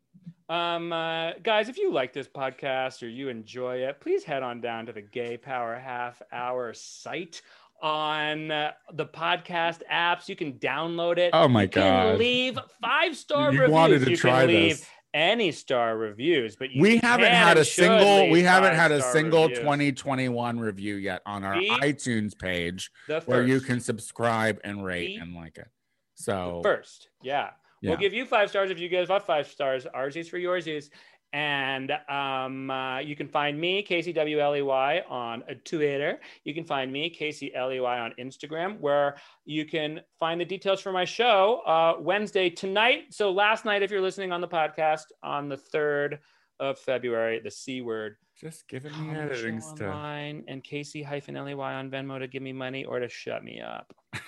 Um, 0.48 0.94
uh, 0.94 1.34
guys, 1.44 1.68
if 1.68 1.78
you 1.78 1.92
like 1.92 2.14
this 2.14 2.28
podcast 2.28 3.04
or 3.04 3.08
you 3.08 3.28
enjoy 3.28 3.78
it, 3.78 4.00
please 4.00 4.24
head 4.24 4.44
on 4.44 4.62
down 4.62 4.86
to 4.86 4.94
the 4.94 5.02
Gay 5.02 5.36
Power 5.36 5.78
Half 5.78 6.22
Hour 6.32 6.74
site 6.74 7.42
on 7.82 8.50
uh, 8.52 8.72
the 8.94 9.06
podcast 9.06 9.82
apps. 9.92 10.30
You 10.30 10.38
can 10.38 10.54
download 10.54 11.18
it. 11.18 11.32
Oh 11.34 11.50
my 11.50 11.64
you 11.64 11.68
can 11.70 11.82
god. 12.12 12.20
leave 12.20 12.58
five 12.82 13.18
star 13.18 13.52
You 13.52 13.60
reviews. 13.62 13.74
wanted 13.74 14.06
to 14.06 14.12
you 14.12 14.18
try 14.18 14.42
can 14.46 14.48
leave 14.48 14.78
this. 14.78 14.86
Any 15.14 15.52
star 15.52 15.98
reviews, 15.98 16.56
but 16.56 16.72
you 16.72 16.82
We 16.82 16.98
haven't 16.98 17.32
had 17.32 17.58
a 17.58 17.66
single 17.66 18.30
we 18.30 18.44
haven't 18.44 18.76
had 18.76 18.92
a 18.92 19.02
single 19.02 19.44
reviews. 19.44 19.60
2021 19.60 20.60
review 20.60 20.96
yet 20.96 21.22
on 21.26 21.44
our 21.44 21.60
See? 21.60 21.70
iTunes 21.70 22.38
page 22.38 22.92
where 23.26 23.44
you 23.44 23.60
can 23.60 23.80
subscribe 23.80 24.60
and 24.64 24.84
rate 24.84 25.08
See? 25.08 25.16
and 25.18 25.36
like 25.36 25.58
it. 25.58 25.68
So 26.16 26.62
first. 26.64 27.10
Yeah. 27.22 27.50
yeah. 27.82 27.92
We'll 27.92 28.00
give 28.00 28.14
you 28.14 28.26
five 28.26 28.50
stars 28.50 28.72
if 28.72 28.80
you 28.80 28.90
give 28.90 29.10
us 29.10 29.24
five 29.26 29.48
stars. 29.48 29.86
Ours 29.94 30.16
is 30.16 30.30
for 30.30 30.38
yours 30.38 30.68
is. 30.68 30.90
And 31.34 31.92
um, 32.10 32.70
uh, 32.70 33.00
you 33.00 33.16
can 33.16 33.28
find 33.28 33.60
me, 33.60 33.82
Casey 33.82 34.14
W 34.14 34.40
L 34.40 34.56
E 34.56 34.62
Y, 34.62 35.02
on 35.10 35.42
uh, 35.50 35.56
Twitter. 35.66 36.20
You 36.44 36.54
can 36.54 36.64
find 36.64 36.94
me, 36.94 37.10
Casey 37.10 37.54
L 37.56 37.72
E 37.72 37.80
Y, 37.80 38.00
on 38.00 38.14
Instagram, 38.20 38.80
where 38.80 39.16
you 39.44 39.66
can 39.66 40.02
find 40.20 40.40
the 40.40 40.46
details 40.46 40.80
for 40.80 40.92
my 40.92 41.06
show 41.06 41.62
uh, 41.66 41.96
Wednesday 42.00 42.52
tonight. 42.52 43.06
So 43.10 43.32
last 43.32 43.66
night, 43.66 43.82
if 43.82 43.90
you're 43.90 44.00
listening 44.02 44.32
on 44.32 44.42
the 44.42 44.48
podcast, 44.48 45.06
on 45.24 45.50
the 45.50 45.58
third 45.58 46.20
of 46.60 46.78
February, 46.78 47.40
the 47.44 47.52
C 47.52 47.82
word. 47.82 48.16
just 48.40 48.68
giving 48.68 48.92
me 49.02 49.16
editing 49.18 49.60
stuff. 49.60 49.82
online 49.82 50.44
and 50.48 50.64
Casey 50.64 51.02
hyphen 51.02 51.36
L 51.36 51.50
E 51.50 51.56
Y 51.56 51.74
on 51.74 51.90
Venmo 51.90 52.20
to 52.20 52.28
give 52.28 52.44
me 52.44 52.54
money 52.54 52.86
or 52.86 53.00
to 53.00 53.10
shut 53.10 53.44
me 53.44 53.60
up. 53.60 53.92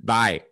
Bye. 0.00 0.40
Bye. 0.40 0.42